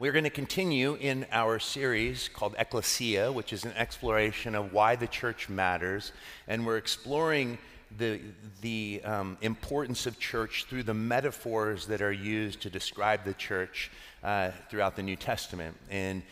We're 0.00 0.12
going 0.12 0.22
to 0.22 0.30
continue 0.30 0.94
in 0.94 1.26
our 1.32 1.58
series 1.58 2.28
called 2.28 2.54
Ecclesia, 2.56 3.32
which 3.32 3.52
is 3.52 3.64
an 3.64 3.72
exploration 3.72 4.54
of 4.54 4.72
why 4.72 4.94
the 4.94 5.08
church 5.08 5.48
matters. 5.48 6.12
And 6.46 6.64
we're 6.64 6.76
exploring 6.76 7.58
the, 7.98 8.20
the 8.60 9.00
um, 9.04 9.36
importance 9.40 10.06
of 10.06 10.20
church 10.20 10.66
through 10.68 10.84
the 10.84 10.94
metaphors 10.94 11.86
that 11.86 12.00
are 12.00 12.12
used 12.12 12.62
to 12.62 12.70
describe 12.70 13.24
the 13.24 13.34
church 13.34 13.90
uh, 14.22 14.52
throughout 14.70 14.94
the 14.94 15.02
New 15.02 15.16
Testament. 15.16 15.76
And 15.90 16.22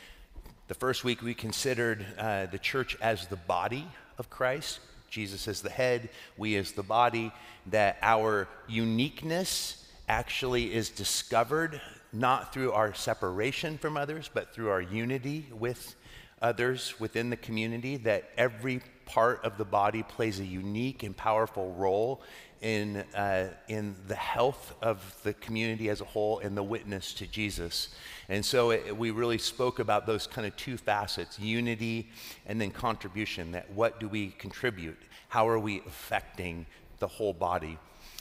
the 0.69 0.75
first 0.75 1.03
week 1.03 1.21
we 1.21 1.35
considered 1.35 2.07
uh, 2.19 2.47
the 2.47 2.61
church 2.61 2.97
as 3.01 3.27
the 3.27 3.35
body 3.35 3.85
of 4.17 4.31
Christ. 4.31 4.79
Jesus 5.11 5.49
as 5.49 5.61
the 5.61 5.71
head, 5.71 6.11
we 6.37 6.55
as 6.55 6.71
the 6.71 6.85
body, 6.85 7.33
that 7.67 7.99
our 8.01 8.47
uniqueness 8.69 9.85
actually 10.09 10.73
is 10.73 10.89
discovered 10.89 11.81
not 12.19 12.53
through 12.53 12.73
our 12.73 12.95
separation 12.95 13.79
from 13.79 13.97
others, 13.97 14.31
but 14.33 14.55
through 14.55 14.71
our 14.71 14.81
unity 14.81 15.47
with 15.53 15.95
others 16.43 16.95
within 16.99 17.31
the 17.31 17.37
community, 17.37 17.97
that 17.97 18.31
every 18.37 18.81
part 19.05 19.45
of 19.45 19.57
the 19.59 19.65
body 19.65 20.03
plays 20.03 20.41
a 20.41 20.45
unique 20.45 21.03
and 21.03 21.17
powerful 21.17 21.73
role 21.75 22.23
in, 22.61 22.97
uh, 23.15 23.49
in 23.69 23.95
the 24.09 24.15
health 24.15 24.75
of 24.83 25.17
the 25.23 25.35
community 25.35 25.89
as 25.89 26.01
a 26.01 26.05
whole 26.05 26.39
and 26.41 26.57
the 26.57 26.63
witness 26.63 27.13
to 27.15 27.27
Jesus. 27.27 27.95
And 28.29 28.45
so 28.45 28.71
it, 28.71 28.97
we 28.97 29.11
really 29.11 29.39
spoke 29.39 29.79
about 29.79 30.07
those 30.07 30.27
kind 30.27 30.47
of 30.47 30.57
two 30.57 30.77
facets 30.77 31.39
unity 31.39 32.11
and 32.47 32.61
then 32.61 32.71
contribution 32.71 33.53
that 33.53 33.71
what 33.73 34.01
do 34.01 34.09
we 34.09 34.31
contribute? 34.31 34.99
How 35.29 35.49
are 35.49 35.59
we 35.59 35.83
affecting 35.87 36.67
the 36.99 37.07
whole 37.07 37.33
body? 37.33 37.79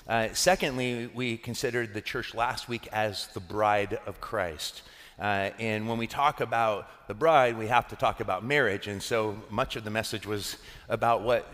Uh, 0.08 0.30
secondly, 0.34 1.10
we 1.16 1.36
considered 1.36 1.94
the 1.94 2.02
church 2.02 2.36
last 2.36 2.70
week 2.70 2.88
as 2.92 3.28
the 3.34 3.40
bride 3.40 3.98
of 4.06 4.22
Christ. 4.22 4.84
Uh, 5.20 5.50
and 5.60 5.88
when 5.88 5.98
we 5.98 6.06
talk 6.06 6.42
about 6.42 7.08
the 7.08 7.14
bride, 7.14 7.58
we 7.58 7.68
have 7.68 7.88
to 7.88 7.96
talk 7.96 8.20
about 8.20 8.44
marriage. 8.44 8.88
And 8.88 9.02
so 9.02 9.36
much 9.50 9.76
of 9.76 9.84
the 9.84 9.90
message 9.90 10.28
was 10.28 10.58
about 10.90 11.22
what, 11.22 11.48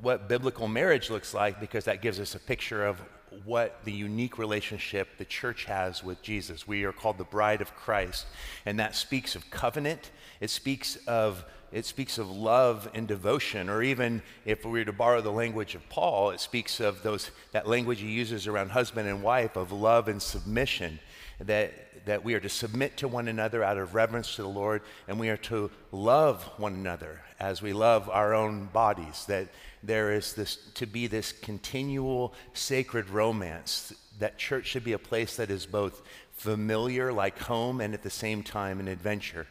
what 0.00 0.28
biblical 0.28 0.66
marriage 0.66 1.10
looks 1.10 1.34
like 1.34 1.60
because 1.60 1.84
that 1.84 2.00
gives 2.00 2.18
us 2.18 2.34
a 2.34 2.38
picture 2.38 2.86
of 2.86 3.02
what 3.44 3.84
the 3.84 3.92
unique 3.92 4.38
relationship 4.38 5.08
the 5.18 5.24
church 5.24 5.64
has 5.64 6.02
with 6.02 6.22
Jesus. 6.22 6.66
We 6.66 6.84
are 6.84 6.92
called 6.92 7.18
the 7.18 7.24
bride 7.24 7.60
of 7.60 7.74
Christ, 7.76 8.26
and 8.66 8.78
that 8.78 8.94
speaks 8.94 9.34
of 9.34 9.50
covenant, 9.50 10.10
it 10.40 10.50
speaks 10.50 10.96
of 11.06 11.44
it 11.72 11.86
speaks 11.86 12.18
of 12.18 12.28
love 12.28 12.90
and 12.94 13.06
devotion, 13.06 13.68
or 13.68 13.80
even 13.82 14.22
if 14.44 14.64
we 14.64 14.72
were 14.72 14.84
to 14.84 14.92
borrow 14.92 15.20
the 15.20 15.30
language 15.30 15.76
of 15.76 15.88
Paul, 15.88 16.30
it 16.30 16.40
speaks 16.40 16.80
of 16.80 17.02
those, 17.04 17.30
that 17.52 17.68
language 17.68 18.00
he 18.00 18.08
uses 18.08 18.48
around 18.48 18.72
husband 18.72 19.08
and 19.08 19.22
wife 19.22 19.56
of 19.56 19.70
love 19.70 20.08
and 20.08 20.20
submission, 20.20 20.98
that, 21.38 21.72
that 22.06 22.24
we 22.24 22.34
are 22.34 22.40
to 22.40 22.48
submit 22.48 22.96
to 22.98 23.08
one 23.08 23.28
another 23.28 23.62
out 23.62 23.78
of 23.78 23.94
reverence 23.94 24.36
to 24.36 24.42
the 24.42 24.48
Lord, 24.48 24.82
and 25.08 25.18
we 25.18 25.28
are 25.28 25.36
to 25.38 25.70
love 25.92 26.42
one 26.56 26.74
another 26.74 27.20
as 27.38 27.62
we 27.62 27.72
love 27.72 28.08
our 28.08 28.34
own 28.34 28.66
bodies, 28.66 29.24
that 29.26 29.48
there 29.82 30.12
is 30.12 30.34
this, 30.34 30.56
to 30.74 30.86
be 30.86 31.06
this 31.06 31.32
continual 31.32 32.34
sacred 32.52 33.08
romance, 33.08 33.92
that 34.18 34.38
church 34.38 34.66
should 34.66 34.84
be 34.84 34.92
a 34.92 34.98
place 34.98 35.36
that 35.36 35.50
is 35.50 35.64
both 35.64 36.02
familiar, 36.32 37.12
like 37.12 37.38
home, 37.38 37.80
and 37.80 37.94
at 37.94 38.02
the 38.02 38.10
same 38.10 38.42
time 38.42 38.80
an 38.80 38.88
adventure 38.88 39.46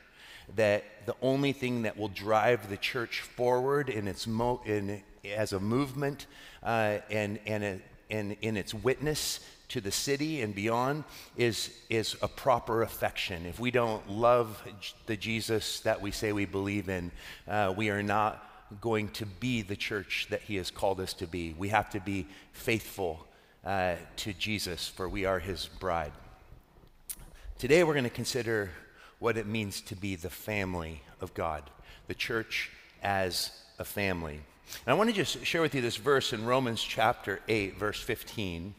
that 0.56 0.84
the 1.06 1.16
only 1.22 1.52
thing 1.52 1.84
that 1.84 1.98
will 1.98 2.08
drive 2.08 2.70
the 2.70 2.78
church 2.78 3.22
forward 3.22 3.90
in 3.90 4.08
its 4.08 4.28
mo- 4.28 4.62
in, 4.66 5.02
as 5.24 5.54
a 5.54 5.60
movement 5.60 6.26
uh, 6.64 6.98
and, 7.10 7.40
and, 7.46 7.64
a, 7.64 7.80
and 8.10 8.36
in 8.42 8.58
its 8.58 8.74
witness 8.74 9.40
to 9.70 9.80
the 9.80 9.92
city 9.92 10.42
and 10.42 10.54
beyond 10.54 11.04
is, 11.38 11.72
is 11.90 12.16
a 12.22 12.28
proper 12.28 12.82
affection. 12.82 13.46
If 13.46 13.60
we 13.60 13.72
don't 13.72 14.10
love 14.10 14.62
the 15.06 15.16
Jesus 15.16 15.80
that 15.82 16.02
we 16.02 16.12
say 16.12 16.34
we 16.34 16.46
believe 16.46 16.90
in, 16.90 17.12
uh, 17.48 17.74
we 17.76 17.90
are 17.90 18.04
not 18.04 18.46
going 18.82 19.10
to 19.10 19.26
be 19.26 19.62
the 19.62 19.76
church 19.76 20.28
that 20.30 20.42
he 20.42 20.56
has 20.58 20.72
called 20.72 21.00
us 21.00 21.14
to 21.14 21.28
be. 21.28 21.56
We 21.58 21.70
have 21.70 21.90
to 21.92 22.00
be 22.00 22.28
faithful 22.52 23.26
uh, 23.66 23.96
to 24.18 24.34
Jesus, 24.34 24.88
for 24.88 25.08
we 25.08 25.26
are 25.26 25.40
his 25.40 25.68
bride. 25.80 26.14
Today 27.58 27.84
we're 27.84 27.94
going 27.94 28.04
to 28.04 28.10
consider 28.10 28.72
what 29.20 29.38
it 29.38 29.46
means 29.46 29.82
to 29.82 29.96
be 29.96 30.16
the 30.16 30.30
family 30.30 31.04
of 31.22 31.34
God, 31.34 31.64
the 32.08 32.14
church 32.14 32.72
as 33.04 33.52
a 33.78 33.86
family. 33.86 34.40
And 34.86 34.94
I 34.94 34.94
want 34.94 35.10
to 35.10 35.16
just 35.16 35.46
share 35.46 35.62
with 35.62 35.76
you 35.76 35.82
this 35.82 35.98
verse 35.98 36.32
in 36.32 36.46
Romans 36.46 36.82
chapter 36.82 37.42
8, 37.48 37.78
verse 37.78 38.00
15. 38.00 38.74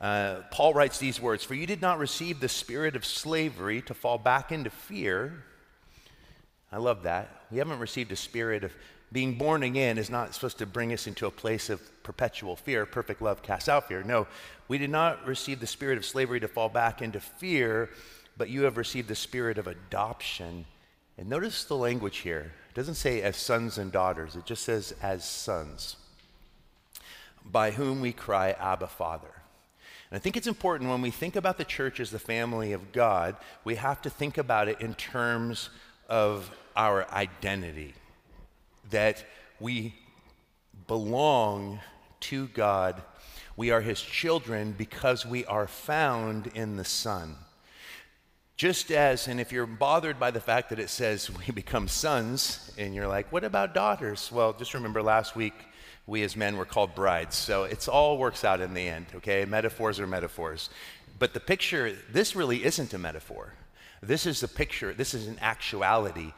Uh, 0.00 0.42
Paul 0.50 0.74
writes 0.74 0.98
these 0.98 1.20
words 1.20 1.44
For 1.44 1.54
you 1.54 1.66
did 1.66 1.80
not 1.80 1.98
receive 1.98 2.40
the 2.40 2.48
spirit 2.48 2.96
of 2.96 3.04
slavery 3.04 3.82
to 3.82 3.94
fall 3.94 4.18
back 4.18 4.52
into 4.52 4.70
fear. 4.70 5.44
I 6.70 6.78
love 6.78 7.04
that. 7.04 7.30
We 7.50 7.58
haven't 7.58 7.78
received 7.78 8.12
a 8.12 8.16
spirit 8.16 8.64
of 8.64 8.72
being 9.12 9.34
born 9.34 9.62
again 9.62 9.98
is 9.98 10.10
not 10.10 10.34
supposed 10.34 10.58
to 10.58 10.66
bring 10.66 10.92
us 10.92 11.06
into 11.06 11.26
a 11.26 11.30
place 11.30 11.70
of 11.70 11.80
perpetual 12.02 12.56
fear. 12.56 12.84
Perfect 12.84 13.22
love 13.22 13.42
casts 13.42 13.68
out 13.68 13.88
fear. 13.88 14.02
No, 14.02 14.26
we 14.68 14.78
did 14.78 14.90
not 14.90 15.24
receive 15.26 15.60
the 15.60 15.66
spirit 15.66 15.96
of 15.96 16.04
slavery 16.04 16.40
to 16.40 16.48
fall 16.48 16.68
back 16.68 17.00
into 17.00 17.20
fear, 17.20 17.88
but 18.36 18.50
you 18.50 18.62
have 18.62 18.76
received 18.76 19.08
the 19.08 19.14
spirit 19.14 19.58
of 19.58 19.68
adoption. 19.68 20.64
And 21.16 21.28
notice 21.28 21.64
the 21.64 21.76
language 21.76 22.18
here. 22.18 22.52
It 22.70 22.74
doesn't 22.74 22.96
say 22.96 23.22
as 23.22 23.36
sons 23.36 23.78
and 23.78 23.92
daughters, 23.92 24.34
it 24.34 24.44
just 24.44 24.64
says 24.64 24.92
as 25.00 25.24
sons, 25.24 25.96
by 27.44 27.70
whom 27.70 28.00
we 28.00 28.12
cry, 28.12 28.50
Abba, 28.50 28.88
Father. 28.88 29.30
And 30.10 30.16
I 30.16 30.20
think 30.20 30.36
it's 30.36 30.46
important 30.46 30.90
when 30.90 31.02
we 31.02 31.10
think 31.10 31.36
about 31.36 31.58
the 31.58 31.64
church 31.64 31.98
as 31.98 32.10
the 32.10 32.18
family 32.18 32.72
of 32.72 32.92
God, 32.92 33.36
we 33.64 33.74
have 33.74 34.00
to 34.02 34.10
think 34.10 34.38
about 34.38 34.68
it 34.68 34.80
in 34.80 34.94
terms 34.94 35.70
of 36.08 36.50
our 36.76 37.10
identity. 37.10 37.94
That 38.90 39.24
we 39.58 39.94
belong 40.86 41.80
to 42.20 42.46
God. 42.48 43.02
We 43.56 43.70
are 43.70 43.80
his 43.80 44.00
children 44.00 44.74
because 44.76 45.26
we 45.26 45.44
are 45.46 45.66
found 45.66 46.48
in 46.48 46.76
the 46.76 46.84
Son. 46.84 47.36
Just 48.56 48.90
as, 48.90 49.28
and 49.28 49.40
if 49.40 49.52
you're 49.52 49.66
bothered 49.66 50.18
by 50.18 50.30
the 50.30 50.40
fact 50.40 50.70
that 50.70 50.78
it 50.78 50.88
says 50.88 51.30
we 51.46 51.52
become 51.52 51.88
sons, 51.88 52.72
and 52.78 52.94
you're 52.94 53.08
like, 53.08 53.32
what 53.32 53.44
about 53.44 53.74
daughters? 53.74 54.30
Well, 54.30 54.52
just 54.52 54.74
remember 54.74 55.02
last 55.02 55.34
week 55.34 55.54
we 56.06 56.22
as 56.22 56.36
men 56.36 56.56
were 56.56 56.64
called 56.64 56.94
brides. 56.94 57.36
So 57.36 57.64
it's 57.64 57.88
all 57.88 58.18
works 58.18 58.44
out 58.44 58.60
in 58.60 58.74
the 58.74 58.88
end, 58.88 59.06
okay? 59.16 59.44
Metaphors 59.44 59.98
are 60.00 60.06
metaphors. 60.06 60.70
But 61.18 61.34
the 61.34 61.40
picture, 61.40 61.96
this 62.10 62.36
really 62.36 62.64
isn't 62.64 62.94
a 62.94 62.98
metaphor. 62.98 63.54
This 64.02 64.26
is 64.26 64.42
a 64.42 64.48
picture, 64.48 64.92
this 64.92 65.14
is 65.14 65.26
an 65.26 65.38
actuality. 65.40 66.32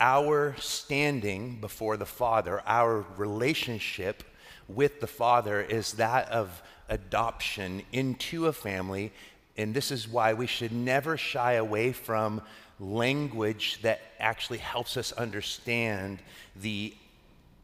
Our 0.00 0.56
standing 0.58 1.60
before 1.60 1.96
the 1.96 2.06
Father, 2.06 2.60
our 2.66 3.06
relationship 3.16 4.24
with 4.66 5.00
the 5.00 5.06
Father 5.06 5.60
is 5.60 5.92
that 5.94 6.28
of 6.30 6.62
adoption 6.88 7.82
into 7.92 8.46
a 8.46 8.52
family 8.52 9.12
and 9.56 9.74
this 9.74 9.90
is 9.90 10.08
why 10.08 10.34
we 10.34 10.46
should 10.46 10.72
never 10.72 11.16
shy 11.16 11.52
away 11.54 11.92
from 11.92 12.42
language 12.80 13.78
that 13.82 14.00
actually 14.18 14.58
helps 14.58 14.96
us 14.96 15.12
understand 15.12 16.18
the 16.56 16.94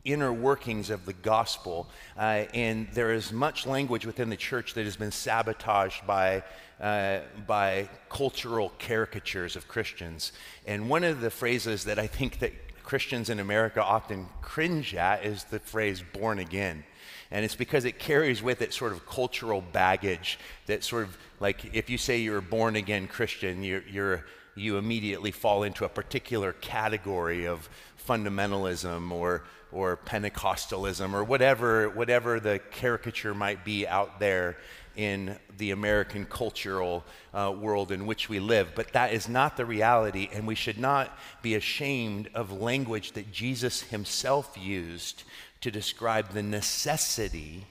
inner 0.05 0.33
workings 0.33 0.91
of 0.91 1.07
the 1.07 1.13
gospel. 1.13 1.89
Uh, 2.17 2.45
and 2.55 2.89
there 2.95 3.13
is 3.13 3.33
much 3.33 3.67
language 3.67 4.07
within 4.07 4.31
the 4.31 4.37
church 4.37 4.75
that 4.75 4.85
has 4.85 4.97
been 4.97 5.13
sabotaged 5.13 6.07
by, 6.07 6.43
uh, 6.81 7.21
by 7.47 7.89
cultural 8.09 8.73
caricatures 8.79 9.57
of 9.57 9.69
Christians. 9.69 10.33
And 10.67 10.89
one 10.89 11.05
of 11.05 11.21
the 11.21 11.31
phrases 11.31 11.85
that 11.85 11.99
I 11.99 12.07
think 12.07 12.39
that 12.39 12.53
Christians 12.83 13.31
in 13.31 13.39
America 13.39 13.83
often 13.83 14.27
cringe 14.43 14.95
at 14.95 15.25
is 15.25 15.45
the 15.45 15.61
phrase 15.61 16.03
born 16.13 16.39
again. 16.39 16.85
And 17.31 17.45
it's 17.45 17.55
because 17.55 17.85
it 17.85 17.99
carries 17.99 18.43
with 18.43 18.61
it 18.63 18.75
sort 18.75 18.93
of 18.93 19.07
cultural 19.07 19.61
baggage 19.61 20.39
that 20.67 20.83
sort 20.83 21.05
of 21.05 21.17
like 21.39 21.75
if 21.75 21.89
you 21.89 21.99
say 21.99 22.19
you're 22.19 22.39
a 22.39 22.43
born 22.43 22.77
again 22.77 23.07
Christian, 23.07 23.63
you're, 23.63 23.83
you're, 23.89 24.25
you 24.55 24.77
immediately 24.77 25.31
fall 25.31 25.63
into 25.63 25.85
a 25.85 25.89
particular 25.89 26.53
category 26.53 27.47
of 27.47 27.69
fundamentalism 28.07 29.11
or, 29.11 29.45
or 29.73 29.97
Pentecostalism 29.97 31.13
or 31.13 31.25
whatever, 31.25 31.89
whatever 31.89 32.41
the 32.41 32.61
caricature 32.71 33.35
might 33.35 33.65
be 33.65 33.87
out 33.87 34.21
there 34.21 34.57
in 34.97 35.37
the 35.57 35.71
American 35.71 36.27
cultural 36.27 37.05
uh, 37.33 37.55
world 37.57 37.93
in 37.93 38.07
which 38.07 38.29
we 38.29 38.41
live. 38.41 38.73
But 38.75 38.93
that 38.93 39.13
is 39.13 39.29
not 39.29 39.57
the 39.57 39.65
reality, 39.65 40.29
and 40.33 40.47
we 40.47 40.55
should 40.55 40.79
not 40.79 41.17
be 41.43 41.55
ashamed 41.55 42.29
of 42.35 42.53
language 42.53 43.13
that 43.13 43.31
Jesus 43.33 43.83
himself 43.83 44.57
used 44.61 45.23
to 45.61 45.71
describe 45.71 46.31
the 46.31 46.43
necessity 46.43 47.67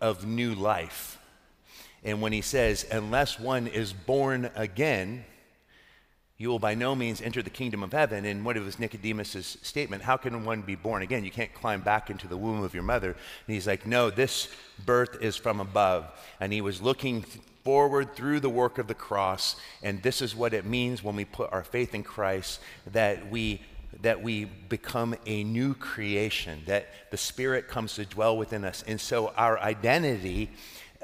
of 0.00 0.26
new 0.26 0.54
life. 0.54 1.18
And 2.04 2.22
when 2.22 2.32
he 2.32 2.40
says, 2.40 2.86
unless 2.90 3.38
one 3.40 3.66
is 3.66 3.92
born 3.92 4.50
again, 4.54 5.24
you 6.38 6.48
will 6.48 6.58
by 6.58 6.74
no 6.74 6.94
means 6.94 7.22
enter 7.22 7.42
the 7.42 7.50
kingdom 7.50 7.82
of 7.82 7.92
heaven. 7.92 8.24
And 8.26 8.44
what 8.44 8.56
was 8.58 8.78
Nicodemus' 8.78 9.56
statement? 9.62 10.02
How 10.02 10.16
can 10.16 10.44
one 10.44 10.62
be 10.62 10.74
born 10.74 11.02
again? 11.02 11.24
You 11.24 11.30
can't 11.30 11.54
climb 11.54 11.80
back 11.80 12.10
into 12.10 12.28
the 12.28 12.36
womb 12.36 12.62
of 12.62 12.74
your 12.74 12.82
mother. 12.82 13.10
And 13.12 13.54
he's 13.54 13.66
like, 13.66 13.86
no, 13.86 14.10
this 14.10 14.48
birth 14.84 15.22
is 15.22 15.36
from 15.36 15.60
above. 15.60 16.10
And 16.38 16.52
he 16.52 16.60
was 16.60 16.82
looking 16.82 17.24
forward 17.64 18.14
through 18.14 18.40
the 18.40 18.50
work 18.50 18.76
of 18.78 18.86
the 18.86 18.94
cross. 18.94 19.56
And 19.82 20.02
this 20.02 20.20
is 20.20 20.36
what 20.36 20.52
it 20.52 20.66
means 20.66 21.02
when 21.02 21.16
we 21.16 21.24
put 21.24 21.52
our 21.52 21.64
faith 21.64 21.94
in 21.94 22.02
Christ 22.02 22.60
that 22.92 23.30
we 23.30 23.62
that 24.02 24.22
we 24.22 24.44
become 24.44 25.16
a 25.24 25.42
new 25.42 25.72
creation, 25.72 26.60
that 26.66 26.86
the 27.10 27.16
Spirit 27.16 27.66
comes 27.66 27.94
to 27.94 28.04
dwell 28.04 28.36
within 28.36 28.62
us. 28.62 28.84
And 28.86 29.00
so 29.00 29.28
our 29.38 29.58
identity 29.58 30.50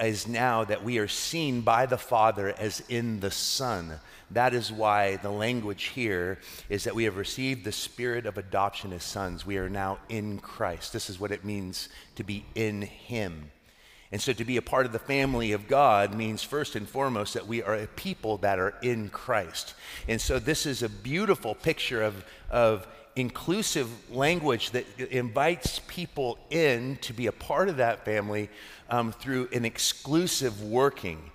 is 0.00 0.26
now 0.26 0.64
that 0.64 0.84
we 0.84 0.98
are 0.98 1.08
seen 1.08 1.60
by 1.60 1.86
the 1.86 1.98
Father 1.98 2.54
as 2.58 2.82
in 2.88 3.20
the 3.20 3.30
Son. 3.30 4.00
That 4.30 4.54
is 4.54 4.72
why 4.72 5.16
the 5.16 5.30
language 5.30 5.84
here 5.84 6.38
is 6.68 6.84
that 6.84 6.94
we 6.94 7.04
have 7.04 7.16
received 7.16 7.64
the 7.64 7.72
spirit 7.72 8.24
of 8.24 8.38
adoption 8.38 8.92
as 8.92 9.04
sons. 9.04 9.44
We 9.44 9.58
are 9.58 9.68
now 9.68 9.98
in 10.08 10.38
Christ. 10.38 10.92
This 10.92 11.10
is 11.10 11.20
what 11.20 11.32
it 11.32 11.44
means 11.44 11.88
to 12.16 12.24
be 12.24 12.46
in 12.54 12.82
Him. 12.82 13.50
And 14.10 14.20
so 14.20 14.34
to 14.34 14.44
be 14.44 14.58
a 14.58 14.62
part 14.62 14.84
of 14.84 14.92
the 14.92 14.98
family 14.98 15.52
of 15.52 15.68
God 15.68 16.14
means 16.14 16.42
first 16.42 16.76
and 16.76 16.86
foremost 16.86 17.32
that 17.32 17.46
we 17.46 17.62
are 17.62 17.74
a 17.74 17.86
people 17.86 18.36
that 18.38 18.58
are 18.58 18.74
in 18.82 19.08
Christ. 19.08 19.74
And 20.06 20.20
so 20.20 20.38
this 20.38 20.66
is 20.66 20.82
a 20.82 20.88
beautiful 20.88 21.54
picture 21.54 22.02
of, 22.02 22.24
of 22.50 22.86
inclusive 23.16 23.88
language 24.10 24.70
that 24.70 24.86
invites 25.10 25.80
people 25.86 26.38
in 26.50 26.96
to 27.02 27.12
be 27.12 27.26
a 27.26 27.32
part 27.32 27.68
of 27.68 27.76
that 27.76 28.04
family 28.04 28.48
um, 28.88 29.12
through 29.12 29.48
an 29.52 29.64
exclusive 29.64 30.62
working. 30.62 31.30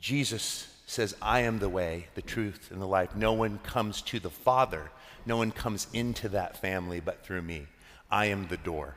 Jesus 0.00 0.74
says, 0.86 1.14
I 1.20 1.40
am 1.40 1.58
the 1.58 1.68
way, 1.68 2.06
the 2.14 2.22
truth, 2.22 2.70
and 2.70 2.80
the 2.80 2.86
life. 2.86 3.14
No 3.14 3.32
one 3.32 3.58
comes 3.58 4.02
to 4.02 4.20
the 4.20 4.30
Father, 4.30 4.90
no 5.26 5.36
one 5.36 5.50
comes 5.50 5.86
into 5.92 6.28
that 6.30 6.56
family 6.60 7.00
but 7.00 7.24
through 7.24 7.42
me. 7.42 7.66
I 8.10 8.26
am 8.26 8.48
the 8.48 8.56
door. 8.56 8.94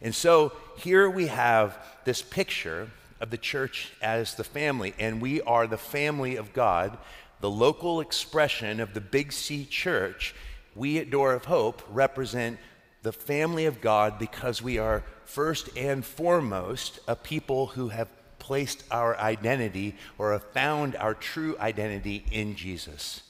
And 0.00 0.14
so 0.14 0.52
here 0.76 1.08
we 1.08 1.28
have 1.28 1.78
this 2.04 2.22
picture 2.22 2.90
of 3.20 3.30
the 3.30 3.38
church 3.38 3.92
as 4.02 4.34
the 4.34 4.42
family, 4.44 4.94
and 4.98 5.22
we 5.22 5.40
are 5.42 5.68
the 5.68 5.78
family 5.78 6.34
of 6.34 6.52
God, 6.52 6.98
the 7.40 7.50
local 7.50 8.00
expression 8.00 8.80
of 8.80 8.94
the 8.94 9.00
Big 9.00 9.32
C 9.32 9.64
church. 9.64 10.34
We 10.74 10.98
at 10.98 11.10
Door 11.10 11.34
of 11.34 11.44
Hope 11.44 11.82
represent 11.90 12.58
the 13.02 13.12
family 13.12 13.66
of 13.66 13.80
God 13.80 14.18
because 14.18 14.62
we 14.62 14.78
are 14.78 15.04
first 15.24 15.76
and 15.76 16.04
foremost 16.04 17.00
a 17.08 17.16
people 17.16 17.66
who 17.66 17.88
have 17.88 18.08
placed 18.38 18.84
our 18.90 19.16
identity 19.18 19.94
or 20.18 20.32
have 20.32 20.44
found 20.52 20.96
our 20.96 21.14
true 21.14 21.56
identity 21.58 22.24
in 22.30 22.56
Jesus. 22.56 23.22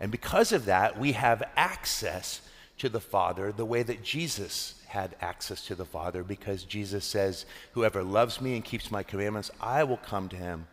And 0.00 0.10
because 0.10 0.52
of 0.52 0.66
that, 0.66 0.98
we 0.98 1.12
have 1.12 1.42
access 1.56 2.40
to 2.78 2.88
the 2.88 3.00
Father 3.00 3.52
the 3.52 3.64
way 3.64 3.82
that 3.82 4.02
Jesus 4.02 4.80
had 4.86 5.16
access 5.20 5.66
to 5.66 5.74
the 5.74 5.84
Father 5.84 6.22
because 6.22 6.64
Jesus 6.64 7.04
says, 7.04 7.44
Whoever 7.72 8.02
loves 8.02 8.40
me 8.40 8.54
and 8.54 8.64
keeps 8.64 8.90
my 8.90 9.02
commandments, 9.02 9.50
I 9.60 9.84
will 9.84 9.98
come 9.98 10.28
to 10.30 10.36
him. 10.36 10.66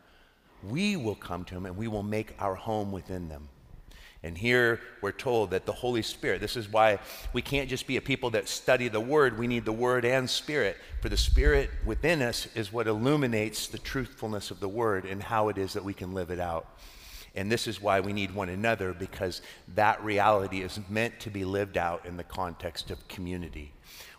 We 0.63 0.95
will 0.95 1.15
come 1.15 1.43
to 1.45 1.55
him 1.55 1.65
and 1.65 1.75
we 1.75 1.87
will 1.87 2.03
make 2.03 2.33
our 2.39 2.55
home 2.55 2.91
within 2.91 3.27
them. 3.29 3.49
And 4.25 4.35
here 4.35 4.81
we're 5.01 5.11
told 5.11 5.51
that 5.51 5.67
the 5.67 5.71
Holy 5.71 6.01
Spirit, 6.01 6.41
this 6.41 6.57
is 6.57 6.67
why 6.67 6.97
we 7.31 7.43
can't 7.43 7.69
just 7.69 7.85
be 7.85 7.97
a 7.97 8.01
people 8.01 8.31
that 8.31 8.49
study 8.49 8.87
the 8.87 8.99
Word, 8.99 9.37
we 9.37 9.45
need 9.45 9.65
the 9.65 9.71
Word 9.71 10.03
and 10.03 10.27
Spirit. 10.27 10.77
For 11.01 11.09
the 11.09 11.17
Spirit 11.17 11.69
within 11.85 12.23
us 12.23 12.47
is 12.55 12.73
what 12.73 12.87
illuminates 12.87 13.67
the 13.67 13.77
truthfulness 13.77 14.49
of 14.49 14.59
the 14.59 14.67
Word 14.67 15.05
and 15.05 15.21
how 15.21 15.49
it 15.49 15.59
is 15.59 15.73
that 15.73 15.83
we 15.83 15.93
can 15.93 16.15
live 16.15 16.31
it 16.31 16.39
out. 16.39 16.67
And 17.35 17.51
this 17.51 17.67
is 17.67 17.79
why 17.79 17.99
we 17.99 18.13
need 18.13 18.33
one 18.33 18.49
another 18.49 18.93
because 18.93 19.43
that 19.75 20.03
reality 20.03 20.61
is 20.61 20.79
meant 20.89 21.19
to 21.19 21.29
be 21.29 21.45
lived 21.45 21.77
out 21.77 22.07
in 22.07 22.17
the 22.17 22.23
context 22.23 22.89
of 22.89 23.07
community. 23.07 23.73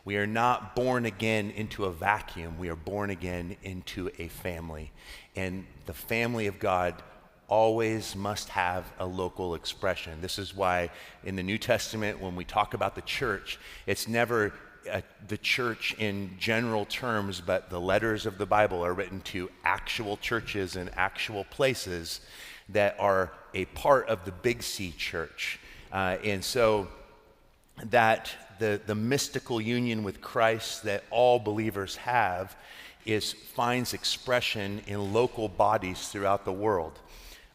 We 0.04 0.18
are 0.18 0.26
not 0.26 0.76
born 0.76 1.04
again 1.04 1.50
into 1.50 1.86
a 1.86 1.90
vacuum, 1.90 2.58
we 2.60 2.68
are 2.68 2.76
born 2.76 3.10
again 3.10 3.56
into 3.64 4.12
a 4.20 4.28
family. 4.28 4.92
And 5.34 5.66
the 5.86 5.94
family 5.94 6.46
of 6.46 6.60
God 6.60 7.02
always 7.48 8.16
must 8.16 8.48
have 8.48 8.90
a 8.98 9.06
local 9.06 9.54
expression. 9.54 10.20
This 10.20 10.38
is 10.38 10.54
why 10.54 10.90
in 11.24 11.36
the 11.36 11.42
New 11.42 11.58
Testament, 11.58 12.20
when 12.20 12.34
we 12.34 12.44
talk 12.44 12.74
about 12.74 12.94
the 12.94 13.02
church, 13.02 13.58
it's 13.86 14.08
never 14.08 14.52
uh, 14.90 15.00
the 15.28 15.38
church 15.38 15.94
in 15.98 16.36
general 16.38 16.84
terms, 16.84 17.40
but 17.40 17.70
the 17.70 17.80
letters 17.80 18.26
of 18.26 18.38
the 18.38 18.46
Bible 18.46 18.84
are 18.84 18.92
written 18.92 19.20
to 19.20 19.50
actual 19.64 20.16
churches 20.16 20.76
and 20.76 20.90
actual 20.96 21.44
places 21.44 22.20
that 22.68 22.96
are 22.98 23.32
a 23.54 23.64
part 23.66 24.08
of 24.08 24.24
the 24.24 24.32
Big 24.32 24.62
C 24.62 24.92
church. 24.96 25.58
Uh, 25.92 26.16
and 26.24 26.44
so 26.44 26.88
that 27.84 28.30
the, 28.58 28.80
the 28.86 28.94
mystical 28.94 29.60
union 29.60 30.02
with 30.02 30.20
Christ 30.20 30.84
that 30.84 31.04
all 31.10 31.38
believers 31.38 31.96
have 31.96 32.56
is 33.04 33.32
finds 33.32 33.94
expression 33.94 34.82
in 34.86 35.12
local 35.12 35.48
bodies 35.48 36.08
throughout 36.08 36.44
the 36.44 36.52
world 36.52 36.98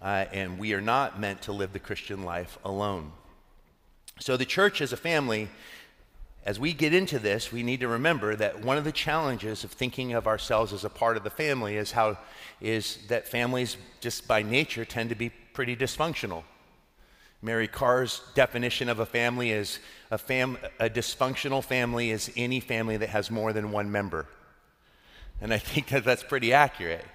uh, 0.01 0.25
and 0.31 0.57
we 0.57 0.73
are 0.73 0.81
not 0.81 1.19
meant 1.19 1.41
to 1.43 1.51
live 1.51 1.73
the 1.73 1.79
Christian 1.79 2.23
life 2.23 2.57
alone. 2.65 3.11
So, 4.19 4.37
the 4.37 4.45
church 4.45 4.81
as 4.81 4.93
a 4.93 4.97
family, 4.97 5.49
as 6.45 6.59
we 6.59 6.73
get 6.73 6.93
into 6.93 7.19
this, 7.19 7.51
we 7.51 7.63
need 7.63 7.81
to 7.81 7.87
remember 7.87 8.35
that 8.35 8.63
one 8.63 8.77
of 8.77 8.83
the 8.83 8.91
challenges 8.91 9.63
of 9.63 9.71
thinking 9.71 10.13
of 10.13 10.27
ourselves 10.27 10.73
as 10.73 10.83
a 10.83 10.89
part 10.89 11.17
of 11.17 11.23
the 11.23 11.29
family 11.29 11.75
is 11.75 11.91
how 11.91 12.17
is 12.59 12.97
that 13.07 13.27
families 13.27 13.77
just 13.99 14.27
by 14.27 14.41
nature 14.41 14.85
tend 14.85 15.09
to 15.09 15.15
be 15.15 15.29
pretty 15.53 15.75
dysfunctional. 15.75 16.43
Mary 17.43 17.67
Karr's 17.67 18.21
definition 18.35 18.87
of 18.89 18.99
a 18.99 19.05
family 19.05 19.51
is 19.51 19.79
a, 20.11 20.17
fam- 20.17 20.59
a 20.79 20.87
dysfunctional 20.87 21.63
family 21.63 22.11
is 22.11 22.31
any 22.37 22.59
family 22.59 22.97
that 22.97 23.09
has 23.09 23.31
more 23.31 23.51
than 23.51 23.71
one 23.71 23.91
member. 23.91 24.27
And 25.41 25.51
I 25.51 25.57
think 25.57 25.87
that 25.87 26.03
that's 26.03 26.23
pretty 26.23 26.53
accurate 26.53 27.05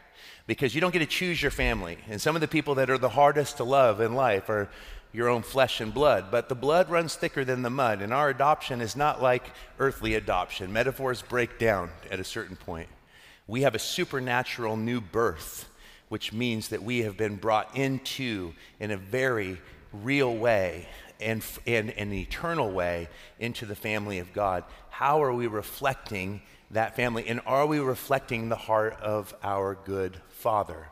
because 0.47 0.75
you 0.75 0.81
don't 0.81 0.93
get 0.93 1.01
to 1.01 1.07
choose 1.07 1.43
your 1.43 1.51
family. 1.51 1.99
And 2.09 2.21
some 2.21 2.35
of 2.35 2.41
the 2.41 2.49
people 2.49 2.77
that 2.77 2.91
are 2.91 2.99
the 2.99 3.09
hardest 3.09 3.57
to 3.57 3.65
love 3.65 4.01
in 4.01 4.15
life 4.15 4.49
are 4.49 4.69
your 5.13 5.29
own 5.29 5.43
flesh 5.43 5.81
and 5.81 5.93
blood. 5.93 6.27
But 6.31 6.49
the 6.49 6.55
blood 6.55 6.91
runs 6.91 7.15
thicker 7.15 7.45
than 7.45 7.63
the 7.63 7.71
mud, 7.71 8.03
and 8.03 8.13
our 8.13 8.29
adoption 8.29 8.81
is 8.81 8.97
not 8.97 9.23
like 9.23 9.51
earthly 9.79 10.15
adoption. 10.15 10.73
Metaphors 10.73 11.23
break 11.23 11.59
down 11.59 11.91
at 12.11 12.21
a 12.21 12.25
certain 12.25 12.57
point. 12.57 12.89
We 13.47 13.63
have 13.63 13.75
a 13.75 13.81
supernatural 13.81 14.77
new 14.77 15.01
birth, 15.01 15.69
which 16.09 16.33
means 16.33 16.69
that 16.69 16.83
we 16.83 17.01
have 17.01 17.17
been 17.17 17.37
brought 17.37 17.77
into, 17.77 18.53
in 18.79 18.91
a 18.91 18.97
very 18.97 19.61
real 19.93 20.35
way, 20.35 20.87
and 21.21 21.43
in 21.65 21.91
an 21.91 22.13
eternal 22.13 22.71
way 22.71 23.09
into 23.39 23.65
the 23.65 23.75
family 23.75 24.19
of 24.19 24.33
God. 24.33 24.65
How 24.91 25.23
are 25.23 25.33
we 25.33 25.47
reflecting 25.47 26.43
that 26.73 26.95
family? 26.95 27.27
And 27.27 27.41
are 27.47 27.67
we 27.67 27.79
reflecting 27.79 28.49
the 28.49 28.57
heart 28.57 29.01
of 29.01 29.35
our 29.43 29.79
good 29.85 30.21
Father. 30.47 30.87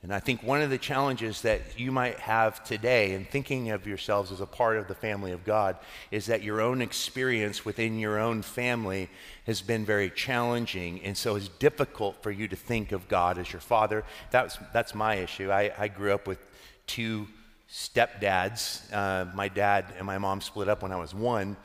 And 0.00 0.14
I 0.14 0.20
think 0.20 0.44
one 0.44 0.62
of 0.62 0.70
the 0.70 0.78
challenges 0.78 1.42
that 1.42 1.60
you 1.76 1.90
might 1.90 2.20
have 2.20 2.62
today 2.62 3.14
in 3.14 3.24
thinking 3.24 3.70
of 3.70 3.84
yourselves 3.84 4.30
as 4.30 4.40
a 4.40 4.46
part 4.46 4.76
of 4.76 4.86
the 4.86 4.94
family 4.94 5.32
of 5.32 5.44
God 5.44 5.76
is 6.12 6.26
that 6.26 6.44
your 6.44 6.60
own 6.60 6.80
experience 6.80 7.64
within 7.64 7.98
your 7.98 8.16
own 8.16 8.42
family 8.42 9.10
has 9.44 9.60
been 9.60 9.84
very 9.84 10.08
challenging. 10.08 11.02
And 11.02 11.16
so 11.16 11.34
it's 11.34 11.48
difficult 11.48 12.22
for 12.22 12.30
you 12.30 12.46
to 12.46 12.54
think 12.54 12.92
of 12.92 13.08
God 13.08 13.38
as 13.38 13.52
your 13.52 13.58
father. 13.60 14.04
That's, 14.30 14.56
that's 14.72 14.94
my 14.94 15.16
issue. 15.16 15.50
I, 15.50 15.72
I 15.76 15.88
grew 15.88 16.14
up 16.14 16.28
with 16.28 16.38
two 16.86 17.26
stepdads. 17.68 18.82
Uh, 18.92 19.34
my 19.34 19.48
dad 19.48 19.86
and 19.96 20.06
my 20.06 20.18
mom 20.18 20.42
split 20.42 20.68
up 20.68 20.84
when 20.84 20.92
I 20.92 20.96
was 20.96 21.12
one. 21.12 21.56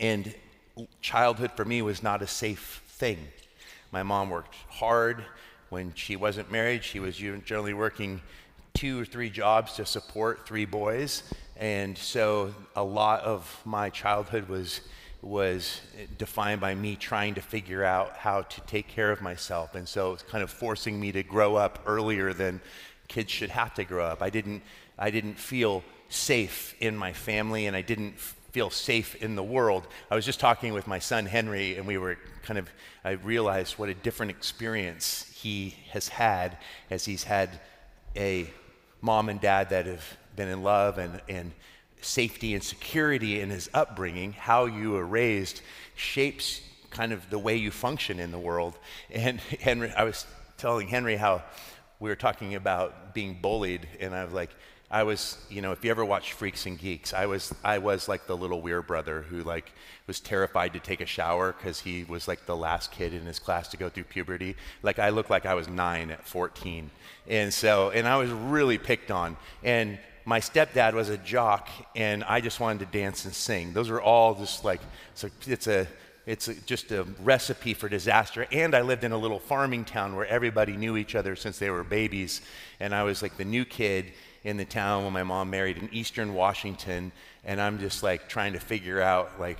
And 0.00 0.34
childhood 1.02 1.52
for 1.52 1.66
me 1.66 1.82
was 1.82 2.02
not 2.02 2.22
a 2.22 2.26
safe 2.26 2.82
thing. 2.86 3.18
My 3.90 4.02
mom 4.02 4.30
worked 4.30 4.54
hard. 4.68 5.24
When 5.70 5.92
she 5.94 6.16
wasn't 6.16 6.50
married, 6.50 6.84
she 6.84 7.00
was 7.00 7.16
generally 7.16 7.74
working 7.74 8.20
two 8.74 9.00
or 9.00 9.04
three 9.04 9.30
jobs 9.30 9.74
to 9.74 9.84
support 9.84 10.46
three 10.46 10.64
boys. 10.64 11.22
And 11.56 11.98
so 11.98 12.54
a 12.76 12.82
lot 12.82 13.22
of 13.22 13.60
my 13.64 13.90
childhood 13.90 14.48
was, 14.48 14.80
was 15.20 15.80
defined 16.16 16.60
by 16.60 16.74
me 16.74 16.96
trying 16.96 17.34
to 17.34 17.40
figure 17.40 17.84
out 17.84 18.16
how 18.16 18.42
to 18.42 18.60
take 18.62 18.88
care 18.88 19.10
of 19.10 19.20
myself. 19.20 19.74
And 19.74 19.86
so 19.86 20.12
it's 20.12 20.22
kind 20.22 20.44
of 20.44 20.50
forcing 20.50 20.98
me 20.98 21.12
to 21.12 21.22
grow 21.22 21.56
up 21.56 21.80
earlier 21.86 22.32
than 22.32 22.60
kids 23.08 23.30
should 23.30 23.50
have 23.50 23.74
to 23.74 23.84
grow 23.84 24.04
up. 24.04 24.22
I 24.22 24.30
didn't, 24.30 24.62
I 24.98 25.10
didn't 25.10 25.38
feel 25.38 25.82
safe 26.08 26.74
in 26.80 26.96
my 26.96 27.12
family 27.12 27.66
and 27.66 27.76
I 27.76 27.82
didn't 27.82 28.18
feel 28.52 28.70
safe 28.70 29.14
in 29.16 29.36
the 29.36 29.42
world. 29.42 29.86
I 30.10 30.14
was 30.14 30.24
just 30.24 30.40
talking 30.40 30.72
with 30.72 30.86
my 30.86 30.98
son 30.98 31.26
Henry, 31.26 31.76
and 31.76 31.86
we 31.86 31.98
were 31.98 32.16
kind 32.42 32.58
of, 32.58 32.68
I 33.04 33.12
realized 33.12 33.78
what 33.78 33.88
a 33.88 33.94
different 33.94 34.30
experience 34.30 35.27
he 35.42 35.74
has 35.90 36.08
had 36.08 36.56
as 36.90 37.04
he's 37.04 37.24
had 37.24 37.48
a 38.16 38.50
mom 39.00 39.28
and 39.28 39.40
dad 39.40 39.70
that 39.70 39.86
have 39.86 40.04
been 40.34 40.48
in 40.48 40.62
love 40.62 40.98
and, 40.98 41.20
and 41.28 41.52
safety 42.00 42.54
and 42.54 42.62
security 42.62 43.40
in 43.40 43.50
his 43.50 43.70
upbringing, 43.72 44.32
how 44.32 44.66
you 44.66 44.96
are 44.96 45.04
raised 45.04 45.60
shapes 45.94 46.60
kind 46.90 47.12
of 47.12 47.28
the 47.30 47.38
way 47.38 47.56
you 47.56 47.70
function 47.70 48.18
in 48.18 48.30
the 48.32 48.38
world. 48.38 48.76
And 49.10 49.40
Henry, 49.60 49.92
I 49.92 50.04
was 50.04 50.26
telling 50.56 50.88
Henry 50.88 51.16
how 51.16 51.42
we 52.00 52.08
were 52.08 52.16
talking 52.16 52.54
about 52.54 53.14
being 53.14 53.38
bullied, 53.40 53.86
and 54.00 54.14
I 54.14 54.24
was 54.24 54.32
like, 54.32 54.50
I 54.90 55.02
was, 55.02 55.36
you 55.50 55.60
know, 55.60 55.72
if 55.72 55.84
you 55.84 55.90
ever 55.90 56.02
watch 56.02 56.32
Freaks 56.32 56.64
and 56.64 56.78
Geeks, 56.78 57.12
I 57.12 57.26
was, 57.26 57.54
I 57.62 57.76
was 57.76 58.08
like 58.08 58.26
the 58.26 58.36
little 58.36 58.62
weird 58.62 58.86
brother 58.86 59.20
who 59.20 59.42
like 59.42 59.70
was 60.06 60.18
terrified 60.18 60.72
to 60.72 60.80
take 60.80 61.02
a 61.02 61.06
shower 61.06 61.52
because 61.52 61.80
he 61.80 62.04
was 62.04 62.26
like 62.26 62.46
the 62.46 62.56
last 62.56 62.90
kid 62.90 63.12
in 63.12 63.26
his 63.26 63.38
class 63.38 63.68
to 63.68 63.76
go 63.76 63.90
through 63.90 64.04
puberty. 64.04 64.56
Like 64.82 64.98
I 64.98 65.10
looked 65.10 65.28
like 65.28 65.44
I 65.44 65.52
was 65.54 65.68
nine 65.68 66.10
at 66.10 66.26
14, 66.26 66.90
and 67.26 67.52
so, 67.52 67.90
and 67.90 68.08
I 68.08 68.16
was 68.16 68.30
really 68.30 68.78
picked 68.78 69.10
on. 69.10 69.36
And 69.62 69.98
my 70.24 70.40
stepdad 70.40 70.94
was 70.94 71.10
a 71.10 71.18
jock, 71.18 71.68
and 71.94 72.24
I 72.24 72.40
just 72.40 72.58
wanted 72.58 72.90
to 72.90 72.98
dance 72.98 73.26
and 73.26 73.34
sing. 73.34 73.74
Those 73.74 73.90
were 73.90 74.00
all 74.00 74.34
just 74.34 74.64
like, 74.64 74.80
so 75.14 75.28
it's 75.46 75.66
a, 75.66 75.86
it's 76.24 76.48
just 76.64 76.92
a 76.92 77.06
recipe 77.20 77.74
for 77.74 77.90
disaster. 77.90 78.46
And 78.52 78.74
I 78.74 78.80
lived 78.80 79.04
in 79.04 79.12
a 79.12 79.18
little 79.18 79.38
farming 79.38 79.84
town 79.84 80.16
where 80.16 80.26
everybody 80.26 80.76
knew 80.78 80.96
each 80.96 81.14
other 81.14 81.36
since 81.36 81.58
they 81.58 81.68
were 81.68 81.84
babies, 81.84 82.40
and 82.80 82.94
I 82.94 83.02
was 83.02 83.20
like 83.20 83.36
the 83.36 83.44
new 83.44 83.66
kid 83.66 84.12
in 84.44 84.56
the 84.56 84.64
town 84.64 85.04
when 85.04 85.12
my 85.12 85.22
mom 85.22 85.50
married 85.50 85.78
in 85.78 85.88
eastern 85.92 86.34
Washington, 86.34 87.12
and 87.44 87.60
I'm 87.60 87.78
just 87.78 88.02
like 88.02 88.28
trying 88.28 88.52
to 88.52 88.60
figure 88.60 89.00
out 89.00 89.40
like 89.40 89.58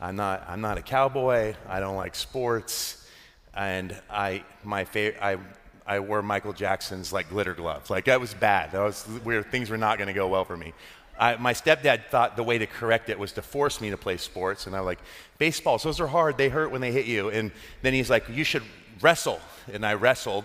I'm 0.00 0.16
not 0.16 0.44
I'm 0.48 0.60
not 0.60 0.78
a 0.78 0.82
cowboy. 0.82 1.54
I 1.68 1.80
don't 1.80 1.96
like 1.96 2.14
sports, 2.14 3.08
and 3.54 3.94
I 4.10 4.44
my 4.64 4.84
favorite 4.84 5.22
I 5.22 5.38
I 5.86 6.00
wore 6.00 6.22
Michael 6.22 6.52
Jackson's 6.52 7.12
like 7.12 7.28
glitter 7.28 7.54
gloves. 7.54 7.90
Like 7.90 8.04
that 8.06 8.20
was 8.20 8.34
bad. 8.34 8.72
That 8.72 8.80
was 8.80 9.04
where 9.24 9.42
things 9.42 9.70
were 9.70 9.76
not 9.78 9.98
going 9.98 10.08
to 10.08 10.14
go 10.14 10.28
well 10.28 10.44
for 10.44 10.56
me. 10.56 10.72
I, 11.18 11.36
my 11.36 11.52
stepdad 11.52 12.06
thought 12.06 12.36
the 12.36 12.42
way 12.42 12.58
to 12.58 12.66
correct 12.66 13.08
it 13.10 13.18
was 13.18 13.32
to 13.32 13.42
force 13.42 13.80
me 13.80 13.90
to 13.90 13.96
play 13.96 14.16
sports, 14.16 14.66
and 14.66 14.74
I'm 14.74 14.84
like, 14.84 14.98
baseballs, 15.38 15.82
those 15.82 16.00
are 16.00 16.06
hard. 16.06 16.38
They 16.38 16.48
hurt 16.48 16.70
when 16.70 16.80
they 16.80 16.90
hit 16.90 17.06
you. 17.06 17.28
And 17.28 17.52
then 17.82 17.92
he's 17.92 18.08
like, 18.08 18.28
you 18.28 18.44
should 18.44 18.62
wrestle, 19.00 19.40
and 19.72 19.84
I 19.84 19.94
wrestled 19.94 20.44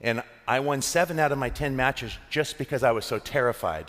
and 0.00 0.22
I 0.46 0.60
won 0.60 0.82
seven 0.82 1.18
out 1.18 1.32
of 1.32 1.38
my 1.38 1.50
10 1.50 1.76
matches 1.76 2.16
just 2.30 2.58
because 2.58 2.82
I 2.82 2.92
was 2.92 3.04
so 3.04 3.18
terrified. 3.18 3.86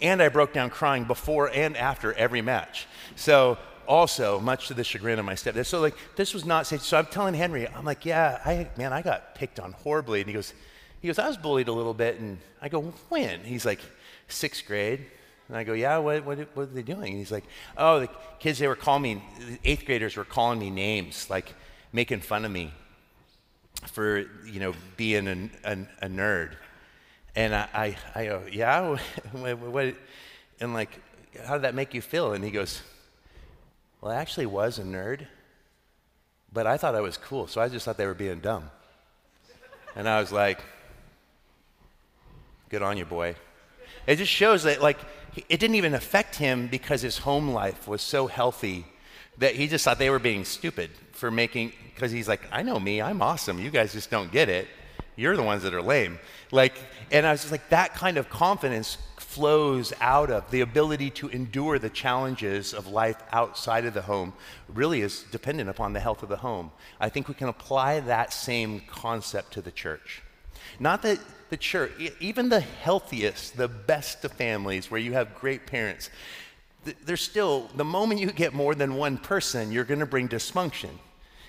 And 0.00 0.20
I 0.22 0.28
broke 0.28 0.52
down 0.52 0.70
crying 0.70 1.04
before 1.04 1.50
and 1.50 1.76
after 1.76 2.12
every 2.14 2.42
match. 2.42 2.86
So, 3.16 3.58
also, 3.86 4.40
much 4.40 4.68
to 4.68 4.74
the 4.74 4.84
chagrin 4.84 5.18
of 5.18 5.24
my 5.24 5.34
stepdad. 5.34 5.66
So, 5.66 5.80
like, 5.80 5.96
this 6.16 6.34
was 6.34 6.44
not 6.44 6.66
safe. 6.66 6.82
So, 6.82 6.98
I'm 6.98 7.06
telling 7.06 7.34
Henry, 7.34 7.68
I'm 7.68 7.84
like, 7.84 8.04
yeah, 8.04 8.40
I, 8.44 8.68
man, 8.76 8.92
I 8.92 9.02
got 9.02 9.34
picked 9.34 9.60
on 9.60 9.72
horribly. 9.72 10.20
And 10.20 10.28
he 10.28 10.34
goes, 10.34 10.52
he 11.00 11.08
goes, 11.08 11.18
I 11.18 11.28
was 11.28 11.36
bullied 11.36 11.68
a 11.68 11.72
little 11.72 11.94
bit. 11.94 12.18
And 12.18 12.38
I 12.60 12.68
go, 12.68 12.82
when? 13.08 13.40
He's 13.40 13.64
like, 13.64 13.80
sixth 14.28 14.66
grade. 14.66 15.06
And 15.48 15.56
I 15.56 15.64
go, 15.64 15.74
yeah, 15.74 15.98
what, 15.98 16.24
what, 16.24 16.38
what 16.54 16.62
are 16.62 16.66
they 16.66 16.82
doing? 16.82 17.10
And 17.10 17.18
he's 17.18 17.32
like, 17.32 17.44
oh, 17.76 18.00
the 18.00 18.08
kids, 18.38 18.58
they 18.58 18.68
were 18.68 18.76
calling 18.76 19.02
me, 19.02 19.22
eighth 19.64 19.84
graders 19.84 20.16
were 20.16 20.24
calling 20.24 20.58
me 20.58 20.70
names, 20.70 21.28
like 21.28 21.54
making 21.92 22.20
fun 22.20 22.44
of 22.44 22.50
me 22.50 22.72
for 23.86 24.24
you 24.46 24.60
know 24.60 24.74
being 24.96 25.28
a, 25.28 25.50
a, 25.64 25.78
a 26.02 26.08
nerd, 26.08 26.52
and 27.36 27.54
I, 27.54 27.68
I, 27.74 27.96
I 28.14 28.26
go, 28.26 28.42
yeah, 28.50 28.96
what, 29.32 29.94
and 30.60 30.74
like, 30.74 31.00
how 31.44 31.54
did 31.54 31.62
that 31.62 31.74
make 31.74 31.94
you 31.94 32.00
feel? 32.00 32.32
And 32.32 32.44
he 32.44 32.50
goes, 32.50 32.82
well, 34.00 34.12
I 34.12 34.16
actually 34.16 34.46
was 34.46 34.78
a 34.78 34.82
nerd, 34.82 35.26
but 36.52 36.66
I 36.66 36.76
thought 36.76 36.94
I 36.94 37.00
was 37.00 37.16
cool, 37.16 37.46
so 37.46 37.60
I 37.60 37.68
just 37.68 37.84
thought 37.84 37.96
they 37.96 38.06
were 38.06 38.14
being 38.14 38.40
dumb, 38.40 38.70
and 39.96 40.08
I 40.08 40.20
was 40.20 40.32
like, 40.32 40.60
good 42.68 42.82
on 42.82 42.96
you, 42.96 43.04
boy. 43.04 43.34
It 44.06 44.16
just 44.16 44.30
shows 44.30 44.64
that 44.64 44.82
like 44.82 44.98
it 45.48 45.58
didn't 45.60 45.76
even 45.76 45.94
affect 45.94 46.36
him 46.36 46.68
because 46.68 47.02
his 47.02 47.18
home 47.18 47.50
life 47.50 47.88
was 47.88 48.02
so 48.02 48.26
healthy 48.26 48.86
that 49.38 49.54
he 49.54 49.66
just 49.66 49.84
thought 49.84 49.98
they 49.98 50.10
were 50.10 50.18
being 50.18 50.44
stupid 50.44 50.90
for 51.12 51.30
making, 51.30 51.72
because 51.94 52.12
he's 52.12 52.28
like, 52.28 52.40
I 52.52 52.62
know 52.62 52.78
me, 52.78 53.00
I'm 53.02 53.22
awesome. 53.22 53.58
You 53.58 53.70
guys 53.70 53.92
just 53.92 54.10
don't 54.10 54.30
get 54.30 54.48
it. 54.48 54.68
You're 55.16 55.36
the 55.36 55.42
ones 55.42 55.62
that 55.62 55.72
are 55.74 55.82
lame. 55.82 56.18
Like, 56.50 56.74
and 57.12 57.24
I 57.24 57.32
was 57.32 57.42
just 57.42 57.52
like, 57.52 57.68
that 57.68 57.94
kind 57.94 58.16
of 58.16 58.28
confidence 58.28 58.98
flows 59.16 59.92
out 60.00 60.30
of 60.30 60.50
the 60.50 60.60
ability 60.60 61.10
to 61.10 61.28
endure 61.28 61.78
the 61.78 61.90
challenges 61.90 62.72
of 62.72 62.86
life 62.88 63.16
outside 63.32 63.84
of 63.84 63.94
the 63.94 64.02
home 64.02 64.32
really 64.68 65.00
is 65.00 65.24
dependent 65.30 65.68
upon 65.68 65.92
the 65.92 66.00
health 66.00 66.22
of 66.22 66.28
the 66.28 66.36
home. 66.36 66.70
I 67.00 67.08
think 67.08 67.28
we 67.28 67.34
can 67.34 67.48
apply 67.48 68.00
that 68.00 68.32
same 68.32 68.82
concept 68.88 69.52
to 69.54 69.60
the 69.60 69.72
church. 69.72 70.22
Not 70.80 71.02
that 71.02 71.18
the 71.50 71.56
church, 71.56 71.92
even 72.20 72.48
the 72.48 72.60
healthiest, 72.60 73.56
the 73.56 73.68
best 73.68 74.24
of 74.24 74.32
families 74.32 74.90
where 74.90 75.00
you 75.00 75.12
have 75.12 75.34
great 75.34 75.66
parents, 75.66 76.10
there's 77.04 77.20
still, 77.20 77.70
the 77.76 77.84
moment 77.84 78.20
you 78.20 78.30
get 78.32 78.54
more 78.54 78.74
than 78.74 78.94
one 78.94 79.18
person, 79.18 79.72
you're 79.72 79.84
going 79.84 80.00
to 80.00 80.06
bring 80.06 80.28
dysfunction 80.28 80.90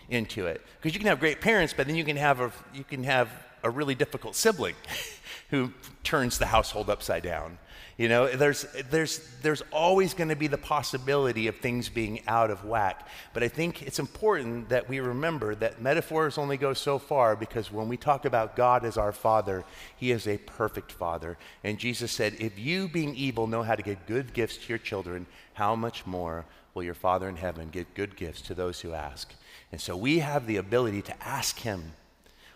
into 0.09 0.45
it. 0.47 0.61
Because 0.77 0.93
you 0.93 0.99
can 0.99 1.07
have 1.07 1.19
great 1.19 1.41
parents, 1.41 1.73
but 1.75 1.87
then 1.87 1.95
you 1.95 2.03
can 2.03 2.17
have 2.17 2.39
a, 2.41 2.51
you 2.73 2.83
can 2.83 3.03
have 3.03 3.29
a 3.63 3.69
really 3.69 3.95
difficult 3.95 4.35
sibling 4.35 4.75
who 5.49 5.71
turns 6.03 6.37
the 6.37 6.45
household 6.45 6.89
upside 6.89 7.23
down. 7.23 7.57
You 7.97 8.09
know, 8.09 8.27
there's, 8.27 8.65
there's, 8.89 9.25
there's 9.41 9.63
always 9.71 10.13
going 10.13 10.27
to 10.27 10.35
be 10.35 10.47
the 10.47 10.57
possibility 10.57 11.47
of 11.47 11.55
things 11.55 11.87
being 11.87 12.19
out 12.27 12.51
of 12.51 12.65
whack. 12.65 13.07
But 13.33 13.41
I 13.41 13.47
think 13.47 13.83
it's 13.83 13.99
important 13.99 14.67
that 14.67 14.89
we 14.89 14.99
remember 14.99 15.55
that 15.55 15.81
metaphors 15.81 16.37
only 16.37 16.57
go 16.57 16.73
so 16.73 16.99
far 16.99 17.37
because 17.37 17.71
when 17.71 17.87
we 17.87 17.95
talk 17.95 18.25
about 18.25 18.57
God 18.57 18.83
as 18.83 18.97
our 18.97 19.13
Father, 19.13 19.63
He 19.95 20.11
is 20.11 20.27
a 20.27 20.37
perfect 20.39 20.91
Father. 20.91 21.37
And 21.63 21.79
Jesus 21.79 22.11
said, 22.11 22.35
If 22.37 22.59
you, 22.59 22.89
being 22.89 23.15
evil, 23.15 23.47
know 23.47 23.63
how 23.63 23.75
to 23.75 23.83
give 23.83 24.05
good 24.07 24.33
gifts 24.33 24.57
to 24.57 24.67
your 24.67 24.77
children, 24.77 25.25
how 25.53 25.73
much 25.73 26.05
more 26.05 26.43
will 26.73 26.83
your 26.83 26.95
Father 26.95 27.29
in 27.29 27.37
heaven 27.37 27.69
give 27.69 27.93
good 27.93 28.17
gifts 28.17 28.41
to 28.41 28.53
those 28.53 28.81
who 28.81 28.91
ask? 28.91 29.33
And 29.71 29.79
so 29.79 29.95
we 29.95 30.19
have 30.19 30.47
the 30.47 30.57
ability 30.57 31.01
to 31.03 31.23
ask 31.25 31.59
Him, 31.59 31.93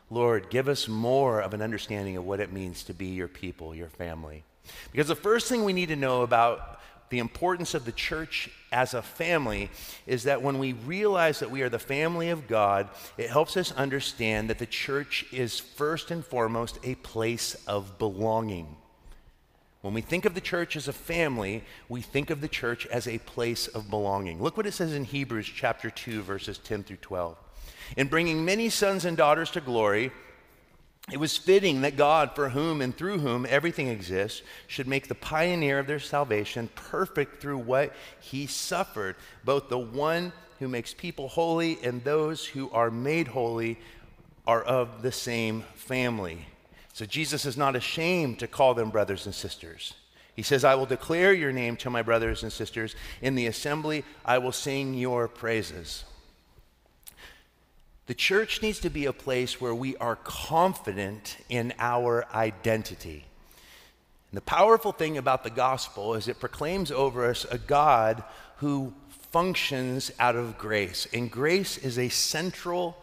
Lord, 0.10 0.50
give 0.50 0.68
us 0.68 0.90
more 0.90 1.40
of 1.40 1.54
an 1.54 1.62
understanding 1.62 2.18
of 2.18 2.26
what 2.26 2.42
it 2.42 2.52
means 2.52 2.84
to 2.84 2.94
be 2.94 3.08
your 3.08 3.30
people, 3.30 3.74
your 3.74 3.90
family. 3.90 4.44
Because 4.92 5.08
the 5.08 5.16
first 5.16 5.48
thing 5.48 5.64
we 5.64 5.74
need 5.74 5.90
to 5.90 5.96
know 5.96 6.22
about 6.22 6.80
the 7.10 7.20
importance 7.20 7.74
of 7.74 7.86
the 7.86 7.92
church 7.92 8.50
as 8.72 8.94
a 8.94 9.02
family 9.02 9.70
is 10.06 10.24
that 10.24 10.42
when 10.42 10.60
we 10.60 10.74
realize 10.74 11.40
that 11.40 11.52
we 11.52 11.62
are 11.62 11.70
the 11.70 11.80
family 11.80 12.30
of 12.30 12.48
God, 12.48 12.88
it 13.18 13.30
helps 13.30 13.58
us 13.58 13.72
understand 13.72 14.50
that 14.50 14.60
the 14.60 14.66
church 14.66 15.26
is 15.32 15.60
first 15.60 16.12
and 16.12 16.24
foremost 16.24 16.78
a 16.84 16.96
place 16.96 17.56
of 17.68 17.98
belonging. 17.98 18.76
When 19.82 19.94
we 19.94 20.02
think 20.02 20.26
of 20.26 20.36
the 20.36 20.42
church 20.42 20.76
as 20.76 20.88
a 20.88 20.94
family, 20.94 21.64
we 21.88 22.02
think 22.02 22.30
of 22.30 22.42
the 22.42 22.50
church 22.50 22.86
as 22.88 23.08
a 23.08 23.18
place 23.20 23.68
of 23.68 23.90
belonging. 23.90 24.42
Look 24.42 24.58
what 24.58 24.68
it 24.68 24.74
says 24.74 24.94
in 24.94 25.06
Hebrews 25.06 25.48
chapter 25.48 25.90
2 25.90 26.22
verses 26.22 26.58
10 26.58 26.84
through 26.84 26.98
12. 26.98 27.38
In 27.98 28.08
bringing 28.08 28.46
many 28.46 28.70
sons 28.70 29.06
and 29.06 29.16
daughters 29.16 29.50
to 29.52 29.62
glory, 29.62 30.12
it 31.12 31.20
was 31.20 31.38
fitting 31.38 31.82
that 31.82 31.98
God, 31.98 32.36
for 32.36 32.50
whom 32.50 32.82
and 32.82 32.96
through 32.96 33.20
whom 33.20 33.46
everything 33.50 33.88
exists, 33.88 34.42
should 34.68 34.88
make 34.88 35.08
the 35.08 35.16
pioneer 35.16 35.80
of 35.80 35.88
their 35.88 36.00
salvation 36.00 36.70
perfect 36.76 37.42
through 37.42 37.58
what 37.58 37.94
he 38.20 38.46
suffered. 38.48 39.16
Both 39.44 39.70
the 39.70 39.80
one 39.80 40.32
who 40.60 40.68
makes 40.68 40.94
people 40.94 41.28
holy 41.30 41.80
and 41.84 42.04
those 42.04 42.46
who 42.46 42.70
are 42.72 42.92
made 42.92 43.30
holy 43.30 43.80
are 44.46 44.62
of 44.62 45.02
the 45.02 45.12
same 45.12 45.62
family. 45.76 46.46
So 46.94 47.06
Jesus 47.06 47.46
is 47.46 47.58
not 47.58 47.76
ashamed 47.76 48.40
to 48.40 48.48
call 48.48 48.74
them 48.74 48.90
brothers 48.90 49.26
and 49.26 49.34
sisters. 49.34 49.94
He 50.36 50.44
says, 50.44 50.64
I 50.64 50.76
will 50.76 50.86
declare 50.86 51.34
your 51.34 51.52
name 51.52 51.76
to 51.78 51.90
my 51.90 52.02
brothers 52.02 52.44
and 52.44 52.52
sisters. 52.52 52.96
In 53.22 53.36
the 53.36 53.48
assembly, 53.48 54.04
I 54.24 54.38
will 54.38 54.52
sing 54.52 54.94
your 54.94 55.28
praises. 55.28 56.04
The 58.10 58.16
church 58.16 58.64
needs 58.64 58.80
to 58.80 58.90
be 58.90 59.06
a 59.06 59.14
place 59.14 59.62
where 59.62 59.76
we 59.76 59.96
are 59.98 60.16
confident 60.16 61.38
in 61.48 61.76
our 61.78 62.26
identity. 62.34 63.24
And 64.32 64.38
the 64.38 64.42
powerful 64.42 64.92
thing 64.92 65.20
about 65.20 65.44
the 65.44 65.52
gospel 65.52 66.16
is 66.16 66.28
it 66.28 66.40
proclaims 66.40 66.92
over 66.92 67.30
us 67.30 67.46
a 67.52 67.60
God 67.60 68.24
who 68.58 68.96
functions 69.30 70.12
out 70.20 70.36
of 70.36 70.58
grace. 70.58 71.08
And 71.14 71.30
grace 71.30 71.78
is 71.78 72.00
a 72.00 72.10
central 72.10 72.98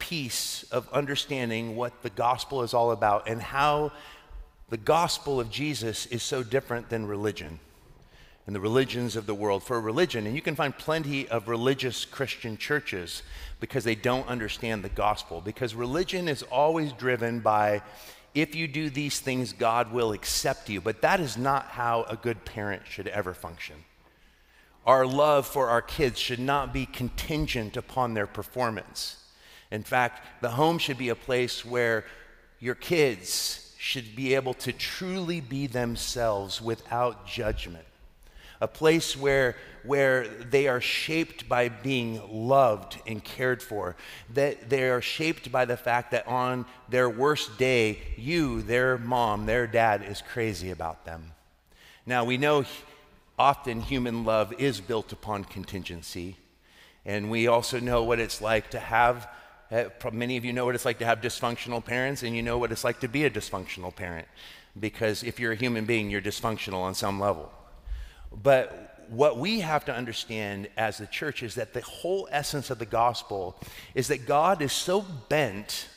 piece 0.00 0.64
of 0.72 0.92
understanding 0.92 1.76
what 1.76 2.02
the 2.02 2.10
gospel 2.10 2.64
is 2.64 2.74
all 2.74 2.90
about 2.90 3.28
and 3.28 3.40
how 3.40 3.92
the 4.70 4.76
gospel 4.76 5.38
of 5.38 5.50
Jesus 5.50 6.06
is 6.06 6.24
so 6.24 6.42
different 6.42 6.88
than 6.88 7.06
religion 7.06 7.60
and 8.48 8.54
the 8.54 8.60
religions 8.60 9.14
of 9.14 9.26
the 9.26 9.34
world 9.34 9.62
for 9.62 9.76
a 9.76 9.80
religion. 9.80 10.26
And 10.26 10.34
you 10.34 10.40
can 10.40 10.56
find 10.56 10.74
plenty 10.74 11.28
of 11.28 11.48
religious 11.48 12.06
Christian 12.06 12.56
churches 12.56 13.22
because 13.60 13.84
they 13.84 13.94
don't 13.94 14.26
understand 14.26 14.82
the 14.82 14.88
gospel. 14.88 15.42
Because 15.42 15.74
religion 15.74 16.28
is 16.28 16.42
always 16.44 16.94
driven 16.94 17.40
by 17.40 17.82
if 18.34 18.54
you 18.54 18.66
do 18.66 18.88
these 18.88 19.20
things, 19.20 19.52
God 19.52 19.92
will 19.92 20.12
accept 20.12 20.70
you. 20.70 20.80
But 20.80 21.02
that 21.02 21.20
is 21.20 21.36
not 21.36 21.66
how 21.66 22.04
a 22.04 22.16
good 22.16 22.46
parent 22.46 22.84
should 22.86 23.06
ever 23.08 23.34
function. 23.34 23.76
Our 24.86 25.04
love 25.06 25.46
for 25.46 25.68
our 25.68 25.82
kids 25.82 26.18
should 26.18 26.40
not 26.40 26.72
be 26.72 26.86
contingent 26.86 27.76
upon 27.76 28.14
their 28.14 28.26
performance. 28.26 29.22
In 29.70 29.82
fact, 29.82 30.22
the 30.40 30.52
home 30.52 30.78
should 30.78 30.96
be 30.96 31.10
a 31.10 31.14
place 31.14 31.66
where 31.66 32.06
your 32.60 32.76
kids 32.76 33.74
should 33.78 34.16
be 34.16 34.34
able 34.34 34.54
to 34.54 34.72
truly 34.72 35.42
be 35.42 35.66
themselves 35.66 36.62
without 36.62 37.26
judgment. 37.26 37.84
A 38.60 38.68
place 38.68 39.16
where, 39.16 39.56
where 39.84 40.26
they 40.26 40.66
are 40.66 40.80
shaped 40.80 41.48
by 41.48 41.68
being 41.68 42.20
loved 42.30 42.98
and 43.06 43.22
cared 43.22 43.62
for, 43.62 43.96
that 44.34 44.68
they 44.68 44.88
are 44.88 45.00
shaped 45.00 45.52
by 45.52 45.64
the 45.64 45.76
fact 45.76 46.10
that 46.10 46.26
on 46.26 46.66
their 46.88 47.08
worst 47.08 47.56
day, 47.58 47.98
you, 48.16 48.62
their 48.62 48.98
mom, 48.98 49.46
their 49.46 49.66
dad, 49.66 50.02
is 50.02 50.22
crazy 50.22 50.70
about 50.70 51.04
them. 51.04 51.32
Now, 52.04 52.24
we 52.24 52.36
know 52.36 52.64
often 53.38 53.80
human 53.80 54.24
love 54.24 54.52
is 54.54 54.80
built 54.80 55.12
upon 55.12 55.44
contingency, 55.44 56.36
and 57.04 57.30
we 57.30 57.46
also 57.46 57.78
know 57.78 58.02
what 58.02 58.18
it's 58.18 58.40
like 58.40 58.70
to 58.70 58.80
have. 58.80 59.28
Uh, 59.70 59.84
many 60.12 60.36
of 60.36 60.44
you 60.44 60.52
know 60.52 60.64
what 60.64 60.74
it's 60.74 60.84
like 60.84 60.98
to 60.98 61.04
have 61.04 61.20
dysfunctional 61.20 61.84
parents, 61.84 62.22
and 62.22 62.34
you 62.34 62.42
know 62.42 62.58
what 62.58 62.72
it's 62.72 62.82
like 62.82 63.00
to 63.00 63.08
be 63.08 63.24
a 63.24 63.30
dysfunctional 63.30 63.94
parent. 63.94 64.26
Because 64.78 65.22
if 65.22 65.38
you're 65.38 65.52
a 65.52 65.56
human 65.56 65.84
being, 65.84 66.10
you're 66.10 66.20
dysfunctional 66.20 66.80
on 66.80 66.94
some 66.94 67.20
level. 67.20 67.52
But 68.32 69.06
what 69.08 69.38
we 69.38 69.60
have 69.60 69.84
to 69.86 69.94
understand 69.94 70.68
as 70.76 70.98
the 70.98 71.06
church 71.06 71.42
is 71.42 71.54
that 71.54 71.72
the 71.72 71.80
whole 71.80 72.28
essence 72.30 72.70
of 72.70 72.78
the 72.78 72.86
gospel 72.86 73.56
is 73.94 74.08
that 74.08 74.26
God 74.26 74.60
is 74.60 74.72
so 74.72 75.04
bent 75.28 75.88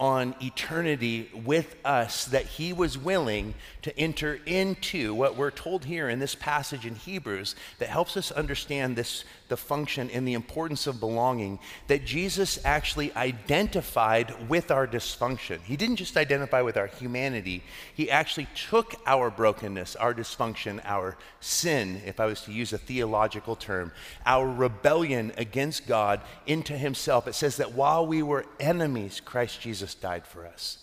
on 0.00 0.34
eternity 0.40 1.30
with 1.44 1.76
us 1.84 2.24
that 2.24 2.46
he 2.46 2.72
was 2.72 2.96
willing 2.96 3.52
to 3.82 3.96
enter 4.00 4.40
into 4.46 5.14
what 5.14 5.36
we're 5.36 5.50
told 5.50 5.84
here 5.84 6.08
in 6.08 6.18
this 6.18 6.34
passage 6.34 6.86
in 6.86 6.94
Hebrews 6.94 7.54
that 7.78 7.90
helps 7.90 8.16
us 8.16 8.32
understand 8.32 8.96
this 8.96 9.24
the 9.50 9.56
function 9.58 10.08
and 10.10 10.26
the 10.26 10.32
importance 10.32 10.86
of 10.86 10.98
belonging 10.98 11.58
that 11.88 12.06
Jesus 12.06 12.58
actually 12.64 13.14
identified 13.14 14.48
with 14.48 14.70
our 14.70 14.86
dysfunction. 14.86 15.60
He 15.62 15.76
didn't 15.76 15.96
just 15.96 16.16
identify 16.16 16.62
with 16.62 16.78
our 16.78 16.86
humanity, 16.86 17.62
he 17.94 18.10
actually 18.10 18.48
took 18.54 18.94
our 19.04 19.30
brokenness, 19.30 19.94
our 19.96 20.14
dysfunction, 20.14 20.80
our 20.84 21.18
sin, 21.40 22.00
if 22.06 22.18
I 22.18 22.24
was 22.24 22.40
to 22.42 22.52
use 22.52 22.72
a 22.72 22.78
theological 22.78 23.56
term, 23.56 23.92
our 24.24 24.48
rebellion 24.48 25.32
against 25.36 25.86
God 25.86 26.22
into 26.46 26.78
himself. 26.78 27.28
It 27.28 27.34
says 27.34 27.58
that 27.58 27.74
while 27.74 28.06
we 28.06 28.22
were 28.22 28.46
enemies, 28.58 29.20
Christ 29.20 29.60
Jesus 29.60 29.94
died 29.94 30.26
for 30.26 30.46
us. 30.46 30.78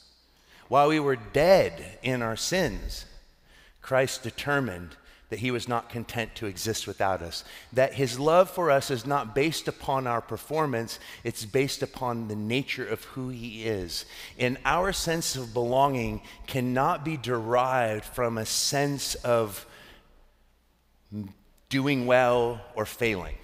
While 0.67 0.89
we 0.89 0.99
were 0.99 1.15
dead 1.15 1.97
in 2.03 2.21
our 2.21 2.35
sins, 2.35 3.05
Christ 3.81 4.21
determined 4.21 4.97
that 5.29 5.39
he 5.39 5.51
was 5.51 5.67
not 5.67 5.89
content 5.89 6.35
to 6.35 6.45
exist 6.45 6.87
without 6.87 7.21
us. 7.21 7.43
That 7.73 7.93
his 7.93 8.19
love 8.19 8.49
for 8.49 8.71
us 8.71 8.89
is 8.89 9.05
not 9.05 9.35
based 9.35 9.67
upon 9.67 10.07
our 10.07 10.21
performance, 10.21 10.99
it's 11.23 11.45
based 11.45 11.83
upon 11.83 12.27
the 12.27 12.35
nature 12.35 12.87
of 12.87 13.03
who 13.05 13.29
he 13.29 13.65
is. 13.65 14.05
And 14.39 14.57
our 14.63 14.93
sense 14.93 15.35
of 15.35 15.53
belonging 15.53 16.21
cannot 16.47 17.03
be 17.03 17.17
derived 17.17 18.05
from 18.05 18.37
a 18.37 18.45
sense 18.45 19.15
of 19.15 19.65
doing 21.69 22.05
well 22.05 22.61
or 22.75 22.85
failing. 22.85 23.35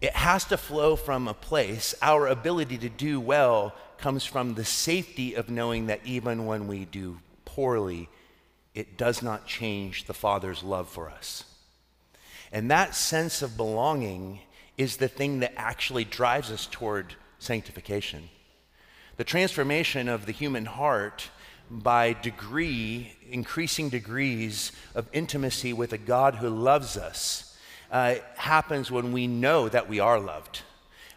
It 0.00 0.14
has 0.14 0.44
to 0.46 0.56
flow 0.56 0.96
from 0.96 1.28
a 1.28 1.34
place. 1.34 1.94
Our 2.00 2.28
ability 2.28 2.78
to 2.78 2.88
do 2.88 3.20
well 3.20 3.74
comes 3.98 4.24
from 4.24 4.54
the 4.54 4.64
safety 4.64 5.34
of 5.34 5.50
knowing 5.50 5.86
that 5.86 6.00
even 6.04 6.46
when 6.46 6.68
we 6.68 6.86
do 6.86 7.18
poorly, 7.44 8.08
it 8.74 8.96
does 8.96 9.22
not 9.22 9.46
change 9.46 10.04
the 10.04 10.14
Father's 10.14 10.62
love 10.62 10.88
for 10.88 11.10
us. 11.10 11.44
And 12.52 12.70
that 12.70 12.94
sense 12.94 13.42
of 13.42 13.56
belonging 13.56 14.40
is 14.76 14.96
the 14.96 15.08
thing 15.08 15.40
that 15.40 15.52
actually 15.56 16.04
drives 16.04 16.50
us 16.50 16.66
toward 16.70 17.14
sanctification. 17.38 18.28
The 19.16 19.24
transformation 19.24 20.08
of 20.08 20.26
the 20.26 20.32
human 20.32 20.66
heart 20.66 21.28
by 21.70 22.14
degree, 22.14 23.14
increasing 23.30 23.88
degrees 23.88 24.72
of 24.94 25.08
intimacy 25.12 25.72
with 25.72 25.92
a 25.92 25.98
God 25.98 26.36
who 26.36 26.48
loves 26.48 26.96
us, 26.96 27.56
uh, 27.92 28.16
happens 28.36 28.90
when 28.90 29.12
we 29.12 29.26
know 29.26 29.68
that 29.68 29.88
we 29.88 30.00
are 30.00 30.18
loved. 30.18 30.62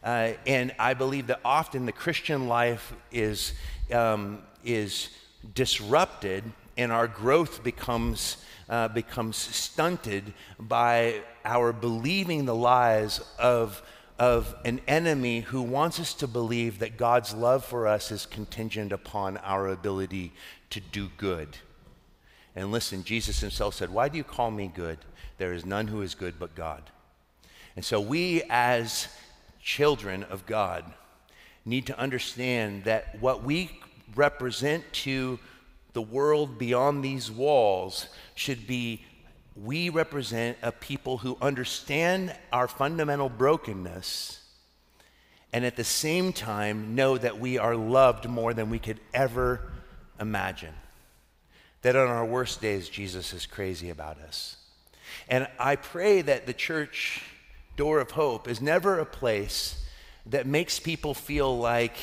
Uh, 0.03 0.33
and 0.45 0.73
I 0.77 0.93
believe 0.93 1.27
that 1.27 1.39
often 1.45 1.85
the 1.85 1.91
Christian 1.91 2.47
life 2.47 2.93
is, 3.11 3.53
um, 3.91 4.43
is 4.63 5.09
disrupted 5.55 6.43
and 6.77 6.91
our 6.91 7.07
growth 7.07 7.63
becomes, 7.63 8.37
uh, 8.69 8.87
becomes 8.87 9.37
stunted 9.37 10.33
by 10.59 11.21
our 11.45 11.73
believing 11.73 12.45
the 12.45 12.55
lies 12.55 13.21
of, 13.37 13.81
of 14.17 14.55
an 14.65 14.81
enemy 14.87 15.41
who 15.41 15.61
wants 15.61 15.99
us 15.99 16.13
to 16.15 16.27
believe 16.27 16.79
that 16.79 16.97
God's 16.97 17.33
love 17.33 17.63
for 17.63 17.87
us 17.87 18.11
is 18.11 18.25
contingent 18.25 18.91
upon 18.91 19.37
our 19.37 19.67
ability 19.67 20.31
to 20.71 20.79
do 20.79 21.09
good. 21.17 21.57
And 22.55 22.71
listen, 22.71 23.03
Jesus 23.03 23.39
himself 23.39 23.75
said, 23.75 23.89
Why 23.89 24.09
do 24.09 24.17
you 24.17 24.23
call 24.23 24.51
me 24.51 24.71
good? 24.73 24.99
There 25.37 25.53
is 25.53 25.65
none 25.65 25.87
who 25.87 26.01
is 26.01 26.15
good 26.15 26.35
but 26.39 26.55
God. 26.55 26.83
And 27.75 27.83
so 27.83 27.99
we, 27.99 28.43
as 28.49 29.07
children 29.61 30.23
of 30.23 30.45
God, 30.45 30.85
need 31.65 31.87
to 31.87 31.97
understand 31.97 32.83
that 32.83 33.19
what 33.19 33.43
we 33.43 33.71
represent 34.15 34.83
to 34.91 35.39
the 35.93 36.01
world 36.01 36.57
beyond 36.57 37.03
these 37.03 37.31
walls 37.31 38.07
should 38.35 38.67
be 38.67 39.03
we 39.55 39.89
represent 39.89 40.57
a 40.63 40.71
people 40.71 41.19
who 41.19 41.37
understand 41.41 42.35
our 42.51 42.67
fundamental 42.67 43.29
brokenness 43.29 44.43
and 45.53 45.63
at 45.63 45.75
the 45.75 45.83
same 45.83 46.33
time 46.33 46.95
know 46.95 47.15
that 47.15 47.39
we 47.39 47.59
are 47.59 47.75
loved 47.75 48.27
more 48.27 48.55
than 48.55 48.71
we 48.71 48.79
could 48.79 48.99
ever 49.13 49.71
imagine. 50.19 50.73
That 51.83 51.95
on 51.95 52.07
our 52.07 52.25
worst 52.25 52.59
days, 52.59 52.89
Jesus 52.89 53.33
is 53.33 53.45
crazy 53.45 53.91
about 53.91 54.17
us. 54.17 54.57
And 55.29 55.47
I 55.59 55.75
pray 55.75 56.23
that 56.23 56.47
the 56.47 56.53
church 56.53 57.21
door 57.77 57.99
of 57.99 58.11
hope 58.11 58.47
is 58.47 58.61
never 58.61 58.97
a 58.97 59.05
place 59.05 59.85
that 60.25 60.47
makes 60.47 60.79
people 60.79 61.13
feel 61.13 61.55
like 61.55 61.95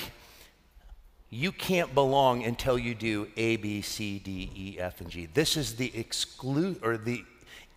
you 1.30 1.52
can't 1.52 1.94
belong 1.94 2.42
until 2.42 2.76
you 2.76 2.92
do 2.92 3.28
A, 3.36 3.56
B, 3.56 3.82
C, 3.82 4.18
D, 4.18 4.50
E, 4.54 4.80
F, 4.80 5.00
and 5.00 5.08
G. 5.08 5.26
This 5.26 5.56
is 5.56 5.76
the 5.76 5.88
exclu- 5.90 6.82
or 6.82 6.98
the 6.98 7.24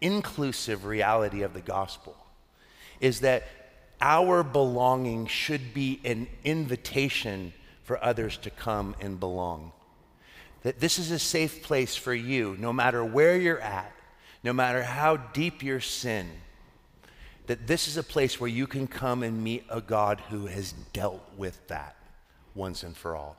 inclusive 0.01 0.85
reality 0.85 1.43
of 1.43 1.53
the 1.53 1.61
gospel. 1.61 2.17
Is 2.99 3.19
that 3.19 3.43
our 4.01 4.41
belonging 4.41 5.27
should 5.27 5.73
be 5.73 6.01
an 6.03 6.27
invitation 6.43 7.53
for 7.83 8.03
others 8.03 8.37
to 8.37 8.49
come 8.49 8.95
and 8.99 9.19
belong. 9.19 9.71
That 10.63 10.79
this 10.79 10.97
is 10.97 11.11
a 11.11 11.19
safe 11.19 11.61
place 11.61 11.95
for 11.95 12.13
you, 12.13 12.57
no 12.59 12.73
matter 12.73 13.05
where 13.05 13.37
you're 13.37 13.61
at, 13.61 13.93
no 14.43 14.51
matter 14.51 14.81
how 14.81 15.17
deep 15.17 15.61
your 15.61 15.79
sin, 15.79 16.27
that 17.45 17.67
this 17.67 17.87
is 17.87 17.97
a 17.97 18.03
place 18.03 18.39
where 18.39 18.49
you 18.49 18.65
can 18.65 18.87
come 18.87 19.21
and 19.21 19.43
meet 19.43 19.65
a 19.69 19.79
God 19.79 20.21
who 20.29 20.47
has 20.47 20.73
dealt 20.91 21.21
with 21.37 21.67
that 21.67 21.95
once 22.55 22.83
and 22.83 22.95
for 22.97 23.15
all 23.15 23.37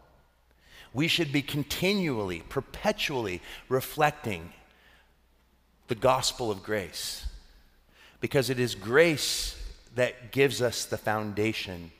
we 0.95 1.09
should 1.09 1.33
be 1.33 1.43
continually, 1.43 2.43
perpetually 2.49 3.43
reflecting 3.69 4.53
the 5.89 5.95
gospel 5.95 6.51
of 6.51 6.63
grace. 6.63 7.27
Because 8.21 8.49
it 8.49 8.61
is 8.61 8.75
grace 8.75 9.61
that 9.97 10.33
gives 10.33 10.63
us 10.63 10.87
the 10.87 10.97
foundation 10.97 11.91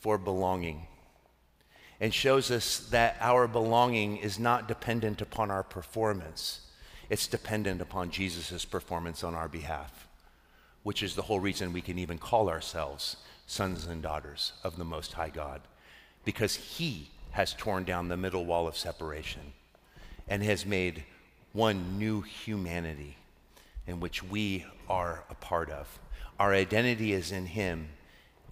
for 0.00 0.16
belonging 0.16 0.86
and 2.00 2.14
shows 2.14 2.50
us 2.50 2.78
that 2.90 3.16
our 3.20 3.48
belonging 3.48 4.18
is 4.18 4.38
not 4.38 4.68
dependent 4.68 5.20
upon 5.20 5.50
our 5.50 5.62
performance, 5.62 6.60
it's 7.08 7.26
dependent 7.26 7.80
upon 7.80 8.10
Jesus' 8.10 8.64
performance 8.64 9.24
on 9.24 9.34
our 9.34 9.48
behalf, 9.48 10.06
which 10.82 11.02
is 11.02 11.14
the 11.14 11.22
whole 11.22 11.40
reason 11.40 11.72
we 11.72 11.80
can 11.80 11.98
even 11.98 12.18
call 12.18 12.48
ourselves 12.48 13.16
sons 13.46 13.86
and 13.86 14.02
daughters 14.02 14.52
of 14.62 14.76
the 14.76 14.84
Most 14.84 15.14
High 15.14 15.30
God, 15.30 15.62
because 16.24 16.56
He 16.56 17.08
has 17.36 17.52
torn 17.52 17.84
down 17.84 18.08
the 18.08 18.16
middle 18.16 18.46
wall 18.46 18.66
of 18.66 18.78
separation 18.78 19.52
and 20.26 20.42
has 20.42 20.64
made 20.64 21.04
one 21.52 21.98
new 21.98 22.22
humanity 22.22 23.14
in 23.86 24.00
which 24.00 24.22
we 24.22 24.64
are 24.88 25.22
a 25.28 25.34
part 25.34 25.68
of. 25.68 25.98
Our 26.40 26.54
identity 26.54 27.12
is 27.12 27.32
in 27.32 27.44
Him, 27.44 27.88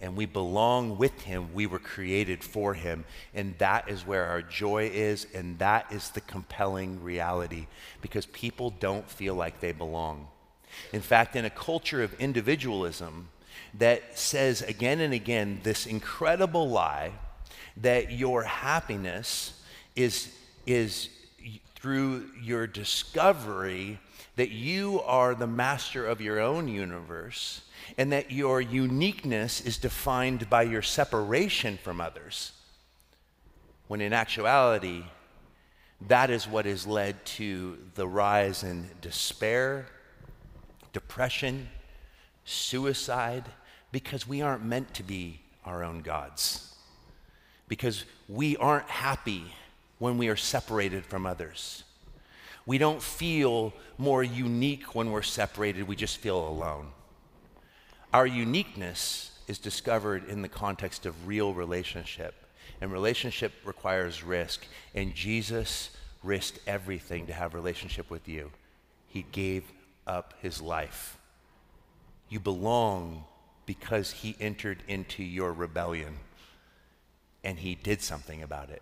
and 0.01 0.15
we 0.15 0.27
belong 0.27 0.99
with 0.99 1.19
Him. 1.21 1.51
We 1.51 1.65
were 1.65 1.79
created 1.79 2.43
for 2.43 2.75
Him, 2.75 3.05
and 3.33 3.57
that 3.57 3.89
is 3.89 4.05
where 4.05 4.25
our 4.25 4.43
joy 4.43 4.91
is, 4.93 5.25
and 5.33 5.57
that 5.57 5.91
is 5.91 6.11
the 6.11 6.21
compelling 6.21 7.03
reality 7.03 7.65
because 8.03 8.27
people 8.27 8.69
don't 8.69 9.09
feel 9.09 9.33
like 9.33 9.61
they 9.61 9.71
belong. 9.71 10.27
In 10.93 11.01
fact, 11.01 11.35
in 11.35 11.43
a 11.43 11.49
culture 11.49 12.03
of 12.03 12.13
individualism 12.19 13.29
that 13.73 14.19
says 14.19 14.61
again 14.61 14.99
and 14.99 15.11
again 15.11 15.61
this 15.63 15.87
incredible 15.87 16.69
lie 16.69 17.13
that 17.77 18.11
your 18.11 18.43
happiness 18.43 19.61
is, 19.95 20.33
is 20.65 21.09
through 21.75 22.29
your 22.41 22.67
discovery 22.67 23.99
that 24.35 24.51
you 24.51 25.01
are 25.01 25.33
the 25.33 25.47
master 25.47 26.05
of 26.05 26.19
your 26.19 26.39
own 26.39 26.67
universe 26.67 27.61
and 27.97 28.11
that 28.11 28.31
your 28.31 28.59
uniqueness 28.59 29.61
is 29.61 29.77
defined 29.77 30.49
by 30.49 30.63
your 30.63 30.81
separation 30.81 31.77
from 31.77 32.01
others. 32.01 32.51
When 33.87 34.01
in 34.01 34.13
actuality, 34.13 35.03
that 36.07 36.29
is 36.29 36.47
what 36.47 36.65
has 36.65 36.85
led 36.85 37.23
to 37.25 37.77
the 37.95 38.07
rise 38.07 38.63
in 38.63 38.89
despair 39.01 39.87
depression, 40.91 41.67
suicide, 42.45 43.43
because 43.91 44.25
we 44.25 44.41
aren't 44.41 44.63
meant 44.63 44.93
to 44.93 45.03
be 45.03 45.41
our 45.65 45.83
own 45.83 45.99
gods. 45.99 46.74
Because 47.67 48.05
we 48.27 48.57
aren't 48.57 48.89
happy 48.89 49.43
when 49.99 50.17
we 50.17 50.27
are 50.29 50.35
separated 50.35 51.05
from 51.05 51.25
others. 51.25 51.83
We 52.65 52.77
don't 52.77 53.01
feel 53.01 53.73
more 53.97 54.23
unique 54.23 54.95
when 54.95 55.11
we're 55.11 55.21
separated, 55.21 55.87
we 55.87 55.95
just 55.95 56.17
feel 56.17 56.47
alone. 56.47 56.87
Our 58.13 58.25
uniqueness 58.25 59.31
is 59.47 59.59
discovered 59.59 60.27
in 60.29 60.41
the 60.41 60.49
context 60.49 61.05
of 61.05 61.27
real 61.27 61.53
relationship. 61.53 62.33
And 62.81 62.91
relationship 62.91 63.53
requires 63.63 64.23
risk. 64.23 64.65
And 64.93 65.13
Jesus 65.13 65.91
risked 66.23 66.59
everything 66.65 67.27
to 67.27 67.33
have 67.33 67.53
relationship 67.53 68.09
with 68.09 68.27
you. 68.27 68.51
He 69.07 69.25
gave 69.31 69.63
up 70.07 70.33
his 70.41 70.61
life. 70.61 71.17
You 72.29 72.39
belong 72.39 73.23
because 73.65 74.11
he 74.11 74.35
entered 74.39 74.79
into 74.87 75.23
your 75.23 75.53
rebellion 75.53 76.17
and 77.45 77.59
he 77.59 77.75
did 77.75 78.01
something 78.01 78.43
about 78.43 78.69
it. 78.69 78.81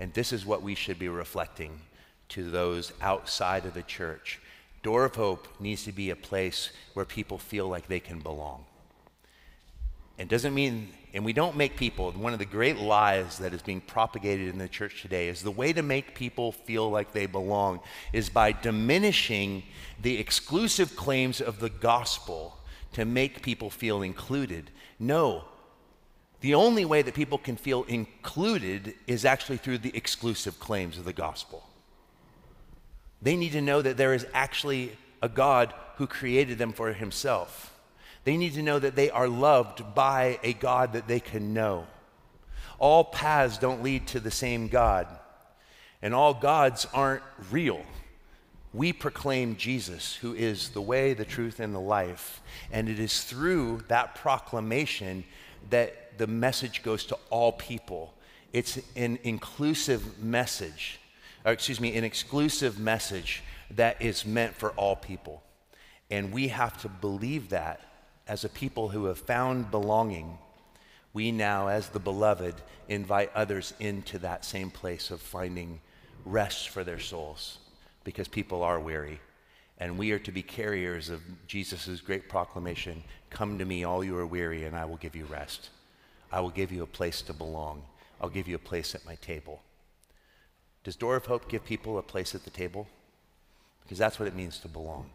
And 0.00 0.12
this 0.14 0.32
is 0.32 0.44
what 0.44 0.62
we 0.62 0.74
should 0.74 0.98
be 0.98 1.08
reflecting 1.08 1.82
to 2.30 2.50
those 2.50 2.92
outside 3.00 3.66
of 3.66 3.74
the 3.74 3.82
church. 3.82 4.40
Door 4.82 5.04
of 5.04 5.14
Hope 5.14 5.46
needs 5.60 5.84
to 5.84 5.92
be 5.92 6.10
a 6.10 6.16
place 6.16 6.70
where 6.94 7.04
people 7.04 7.38
feel 7.38 7.68
like 7.68 7.86
they 7.86 8.00
can 8.00 8.18
belong. 8.18 8.64
It 10.18 10.28
doesn't 10.28 10.54
mean, 10.54 10.88
and 11.14 11.24
we 11.24 11.32
don't 11.32 11.56
make 11.56 11.76
people, 11.76 12.10
one 12.12 12.32
of 12.32 12.38
the 12.38 12.44
great 12.44 12.78
lies 12.78 13.38
that 13.38 13.52
is 13.52 13.62
being 13.62 13.80
propagated 13.80 14.48
in 14.48 14.58
the 14.58 14.68
church 14.68 15.02
today 15.02 15.28
is 15.28 15.42
the 15.42 15.50
way 15.50 15.72
to 15.72 15.82
make 15.82 16.14
people 16.14 16.52
feel 16.52 16.90
like 16.90 17.12
they 17.12 17.26
belong 17.26 17.80
is 18.12 18.28
by 18.28 18.52
diminishing 18.52 19.62
the 20.00 20.18
exclusive 20.18 20.96
claims 20.96 21.40
of 21.40 21.60
the 21.60 21.70
gospel 21.70 22.56
to 22.92 23.04
make 23.04 23.42
people 23.42 23.70
feel 23.70 24.02
included. 24.02 24.70
No. 24.98 25.44
The 26.42 26.54
only 26.54 26.84
way 26.84 27.02
that 27.02 27.14
people 27.14 27.38
can 27.38 27.56
feel 27.56 27.84
included 27.84 28.94
is 29.06 29.24
actually 29.24 29.58
through 29.58 29.78
the 29.78 29.96
exclusive 29.96 30.58
claims 30.58 30.98
of 30.98 31.04
the 31.04 31.12
gospel. 31.12 31.62
They 33.22 33.36
need 33.36 33.52
to 33.52 33.60
know 33.60 33.80
that 33.80 33.96
there 33.96 34.12
is 34.12 34.26
actually 34.34 34.98
a 35.22 35.28
God 35.28 35.72
who 35.96 36.08
created 36.08 36.58
them 36.58 36.72
for 36.72 36.92
himself. 36.92 37.72
They 38.24 38.36
need 38.36 38.54
to 38.54 38.62
know 38.62 38.80
that 38.80 38.96
they 38.96 39.08
are 39.08 39.28
loved 39.28 39.94
by 39.94 40.40
a 40.42 40.52
God 40.52 40.94
that 40.94 41.06
they 41.06 41.20
can 41.20 41.54
know. 41.54 41.86
All 42.80 43.04
paths 43.04 43.56
don't 43.56 43.84
lead 43.84 44.08
to 44.08 44.18
the 44.18 44.32
same 44.32 44.66
God, 44.66 45.06
and 46.02 46.12
all 46.12 46.34
gods 46.34 46.88
aren't 46.92 47.22
real. 47.52 47.82
We 48.74 48.92
proclaim 48.92 49.54
Jesus, 49.54 50.16
who 50.16 50.34
is 50.34 50.70
the 50.70 50.80
way, 50.80 51.14
the 51.14 51.24
truth, 51.24 51.60
and 51.60 51.72
the 51.72 51.78
life. 51.78 52.42
And 52.72 52.88
it 52.88 52.98
is 52.98 53.22
through 53.22 53.82
that 53.86 54.16
proclamation 54.16 55.22
that 55.70 56.01
the 56.18 56.26
message 56.26 56.82
goes 56.82 57.04
to 57.06 57.18
all 57.30 57.52
people. 57.52 58.14
It's 58.52 58.78
an 58.96 59.18
inclusive 59.22 60.22
message 60.22 60.98
or 61.44 61.52
excuse 61.52 61.80
me, 61.80 61.96
an 61.96 62.04
exclusive 62.04 62.78
message 62.78 63.42
that 63.70 64.00
is 64.00 64.24
meant 64.24 64.54
for 64.54 64.70
all 64.70 64.96
people. 64.96 65.42
And 66.10 66.32
we 66.32 66.48
have 66.48 66.80
to 66.82 66.88
believe 66.88 67.48
that 67.50 67.80
as 68.28 68.44
a 68.44 68.48
people 68.48 68.88
who 68.88 69.06
have 69.06 69.18
found 69.18 69.70
belonging. 69.70 70.38
We 71.12 71.32
now, 71.32 71.68
as 71.68 71.88
the 71.88 71.98
beloved, 71.98 72.54
invite 72.88 73.32
others 73.34 73.74
into 73.80 74.18
that 74.20 74.44
same 74.44 74.70
place 74.70 75.10
of 75.10 75.20
finding 75.20 75.80
rest 76.24 76.68
for 76.68 76.84
their 76.84 77.00
souls 77.00 77.58
because 78.04 78.28
people 78.28 78.62
are 78.62 78.78
weary. 78.78 79.20
And 79.78 79.98
we 79.98 80.12
are 80.12 80.18
to 80.20 80.30
be 80.30 80.42
carriers 80.42 81.10
of 81.10 81.20
Jesus' 81.46 82.00
great 82.00 82.28
proclamation 82.28 83.02
Come 83.30 83.56
to 83.58 83.64
me, 83.64 83.82
all 83.82 84.04
you 84.04 84.14
are 84.18 84.26
weary, 84.26 84.64
and 84.64 84.76
I 84.76 84.84
will 84.84 84.98
give 84.98 85.16
you 85.16 85.24
rest. 85.24 85.70
I 86.32 86.40
will 86.40 86.50
give 86.50 86.72
you 86.72 86.82
a 86.82 86.86
place 86.86 87.22
to 87.22 87.32
belong. 87.32 87.82
I'll 88.20 88.30
give 88.30 88.48
you 88.48 88.56
a 88.56 88.60
place 88.70 88.94
at 88.94 89.04
my 89.04 89.16
table. 89.16 89.62
Does 90.84 90.96
Door 90.96 91.16
of 91.16 91.26
Hope 91.26 91.48
give 91.48 91.64
people 91.64 91.98
a 91.98 92.02
place 92.02 92.34
at 92.34 92.44
the 92.44 92.50
table? 92.50 92.88
Because 93.82 93.98
that's 93.98 94.18
what 94.18 94.26
it 94.26 94.34
means 94.34 94.58
to 94.60 94.68
belong. 94.68 95.10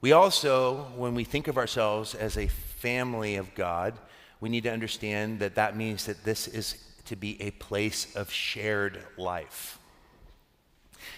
We 0.00 0.12
also, 0.12 0.86
when 0.96 1.14
we 1.14 1.24
think 1.24 1.48
of 1.48 1.58
ourselves 1.58 2.14
as 2.14 2.36
a 2.36 2.48
family 2.48 3.36
of 3.36 3.54
God, 3.54 3.94
we 4.40 4.48
need 4.48 4.62
to 4.64 4.72
understand 4.72 5.40
that 5.40 5.56
that 5.56 5.76
means 5.76 6.06
that 6.06 6.24
this 6.24 6.48
is 6.48 6.82
to 7.06 7.16
be 7.16 7.40
a 7.42 7.50
place 7.52 8.14
of 8.14 8.30
shared 8.30 8.98
life. 9.18 9.78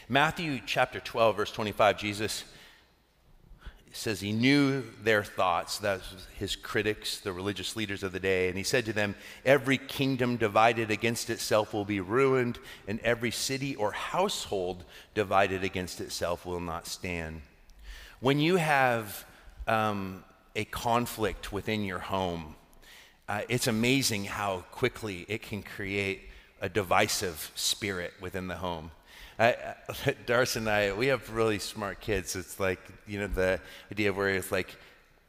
Matthew 0.09 0.61
chapter 0.65 1.01
12, 1.01 1.37
verse 1.37 1.53
25, 1.53 1.99
Jesus 1.99 2.45
says 3.93 4.21
he 4.21 4.33
knew 4.33 4.83
their 5.03 5.23
thoughts. 5.23 5.79
That 5.79 6.01
his 6.37 6.57
critics, 6.57 7.21
the 7.21 7.33
religious 7.33 7.77
leaders 7.77 8.03
of 8.03 8.13
the 8.13 8.21
day. 8.21 8.49
And 8.49 8.57
he 8.57 8.65
said 8.65 8.85
to 8.87 8.93
them, 8.93 9.15
Every 9.45 9.79
kingdom 9.79 10.37
divided 10.37 10.91
against 10.91 11.31
itself 11.31 11.73
will 11.73 11.85
be 11.85 12.01
ruined, 12.01 12.59
and 12.89 12.99
every 13.01 13.31
city 13.31 13.77
or 13.77 13.93
household 13.93 14.85
divided 15.15 15.63
against 15.63 16.01
itself 16.01 16.45
will 16.45 16.61
not 16.61 16.87
stand. 16.87 17.43
When 18.21 18.39
you 18.39 18.57
have 18.57 19.25
um, 19.67 20.25
a 20.57 20.65
conflict 20.65 21.53
within 21.53 21.85
your 21.85 21.99
home, 21.99 22.55
uh, 23.29 23.43
it's 23.49 23.67
amazing 23.67 24.25
how 24.25 24.65
quickly 24.73 25.25
it 25.29 25.43
can 25.43 25.63
create 25.63 26.23
a 26.61 26.69
divisive 26.69 27.51
spirit 27.55 28.13
within 28.21 28.47
the 28.47 28.57
home. 28.57 28.91
I, 29.39 29.57
Darcy 30.27 30.61
and 30.61 30.69
I, 30.69 30.93
we 30.93 31.09
have 31.09 31.31
really 31.31 31.59
smart 31.59 32.01
kids. 32.01 32.37
It's 32.37 32.61
like, 32.61 32.81
you 33.07 33.19
know, 33.21 33.27
the 33.27 33.61
idea 33.91 34.11
of 34.11 34.17
where 34.17 34.31
it's 34.31 34.53
like 34.53 34.77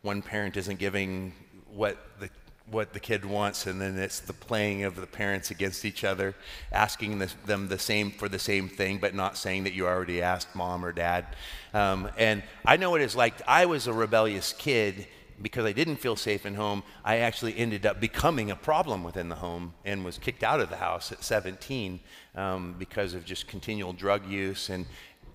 one 0.02 0.22
parent 0.22 0.58
isn't 0.58 0.80
giving 0.80 1.34
what 1.74 1.98
the 2.20 2.30
what 2.70 2.94
the 2.94 3.00
kid 3.00 3.26
wants, 3.26 3.68
and 3.68 3.80
then 3.80 3.98
it's 3.98 4.22
the 4.22 4.34
playing 4.34 4.84
of 4.84 4.96
the 4.96 5.06
parents 5.06 5.52
against 5.52 5.84
each 5.84 6.04
other, 6.04 6.34
asking 6.72 7.20
the, 7.20 7.32
them 7.46 7.68
the 7.68 7.78
same 7.78 8.10
for 8.10 8.30
the 8.30 8.40
same 8.40 8.70
thing, 8.70 9.00
but 9.00 9.14
not 9.14 9.38
saying 9.38 9.66
that 9.66 9.74
you 9.74 9.86
already 9.86 10.22
asked 10.22 10.56
mom 10.56 10.86
or 10.86 10.94
dad. 10.94 11.26
Um, 11.74 12.10
and 12.18 12.42
I 12.66 12.78
know 12.78 12.90
what 12.90 13.02
it's 13.02 13.16
like. 13.16 13.34
I 13.48 13.66
was 13.66 13.88
a 13.88 13.94
rebellious 13.94 14.54
kid, 14.54 15.08
because 15.42 15.66
I 15.66 15.72
didn't 15.72 15.98
feel 15.98 16.16
safe 16.16 16.46
in 16.46 16.56
home, 16.56 16.84
I 17.04 17.18
actually 17.18 17.58
ended 17.58 17.86
up 17.86 18.00
becoming 18.00 18.52
a 18.52 18.56
problem 18.56 19.04
within 19.04 19.30
the 19.30 19.36
home 19.36 19.74
and 19.86 20.06
was 20.06 20.18
kicked 20.18 20.44
out 20.44 20.60
of 20.60 20.70
the 20.70 20.78
house 20.78 21.12
at 21.12 21.24
17 21.24 22.00
um, 22.36 22.76
because 22.78 23.14
of 23.14 23.26
just 23.26 23.48
continual 23.48 23.94
drug 23.94 24.26
use. 24.28 24.70
And 24.70 24.86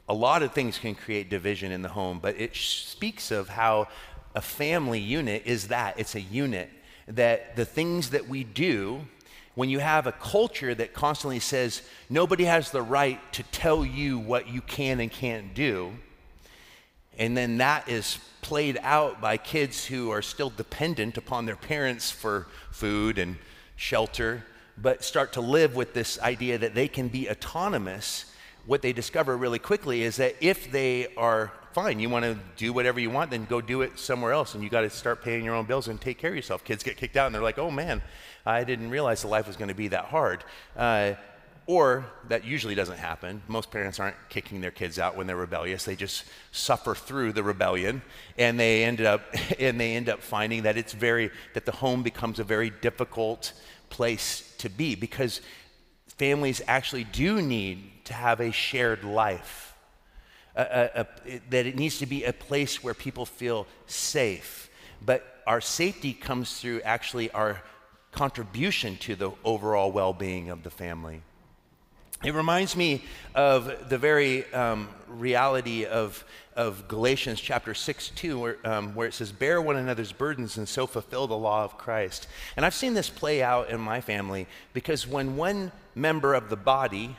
a 0.09 0.15
lot 0.15 0.43
of 0.43 0.53
things 0.53 0.79
can 0.79 0.95
create 0.95 1.29
division 1.29 1.73
in 1.73 1.83
the 1.83 1.89
home, 1.91 2.19
but 2.21 2.39
it 2.41 2.55
speaks 2.55 3.31
of 3.31 3.49
how 3.49 3.89
a 4.35 4.41
family 4.41 5.01
unit 5.01 5.43
is 5.45 5.69
that 5.69 5.99
it's 5.99 6.15
a 6.15 6.21
unit 6.21 6.71
that 7.07 7.57
the 7.57 7.65
things 7.65 8.11
that 8.11 8.29
we 8.29 8.45
do 8.45 9.01
when 9.55 9.69
you 9.69 9.81
have 9.81 10.07
a 10.07 10.13
culture 10.13 10.75
that 10.75 10.93
constantly 10.93 11.41
says 11.41 11.83
nobody 12.09 12.45
has 12.45 12.71
the 12.71 12.83
right 12.83 13.21
to 13.33 13.43
tell 13.45 13.85
you 13.85 14.19
what 14.19 14.47
you 14.47 14.61
can 14.61 15.01
and 15.01 15.11
can't 15.11 15.55
do 15.55 15.93
and 17.19 17.37
then 17.37 17.59
that 17.59 17.89
is 17.89 18.19
played 18.41 18.79
out 18.83 19.21
by 19.21 19.37
kids 19.37 19.85
who 19.85 20.11
are 20.11 20.23
still 20.23 20.51
dependent 20.51 21.17
upon 21.19 21.45
their 21.47 21.57
parents 21.57 22.11
for 22.11 22.47
food 22.71 23.19
and 23.19 23.37
shelter, 23.77 24.45
but 24.81 25.03
start 25.03 25.33
to 25.33 25.41
live 25.41 25.75
with 25.75 25.93
this 25.93 26.21
idea 26.21 26.57
that 26.59 26.75
they 26.75 26.89
can 26.89 27.09
be 27.09 27.29
autonomous. 27.29 28.25
What 28.67 28.83
they 28.83 28.93
discover 28.93 29.37
really 29.37 29.59
quickly 29.59 30.03
is 30.03 30.17
that 30.17 30.37
if 30.41 30.71
they 30.71 31.09
are 31.17 31.53
fine, 31.73 32.01
you 32.01 32.09
want 32.09 32.25
to 32.25 32.39
do 32.57 32.73
whatever 32.73 33.01
you 33.01 33.11
want, 33.11 33.31
then 33.31 33.45
go 33.45 33.61
do 33.61 33.83
it 33.83 33.99
somewhere 33.99 34.33
else, 34.33 34.55
and 34.55 34.63
you 34.63 34.71
got 34.71 34.83
to 34.83 34.91
start 34.91 35.23
paying 35.23 35.45
your 35.45 35.55
own 35.55 35.65
bills 35.65 35.89
and 35.89 36.01
take 36.01 36.19
care 36.19 36.31
of 36.31 36.37
yourself. 36.37 36.65
Kids 36.65 36.83
get 36.83 36.97
kicked 36.97 37.17
out, 37.17 37.27
and 37.27 37.35
they're 37.35 37.43
like, 37.43 37.59
oh 37.59 37.71
man, 37.71 38.03
I 38.47 38.65
didn't 38.65 38.91
realize 38.91 39.23
the 39.23 39.29
life 39.29 39.47
was 39.47 39.57
going 39.57 39.69
to 39.69 39.75
be 39.75 39.89
that 39.89 40.07
hard. 40.07 40.45
Uh, 40.77 41.15
or 41.69 42.07
that 42.29 42.47
usually 42.47 42.75
doesn't 42.75 42.97
happen. 42.97 43.43
Most 43.47 43.71
parents 43.71 44.01
aren't 44.01 44.17
kicking 44.31 44.63
their 44.63 44.71
kids 44.71 44.99
out 44.99 45.17
when 45.17 45.27
they're 45.27 45.37
rebellious. 45.37 45.85
They 45.85 45.97
just 45.97 46.25
suffer 46.51 46.95
through 46.95 47.35
the 47.35 47.43
rebellion 47.43 48.01
and 48.39 48.59
they 48.59 48.85
end 48.85 49.03
up 49.03 49.21
and 49.61 49.79
they 49.79 49.95
end 49.95 50.09
up 50.09 50.23
finding 50.23 50.63
that 50.63 50.79
it's 50.79 50.95
very 50.95 51.31
that 51.53 51.67
the 51.67 51.73
home 51.73 52.03
becomes 52.03 52.39
a 52.39 52.45
very 52.45 52.71
difficult 52.71 53.53
place 53.91 54.51
to 54.59 54.71
be 54.71 54.95
because 54.95 55.43
families 56.07 56.63
actually 56.67 57.05
do 57.05 57.43
need 57.43 58.05
to 58.07 58.15
have 58.15 58.41
a 58.41 58.51
shared 58.51 59.05
life. 59.05 59.75
A, 60.57 60.63
a, 60.63 61.01
a, 61.03 61.41
that 61.51 61.67
it 61.67 61.77
needs 61.77 61.99
to 61.99 62.07
be 62.07 62.25
a 62.25 62.33
place 62.33 62.83
where 62.83 62.95
people 62.95 63.27
feel 63.27 63.67
safe. 63.87 64.71
But 65.05 65.23
our 65.47 65.61
safety 65.61 66.15
comes 66.15 66.59
through 66.59 66.81
actually 66.81 67.31
our 67.33 67.63
contribution 68.11 68.97
to 68.97 69.15
the 69.15 69.33
overall 69.45 69.93
well 69.93 70.15
being 70.15 70.49
of 70.49 70.63
the 70.63 70.71
family. 70.71 71.23
It 72.25 72.35
reminds 72.35 72.75
me 72.75 73.05
of 73.37 73.89
the 73.89 73.97
very 73.97 74.53
um, 74.53 74.89
reality 75.07 75.85
of, 75.85 76.25
of 76.57 76.89
Galatians 76.89 77.41
chapter 77.41 77.75
6, 77.75 78.09
2, 78.11 78.39
where, 78.41 78.57
um, 78.65 78.93
where 78.97 79.07
it 79.07 79.15
says, 79.15 79.31
Bear 79.31 79.63
one 79.63 79.77
another's 79.77 80.11
burdens 80.11 80.59
and 80.59 80.69
so 80.69 80.89
fulfill 80.89 81.29
the 81.29 81.37
law 81.37 81.63
of 81.63 81.79
Christ. 81.79 82.27
And 82.57 82.67
I've 82.67 82.75
seen 82.75 82.95
this 82.95 83.09
play 83.09 83.41
out 83.41 83.71
in 83.71 83.81
my 83.81 84.01
family 84.01 84.49
because 84.73 85.07
when 85.07 85.37
one 85.37 85.71
member 85.95 86.35
of 86.35 86.51
the 86.51 86.57
body 86.57 87.15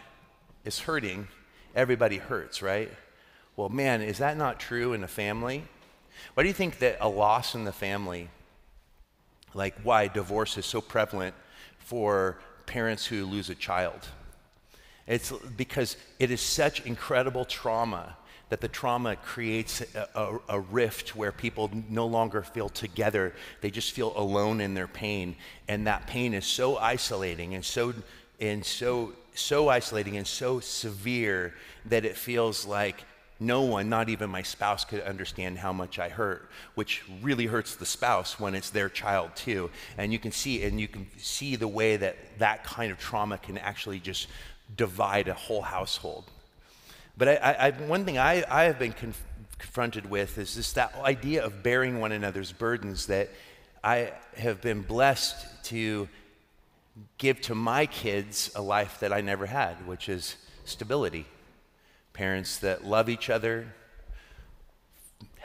is 0.65 0.79
hurting, 0.79 1.29
everybody 1.73 2.17
hurts, 2.17 2.61
right? 2.61 2.91
Well, 3.55 3.69
man, 3.69 4.01
is 4.01 4.17
that 4.17 4.35
not 4.35 4.59
true 4.59 4.91
in 4.91 5.05
a 5.05 5.07
family? 5.07 5.63
Why 6.33 6.43
do 6.43 6.49
you 6.49 6.53
think 6.53 6.79
that 6.79 6.97
a 6.99 7.07
loss 7.07 7.55
in 7.55 7.63
the 7.63 7.71
family, 7.71 8.27
like 9.53 9.75
why 9.81 10.09
divorce 10.09 10.57
is 10.57 10.65
so 10.65 10.81
prevalent 10.81 11.35
for 11.77 12.37
parents 12.65 13.05
who 13.05 13.25
lose 13.25 13.49
a 13.49 13.55
child? 13.55 14.09
It's 15.09 15.31
because 15.57 15.97
it 16.19 16.29
is 16.29 16.39
such 16.39 16.85
incredible 16.85 17.43
trauma 17.43 18.15
that 18.49 18.61
the 18.61 18.67
trauma 18.67 19.15
creates 19.15 19.81
a, 19.81 20.07
a, 20.15 20.39
a, 20.49 20.59
rift 20.59 21.15
where 21.15 21.31
people 21.31 21.69
no 21.89 22.05
longer 22.05 22.43
feel 22.43 22.69
together. 22.69 23.33
They 23.61 23.71
just 23.71 23.91
feel 23.91 24.13
alone 24.15 24.61
in 24.61 24.73
their 24.75 24.87
pain. 24.87 25.35
And 25.67 25.87
that 25.87 26.07
pain 26.07 26.33
is 26.33 26.45
so 26.45 26.77
isolating 26.77 27.55
and 27.55 27.65
so, 27.65 27.93
and 28.39 28.63
so, 28.63 29.13
so 29.33 29.69
isolating 29.69 30.17
and 30.17 30.25
so 30.25 30.59
severe 30.59 31.53
that 31.85 32.05
it 32.05 32.15
feels 32.15 32.65
like 32.65 33.03
no 33.39 33.61
one, 33.61 33.87
not 33.87 34.09
even 34.09 34.29
my 34.29 34.41
spouse, 34.41 34.83
could 34.83 35.01
understand 35.01 35.57
how 35.57 35.71
much 35.71 35.97
I 35.97 36.09
hurt, 36.09 36.49
which 36.75 37.03
really 37.21 37.45
hurts 37.45 37.75
the 37.75 37.85
spouse 37.85 38.39
when 38.39 38.53
it's 38.53 38.69
their 38.69 38.89
child 38.89 39.31
too. 39.35 39.69
And 39.97 40.11
you 40.11 40.19
can 40.19 40.31
see, 40.31 40.63
and 40.63 40.79
you 40.79 40.87
can 40.87 41.07
see 41.17 41.55
the 41.55 41.67
way 41.67 41.97
that 41.97 42.17
that 42.39 42.63
kind 42.63 42.91
of 42.91 42.99
trauma 42.99 43.37
can 43.37 43.57
actually 43.57 43.99
just 43.99 44.27
divide 44.75 45.27
a 45.27 45.33
whole 45.33 45.61
household. 45.61 46.25
But 47.17 47.27
I, 47.27 47.35
I, 47.35 47.71
one 47.71 48.05
thing 48.05 48.17
I, 48.17 48.43
I 48.49 48.63
have 48.63 48.79
been 48.79 48.93
conf- 48.93 49.23
confronted 49.57 50.09
with 50.09 50.37
is 50.37 50.55
this 50.55 50.73
that 50.73 50.95
idea 50.95 51.43
of 51.43 51.63
bearing 51.63 51.99
one 51.99 52.11
another's 52.11 52.51
burdens 52.51 53.07
that 53.07 53.29
I 53.83 54.13
have 54.37 54.61
been 54.61 54.81
blessed 54.81 55.65
to 55.65 56.07
give 57.17 57.41
to 57.41 57.55
my 57.55 57.85
kids 57.85 58.51
a 58.55 58.61
life 58.61 58.99
that 58.99 59.13
I 59.13 59.21
never 59.21 59.45
had, 59.45 59.85
which 59.87 60.09
is 60.09 60.35
stability. 60.65 61.25
Parents 62.13 62.57
that 62.59 62.85
love 62.85 63.09
each 63.09 63.29
other, 63.29 63.73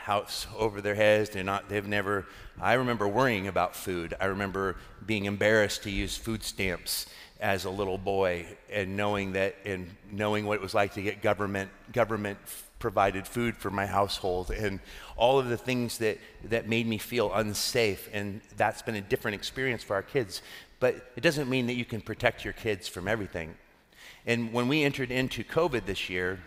house 0.04 0.46
over 0.56 0.80
their 0.80 0.94
heads. 0.94 1.30
They're 1.30 1.42
not, 1.42 1.68
they've 1.68 1.87
never, 1.87 2.26
I 2.60 2.74
remember 2.74 3.08
worrying 3.08 3.48
about 3.48 3.74
food. 3.74 4.14
I 4.20 4.26
remember 4.26 4.76
being 5.04 5.24
embarrassed 5.24 5.82
to 5.84 5.90
use 5.90 6.16
food 6.16 6.42
stamps 6.42 7.06
as 7.44 7.66
a 7.66 7.70
little 7.70 7.98
boy 7.98 8.46
and 8.72 8.96
knowing 8.96 9.35
that 9.35 9.54
and 9.66 9.87
knowing 10.11 10.46
what 10.46 10.54
it 10.54 10.62
was 10.62 10.72
like 10.72 10.94
to 10.94 11.02
get 11.02 11.20
government 11.20 11.68
government 11.92 12.38
provided 12.78 13.28
food 13.28 13.54
for 13.54 13.70
my 13.70 13.85
household 13.85 14.50
and 14.50 14.80
all 15.18 15.38
of 15.38 15.50
the 15.50 15.57
things 15.57 15.98
that 15.98 16.16
that 16.44 16.66
made 16.66 16.87
me 16.87 16.96
feel 16.96 17.30
unsafe. 17.35 18.09
And 18.14 18.40
that's 18.57 18.80
been 18.80 18.94
a 18.94 19.02
different 19.02 19.35
experience 19.35 19.83
for 19.83 19.92
our 19.92 20.02
kids. 20.02 20.40
But 20.80 21.12
it 21.16 21.20
doesn't 21.20 21.50
mean 21.50 21.66
that 21.66 21.74
you 21.74 21.85
can 21.85 22.00
protect 22.00 22.44
your 22.44 22.54
kids 22.54 22.88
from 22.88 23.07
everything. 23.07 23.54
And 24.24 24.50
when 24.54 24.66
we 24.66 24.83
entered 24.83 25.11
into 25.11 25.44
covid 25.44 25.85
this 25.85 26.09
year 26.09 26.40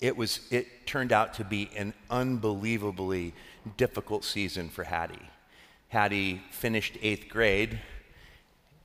it 0.00 0.16
was 0.16 0.40
it 0.50 0.86
turned 0.86 1.12
out 1.12 1.34
to 1.34 1.44
be 1.44 1.68
an 1.76 1.92
unbelievably 2.08 3.34
difficult 3.76 4.24
season 4.24 4.70
for 4.70 4.84
Hattie. 4.84 5.28
Hattie 5.88 6.40
finished 6.50 6.94
8th 7.02 7.28
grade 7.28 7.80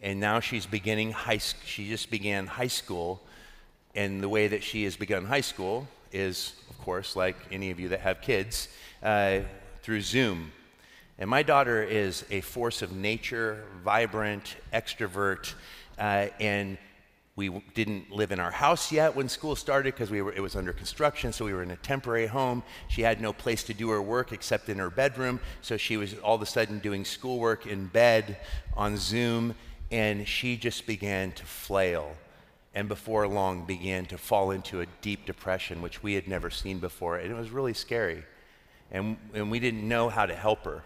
and 0.03 0.19
now 0.19 0.41
she's 0.41 0.65
beginning 0.65 1.13
high 1.13 1.39
she 1.65 1.87
just 1.87 2.11
began 2.11 2.45
high 2.45 2.67
school. 2.67 3.21
And 3.95 4.21
the 4.21 4.29
way 4.29 4.47
that 4.47 4.63
she 4.63 4.83
has 4.83 4.95
begun 4.95 5.25
high 5.25 5.41
school 5.41 5.87
is 6.11 6.53
of 6.69 6.77
course 6.79 7.15
like 7.15 7.37
any 7.51 7.71
of 7.71 7.79
you 7.79 7.89
that 7.89 8.01
have 8.01 8.21
kids 8.21 8.67
uh, 9.01 9.39
through 9.81 10.01
zoom. 10.01 10.51
And 11.17 11.29
my 11.29 11.41
daughter 11.41 11.81
is 11.81 12.25
a 12.29 12.41
force 12.41 12.81
of 12.81 12.91
nature 12.91 13.63
vibrant 13.83 14.57
extrovert 14.73 15.53
uh, 15.97 16.27
and 16.39 16.77
we 17.35 17.49
didn't 17.73 18.11
live 18.11 18.31
in 18.31 18.39
our 18.39 18.51
house 18.51 18.91
yet 18.91 19.15
when 19.15 19.27
school 19.27 19.55
started 19.55 19.95
because 19.95 20.11
we 20.11 20.19
it 20.19 20.39
was 20.39 20.55
under 20.55 20.71
construction, 20.71 21.33
so 21.33 21.45
we 21.45 21.53
were 21.53 21.63
in 21.63 21.71
a 21.71 21.77
temporary 21.77 22.27
home. 22.27 22.61
She 22.89 23.01
had 23.01 23.19
no 23.19 23.33
place 23.33 23.63
to 23.63 23.73
do 23.73 23.89
her 23.89 24.01
work 24.03 24.31
except 24.31 24.69
in 24.69 24.77
her 24.77 24.91
bedroom, 24.91 25.39
so 25.61 25.75
she 25.75 25.97
was 25.97 26.13
all 26.19 26.35
of 26.35 26.43
a 26.43 26.45
sudden 26.45 26.77
doing 26.77 27.03
schoolwork 27.03 27.65
in 27.65 27.87
bed 27.87 28.37
on 28.77 28.97
Zoom 28.97 29.55
and 29.93 30.27
she 30.27 30.57
just 30.57 30.87
began 30.87 31.31
to 31.33 31.45
flail 31.45 32.15
and 32.73 32.87
before 32.87 33.27
long 33.27 33.63
began 33.63 34.07
to 34.07 34.17
fall 34.17 34.49
into 34.49 34.81
a 34.81 34.87
deep 35.01 35.23
depression 35.27 35.83
which 35.83 36.01
we 36.01 36.15
had 36.15 36.27
never 36.27 36.49
seen 36.49 36.79
before 36.79 37.17
and 37.17 37.31
it 37.31 37.35
was 37.35 37.51
really 37.51 37.75
scary. 37.75 38.23
And, 38.91 39.17
and 39.35 39.51
we 39.51 39.59
didn't 39.59 39.87
know 39.87 40.09
how 40.09 40.25
to 40.25 40.33
help 40.33 40.65
her. 40.65 40.81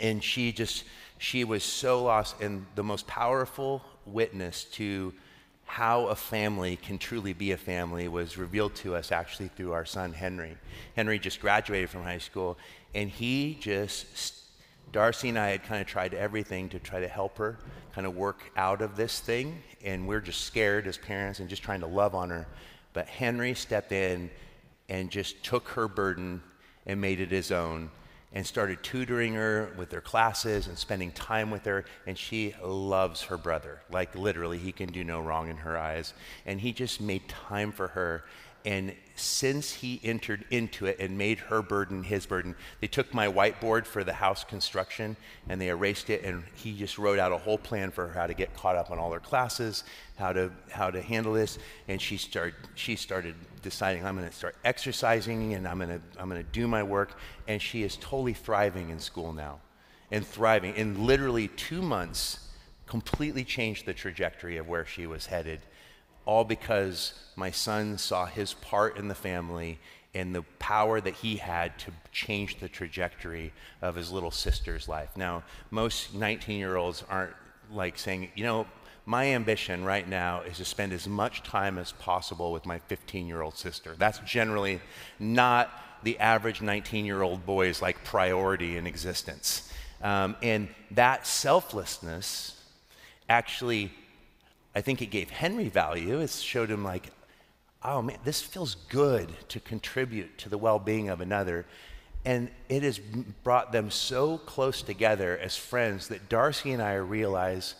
And 0.00 0.22
she 0.22 0.50
just 0.50 0.82
she 1.18 1.44
was 1.44 1.62
so 1.62 2.02
lost 2.02 2.40
and 2.40 2.66
the 2.74 2.82
most 2.82 3.06
powerful 3.06 3.80
witness 4.04 4.64
to 4.64 5.14
how 5.64 6.08
a 6.08 6.16
family 6.16 6.74
can 6.74 6.98
truly 6.98 7.32
be 7.32 7.52
a 7.52 7.56
family 7.56 8.08
was 8.08 8.36
revealed 8.36 8.74
to 8.74 8.96
us 8.96 9.12
actually 9.12 9.48
through 9.54 9.72
our 9.72 9.84
son 9.84 10.12
henry. 10.12 10.56
Henry 10.96 11.20
just 11.20 11.40
graduated 11.40 11.90
from 11.90 12.02
high 12.02 12.18
school 12.18 12.58
and 12.92 13.08
he 13.08 13.56
just 13.60 14.43
darcy 14.94 15.28
and 15.28 15.38
i 15.38 15.48
had 15.48 15.62
kind 15.62 15.80
of 15.82 15.86
tried 15.86 16.14
everything 16.14 16.70
to 16.70 16.78
try 16.78 17.00
to 17.00 17.08
help 17.08 17.36
her 17.36 17.58
kind 17.94 18.06
of 18.08 18.16
work 18.16 18.50
out 18.56 18.82
of 18.82 18.96
this 18.96 19.20
thing, 19.20 19.62
and 19.84 20.08
we're 20.08 20.20
just 20.20 20.40
scared 20.40 20.86
as 20.88 20.98
parents 20.98 21.38
and 21.38 21.48
just 21.48 21.62
trying 21.62 21.80
to 21.80 21.86
love 21.86 22.14
on 22.14 22.28
her. 22.30 22.46
But 22.92 23.06
Henry 23.06 23.54
stepped 23.54 23.92
in 23.92 24.30
and 24.88 25.10
just 25.10 25.44
took 25.44 25.68
her 25.68 25.86
burden 25.86 26.42
and 26.86 27.00
made 27.00 27.20
it 27.20 27.30
his 27.30 27.52
own 27.52 27.90
and 28.32 28.44
started 28.44 28.82
tutoring 28.82 29.34
her 29.34 29.72
with 29.78 29.90
their 29.90 30.00
classes 30.00 30.66
and 30.66 30.76
spending 30.76 31.12
time 31.12 31.52
with 31.52 31.64
her. 31.66 31.84
And 32.04 32.18
she 32.18 32.52
loves 32.64 33.22
her 33.22 33.38
brother. 33.38 33.80
Like, 33.92 34.16
literally, 34.16 34.58
he 34.58 34.72
can 34.72 34.90
do 34.90 35.04
no 35.04 35.20
wrong 35.20 35.48
in 35.48 35.58
her 35.58 35.78
eyes. 35.78 36.14
And 36.44 36.60
he 36.60 36.72
just 36.72 37.00
made 37.00 37.28
time 37.28 37.70
for 37.70 37.88
her. 37.88 38.24
And 38.64 38.94
since 39.14 39.70
he 39.70 40.00
entered 40.02 40.44
into 40.50 40.86
it 40.86 40.98
and 40.98 41.18
made 41.18 41.38
her 41.38 41.60
burden 41.60 42.02
his 42.02 42.24
burden, 42.24 42.56
they 42.80 42.86
took 42.86 43.12
my 43.12 43.28
whiteboard 43.28 43.84
for 43.84 44.02
the 44.02 44.14
house 44.14 44.42
construction 44.42 45.16
and 45.48 45.60
they 45.60 45.68
erased 45.68 46.08
it. 46.08 46.24
And 46.24 46.44
he 46.54 46.74
just 46.74 46.96
wrote 46.96 47.18
out 47.18 47.30
a 47.30 47.36
whole 47.36 47.58
plan 47.58 47.90
for 47.90 48.06
her 48.08 48.14
how 48.14 48.26
to 48.26 48.32
get 48.32 48.56
caught 48.56 48.76
up 48.76 48.90
on 48.90 48.98
all 48.98 49.12
her 49.12 49.20
classes, 49.20 49.84
how 50.16 50.32
to, 50.32 50.50
how 50.70 50.90
to 50.90 51.02
handle 51.02 51.34
this. 51.34 51.58
And 51.88 52.00
she, 52.00 52.16
started 52.16 52.54
she 52.74 52.96
started 52.96 53.34
deciding, 53.62 54.06
I'm 54.06 54.16
going 54.16 54.28
to 54.28 54.34
start 54.34 54.56
exercising 54.64 55.54
and 55.54 55.68
I'm 55.68 55.78
going 55.78 55.90
to 55.90 56.00
I'm 56.18 56.30
going 56.30 56.42
to 56.42 56.50
do 56.50 56.66
my 56.66 56.82
work. 56.82 57.18
And 57.46 57.60
she 57.60 57.82
is 57.82 57.96
totally 57.96 58.34
thriving 58.34 58.88
in 58.88 58.98
school 58.98 59.34
now 59.34 59.60
and 60.10 60.26
thriving. 60.26 60.74
In 60.74 61.06
literally 61.06 61.48
two 61.48 61.82
months, 61.82 62.48
completely 62.86 63.44
changed 63.44 63.84
the 63.84 63.94
trajectory 63.94 64.56
of 64.56 64.68
where 64.68 64.86
she 64.86 65.06
was 65.06 65.26
headed 65.26 65.60
all 66.26 66.44
because 66.44 67.14
my 67.36 67.50
son 67.50 67.98
saw 67.98 68.26
his 68.26 68.54
part 68.54 68.96
in 68.96 69.08
the 69.08 69.14
family 69.14 69.78
and 70.14 70.34
the 70.34 70.42
power 70.58 71.00
that 71.00 71.14
he 71.14 71.36
had 71.36 71.76
to 71.80 71.90
change 72.12 72.60
the 72.60 72.68
trajectory 72.68 73.52
of 73.82 73.96
his 73.96 74.12
little 74.12 74.30
sister's 74.30 74.88
life. 74.88 75.10
Now, 75.16 75.42
most 75.70 76.14
19 76.14 76.58
year 76.58 76.76
olds 76.76 77.04
aren't 77.08 77.34
like 77.72 77.98
saying, 77.98 78.30
you 78.34 78.44
know, 78.44 78.66
my 79.06 79.26
ambition 79.26 79.84
right 79.84 80.08
now 80.08 80.40
is 80.42 80.56
to 80.58 80.64
spend 80.64 80.92
as 80.92 81.06
much 81.06 81.42
time 81.42 81.78
as 81.78 81.92
possible 81.92 82.52
with 82.52 82.64
my 82.64 82.78
15 82.78 83.26
year 83.26 83.42
old 83.42 83.56
sister. 83.56 83.94
That's 83.98 84.18
generally 84.20 84.80
not 85.18 85.70
the 86.04 86.18
average 86.18 86.62
19 86.62 87.04
year 87.04 87.22
old 87.22 87.44
boy's 87.44 87.82
like 87.82 88.02
priority 88.04 88.76
in 88.76 88.86
existence. 88.86 89.70
Um, 90.00 90.36
and 90.42 90.68
that 90.92 91.26
selflessness 91.26 92.62
actually 93.28 93.90
I 94.74 94.80
think 94.80 95.00
it 95.00 95.06
gave 95.06 95.30
Henry 95.30 95.68
value. 95.68 96.20
It 96.20 96.30
showed 96.30 96.70
him, 96.70 96.84
like, 96.84 97.10
oh 97.82 98.02
man, 98.02 98.18
this 98.24 98.40
feels 98.40 98.76
good 98.88 99.28
to 99.48 99.60
contribute 99.60 100.38
to 100.38 100.48
the 100.48 100.58
well 100.58 100.78
being 100.78 101.08
of 101.08 101.20
another. 101.20 101.66
And 102.24 102.50
it 102.68 102.82
has 102.82 102.98
brought 102.98 103.70
them 103.70 103.90
so 103.90 104.38
close 104.38 104.80
together 104.80 105.38
as 105.38 105.56
friends 105.56 106.08
that 106.08 106.28
Darcy 106.28 106.72
and 106.72 106.82
I 106.82 106.94
realize 106.94 107.74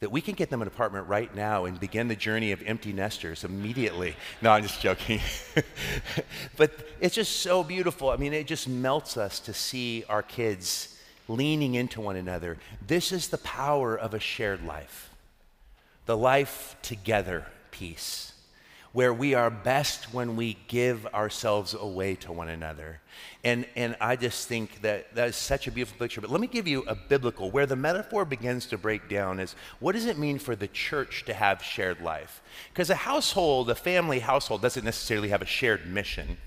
that 0.00 0.10
we 0.10 0.20
can 0.20 0.34
get 0.34 0.50
them 0.50 0.62
an 0.62 0.68
apartment 0.68 1.08
right 1.08 1.34
now 1.34 1.64
and 1.64 1.78
begin 1.78 2.08
the 2.08 2.16
journey 2.16 2.52
of 2.52 2.62
empty 2.62 2.92
nesters 2.92 3.44
immediately. 3.44 4.14
No, 4.42 4.50
I'm 4.50 4.62
just 4.62 4.80
joking. 4.80 5.20
but 6.56 6.70
it's 7.00 7.14
just 7.14 7.40
so 7.40 7.62
beautiful. 7.62 8.10
I 8.10 8.16
mean, 8.16 8.32
it 8.32 8.46
just 8.46 8.68
melts 8.68 9.16
us 9.16 9.40
to 9.40 9.54
see 9.54 10.04
our 10.08 10.22
kids 10.22 10.98
leaning 11.28 11.74
into 11.74 12.00
one 12.00 12.16
another. 12.16 12.58
This 12.86 13.10
is 13.10 13.28
the 13.28 13.38
power 13.38 13.96
of 13.96 14.14
a 14.14 14.20
shared 14.20 14.64
life 14.64 15.10
the 16.06 16.16
life 16.16 16.76
together 16.82 17.46
piece, 17.70 18.32
where 18.92 19.12
we 19.12 19.34
are 19.34 19.50
best 19.50 20.14
when 20.14 20.36
we 20.36 20.56
give 20.68 21.04
ourselves 21.08 21.74
away 21.74 22.14
to 22.14 22.32
one 22.32 22.48
another. 22.48 23.00
And, 23.44 23.66
and 23.76 23.96
I 24.00 24.16
just 24.16 24.48
think 24.48 24.80
that 24.82 25.14
that 25.14 25.28
is 25.28 25.36
such 25.36 25.66
a 25.66 25.72
beautiful 25.72 25.98
picture. 25.98 26.20
But 26.20 26.30
let 26.30 26.40
me 26.40 26.46
give 26.46 26.66
you 26.66 26.84
a 26.86 26.94
biblical, 26.94 27.50
where 27.50 27.66
the 27.66 27.76
metaphor 27.76 28.24
begins 28.24 28.66
to 28.66 28.78
break 28.78 29.08
down 29.08 29.40
is 29.40 29.54
what 29.80 29.92
does 29.92 30.06
it 30.06 30.16
mean 30.16 30.38
for 30.38 30.56
the 30.56 30.68
church 30.68 31.24
to 31.26 31.34
have 31.34 31.62
shared 31.62 32.00
life? 32.00 32.40
Because 32.72 32.88
a 32.88 32.94
household, 32.94 33.68
a 33.68 33.74
family 33.74 34.20
household, 34.20 34.62
doesn't 34.62 34.84
necessarily 34.84 35.28
have 35.28 35.42
a 35.42 35.46
shared 35.46 35.86
mission. 35.86 36.38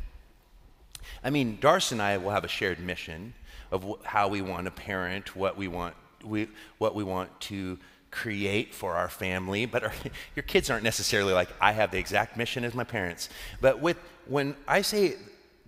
I 1.24 1.30
mean, 1.30 1.58
Darcy 1.60 1.96
and 1.96 2.02
I 2.02 2.18
will 2.18 2.32
have 2.32 2.46
a 2.46 2.50
shared 2.50 2.80
mission 2.80 3.34
of 3.72 3.84
wh- 3.84 4.06
how 4.06 4.30
we 4.30 4.42
want 4.42 4.66
to 4.66 4.72
parent, 4.72 5.36
what 5.36 5.58
we 5.58 5.68
want, 5.68 5.96
we, 6.24 6.48
what 6.78 6.96
we 6.96 7.04
want 7.04 7.40
to 7.42 7.78
create 8.12 8.74
for 8.74 8.96
our 8.96 9.10
family, 9.10 9.66
but 9.66 9.84
our, 9.84 9.94
your 10.36 10.44
kids 10.44 10.70
aren't 10.70 10.84
necessarily 10.84 11.34
like, 11.34 11.50
I 11.62 11.72
have 11.72 11.92
the 11.92 11.98
exact 11.98 12.38
mission 12.38 12.64
as 12.64 12.74
my 12.74 12.84
parents. 12.84 13.30
But 13.62 13.80
with, 13.80 13.98
when 14.26 14.56
I 14.68 14.82
say 14.82 15.16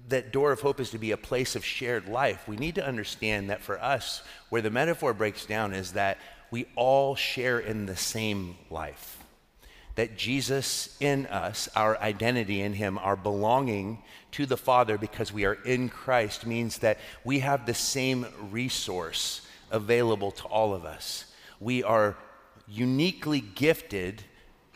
that 0.10 0.32
Door 0.32 0.54
of 0.54 0.62
Hope 0.62 0.80
is 0.80 0.92
to 0.92 0.98
be 0.98 1.12
a 1.12 1.18
place 1.18 1.56
of 1.56 1.66
shared 1.66 2.08
life, 2.08 2.48
we 2.48 2.58
need 2.58 2.76
to 2.76 2.86
understand 2.86 3.50
that 3.50 3.62
for 3.62 3.82
us, 3.82 4.24
where 4.50 4.62
the 4.62 4.70
metaphor 4.70 5.14
breaks 5.14 5.46
down 5.46 5.74
is 5.74 5.94
that 5.94 6.18
we 6.52 6.66
all 6.76 7.16
share 7.16 7.60
in 7.60 7.86
the 7.86 7.96
same 7.96 8.58
life. 8.70 9.18
That 9.96 10.18
Jesus 10.18 10.98
in 11.00 11.26
us, 11.28 11.70
our 11.76 11.98
identity 12.00 12.62
in 12.62 12.74
Him, 12.74 12.98
our 12.98 13.16
belonging 13.16 14.02
to 14.32 14.46
the 14.46 14.58
Father 14.58 14.98
because 14.98 15.34
we 15.34 15.46
are 15.46 15.54
in 15.54 15.90
Christ 15.90 16.46
means 16.46 16.80
that 16.80 16.98
we 17.24 17.40
have 17.40 17.66
the 17.66 17.74
same 17.74 18.26
resource 18.52 19.48
available 19.70 20.32
to 20.32 20.44
all 20.46 20.74
of 20.74 20.86
us. 20.86 21.26
We 21.60 21.84
are 21.84 22.18
uniquely 22.72 23.42
gifted 23.42 24.24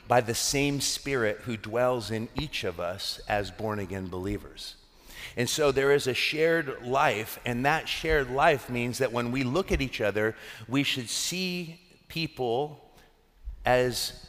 by 0.07 0.21
the 0.21 0.35
same 0.35 0.81
Spirit 0.81 1.39
who 1.45 1.57
dwells 1.57 2.11
in 2.11 2.27
each 2.35 2.63
of 2.63 2.79
us 2.79 3.19
as 3.27 3.49
born 3.49 3.79
again 3.79 4.07
believers. 4.07 4.75
And 5.37 5.49
so 5.49 5.71
there 5.71 5.91
is 5.91 6.07
a 6.07 6.13
shared 6.13 6.85
life, 6.85 7.39
and 7.45 7.65
that 7.65 7.89
shared 7.89 8.29
life 8.29 8.69
means 8.69 8.99
that 8.99 9.11
when 9.11 9.31
we 9.31 9.43
look 9.43 9.71
at 9.71 9.81
each 9.81 9.99
other, 10.01 10.35
we 10.67 10.83
should 10.83 11.09
see 11.09 11.79
people 12.07 12.91
as 13.65 14.27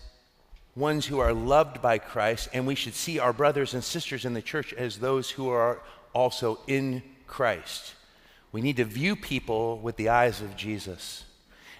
ones 0.74 1.06
who 1.06 1.18
are 1.18 1.32
loved 1.32 1.82
by 1.82 1.98
Christ, 1.98 2.48
and 2.52 2.66
we 2.66 2.74
should 2.74 2.94
see 2.94 3.18
our 3.18 3.32
brothers 3.32 3.74
and 3.74 3.84
sisters 3.84 4.24
in 4.24 4.34
the 4.34 4.42
church 4.42 4.72
as 4.72 4.98
those 4.98 5.30
who 5.30 5.48
are 5.48 5.82
also 6.12 6.58
in 6.66 7.02
Christ. 7.26 7.94
We 8.52 8.60
need 8.60 8.76
to 8.78 8.84
view 8.84 9.16
people 9.16 9.78
with 9.78 9.96
the 9.96 10.08
eyes 10.08 10.40
of 10.40 10.56
Jesus. 10.56 11.24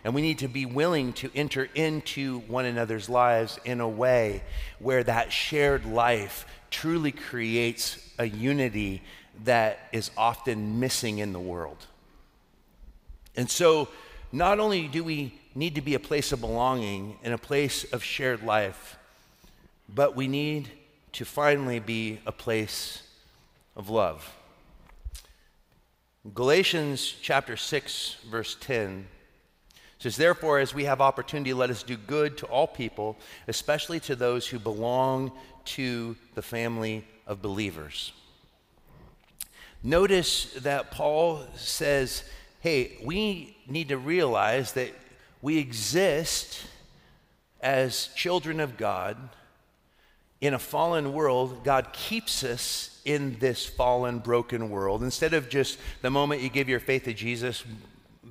And 0.04 0.14
we 0.14 0.22
need 0.22 0.38
to 0.38 0.48
be 0.48 0.66
willing 0.66 1.12
to 1.14 1.30
enter 1.35 1.68
into 1.74 2.40
one 2.40 2.64
another's 2.64 3.09
lives 3.09 3.59
in 3.64 3.80
a 3.80 3.88
way 3.88 4.42
where 4.78 5.02
that 5.02 5.32
shared 5.32 5.85
life 5.85 6.46
truly 6.70 7.12
creates 7.12 7.98
a 8.18 8.26
unity 8.26 9.02
that 9.44 9.78
is 9.92 10.11
often 10.16 10.80
missing 10.80 11.18
in 11.18 11.32
the 11.32 11.40
world. 11.40 11.87
And 13.37 13.50
so, 13.50 13.88
not 14.32 14.61
only 14.61 14.88
do 14.88 15.04
we 15.04 15.38
need 15.54 15.74
to 15.74 15.80
be 15.80 15.94
a 15.94 16.00
place 16.00 16.32
of 16.32 16.40
belonging 16.40 17.18
and 17.22 17.32
a 17.32 17.38
place 17.38 17.85
of 17.92 18.02
shared 18.02 18.42
life, 18.42 18.96
but 19.88 20.16
we 20.16 20.28
need 20.28 20.68
to 21.12 21.24
finally 21.24 21.78
be 21.78 22.20
a 22.26 22.32
place 22.32 23.02
of 23.74 23.88
love. 23.88 24.37
Galatians 26.35 27.14
chapter 27.22 27.56
6, 27.56 28.16
verse 28.28 28.56
10 28.61 29.06
says, 30.11 30.16
Therefore, 30.16 30.59
as 30.59 30.75
we 30.75 30.85
have 30.85 31.01
opportunity, 31.01 31.53
let 31.53 31.71
us 31.71 31.83
do 31.83 31.97
good 31.97 32.38
to 32.38 32.47
all 32.47 32.66
people, 32.66 33.16
especially 33.49 34.01
to 34.01 34.16
those 34.16 34.47
who 34.47 34.59
belong 34.59 35.33
to 35.64 36.16
the 36.35 36.42
family 36.42 37.05
of 37.27 37.42
believers. 37.42 38.12
Notice 39.83 40.53
that 40.62 40.90
Paul 40.90 41.45
says, 41.55 42.25
hey, 42.61 42.99
we 43.05 43.57
need 43.69 43.88
to 43.90 43.99
realize 43.99 44.73
that 44.73 44.92
we 45.42 45.59
exist 45.59 46.66
as 47.61 48.09
children 48.16 48.59
of 48.59 48.77
God 48.77 49.16
in 50.40 50.55
a 50.55 50.59
fallen 50.59 51.12
world. 51.12 51.62
God 51.62 51.92
keeps 51.92 52.42
us 52.42 53.01
in 53.05 53.38
this 53.38 53.64
fallen, 53.64 54.19
broken 54.19 54.71
world. 54.71 55.03
Instead 55.03 55.35
of 55.35 55.49
just 55.49 55.79
the 56.03 56.11
moment 56.11 56.42
you 56.42 56.49
give 56.49 56.69
your 56.69 56.81
faith 56.81 57.05
to 57.05 57.14
Jesus, 57.14 57.64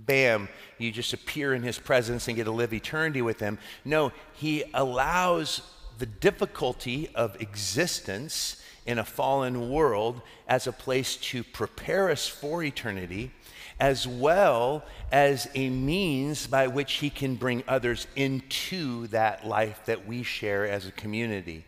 bam, 0.06 0.50
you 0.78 0.92
just 0.92 1.14
appear 1.14 1.54
in 1.54 1.64
his 1.64 1.80
presence 1.80 2.28
and 2.28 2.36
get 2.36 2.46
to 2.46 2.52
live 2.52 2.74
eternity 2.74 3.22
with 3.22 3.40
him. 3.40 3.58
No, 3.84 4.12
he 4.34 4.64
allows 4.74 5.62
the 5.98 6.06
difficulty 6.06 7.10
of 7.16 7.42
existence 7.42 8.62
in 8.86 9.00
a 9.00 9.06
fallen 9.06 9.70
world 9.70 10.22
as 10.48 10.68
a 10.68 10.72
place 10.72 11.16
to 11.18 11.44
prepare 11.44 12.10
us 12.10 12.28
for 12.28 12.64
eternity, 12.64 13.32
as 13.80 14.08
well 14.08 14.84
as 15.12 15.48
a 15.56 15.70
means 15.70 16.48
by 16.48 16.68
which 16.68 16.94
he 16.94 17.10
can 17.10 17.36
bring 17.36 17.64
others 17.68 18.08
into 18.16 19.08
that 19.08 19.46
life 19.46 19.82
that 19.86 20.06
we 20.06 20.24
share 20.24 20.68
as 20.68 20.88
a 20.88 20.92
community. 20.92 21.66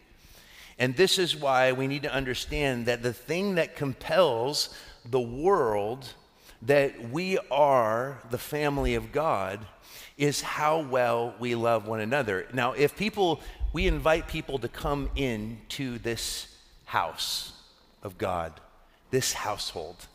And 0.79 0.95
this 0.95 1.17
is 1.17 1.35
why 1.35 1.71
we 1.71 1.87
need 1.87 2.03
to 2.03 2.13
understand 2.13 2.85
that 2.85 3.01
the 3.01 3.13
thing 3.13 3.55
that 3.55 3.75
compels 3.75 4.69
the 5.03 5.19
world 5.19 6.13
that 6.63 7.09
we 7.09 7.37
are 7.51 8.21
the 8.29 8.37
family 8.37 8.95
of 8.95 9.11
God 9.11 9.65
is 10.17 10.41
how 10.41 10.79
well 10.79 11.35
we 11.39 11.55
love 11.55 11.87
one 11.87 11.99
another. 11.99 12.47
Now, 12.53 12.71
if 12.73 12.95
people, 12.95 13.41
we 13.73 13.85
invite 13.85 14.27
people 14.27 14.57
to 14.59 14.67
come 14.67 15.09
in 15.15 15.59
to 15.69 15.99
this 15.99 16.47
house 16.85 17.53
of 18.01 18.17
God, 18.17 18.53
this 19.11 19.33
household. 19.33 20.07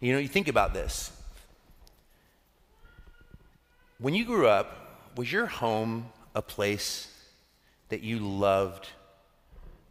You 0.00 0.12
know, 0.12 0.18
you 0.18 0.28
think 0.28 0.48
about 0.48 0.74
this. 0.74 1.12
When 3.98 4.14
you 4.14 4.24
grew 4.24 4.48
up, 4.48 5.12
was 5.16 5.32
your 5.32 5.46
home 5.46 6.06
a 6.34 6.42
place 6.42 7.12
that 7.88 8.02
you 8.02 8.18
loved 8.18 8.88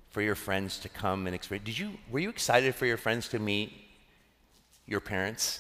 for 0.10 0.22
your 0.22 0.36
friends 0.36 0.80
to 0.80 0.90
come 0.90 1.28
and 1.28 1.36
experience? 1.36 1.66
Did 1.66 1.78
you, 1.78 1.92
were 2.10 2.20
you 2.20 2.30
excited 2.30 2.76
for 2.76 2.86
your 2.86 2.98
friends 2.98 3.28
to 3.30 3.40
meet 3.40 3.72
your 4.88 5.00
parents? 5.00 5.60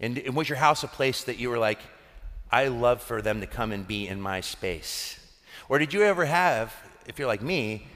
And, 0.00 0.18
and 0.18 0.34
was 0.34 0.48
your 0.48 0.58
house 0.58 0.82
a 0.82 0.88
place 0.88 1.22
that 1.24 1.38
you 1.38 1.48
were 1.50 1.58
like, 1.58 1.78
I 2.50 2.68
love 2.68 3.02
for 3.02 3.22
them 3.22 3.40
to 3.40 3.46
come 3.46 3.72
and 3.72 3.86
be 3.86 4.08
in 4.08 4.20
my 4.20 4.40
space? 4.40 5.18
Or 5.68 5.78
did 5.78 5.92
you 5.92 6.02
ever 6.02 6.24
have, 6.24 6.74
if 7.06 7.18
you're 7.18 7.28
like 7.28 7.42
me, 7.42 7.86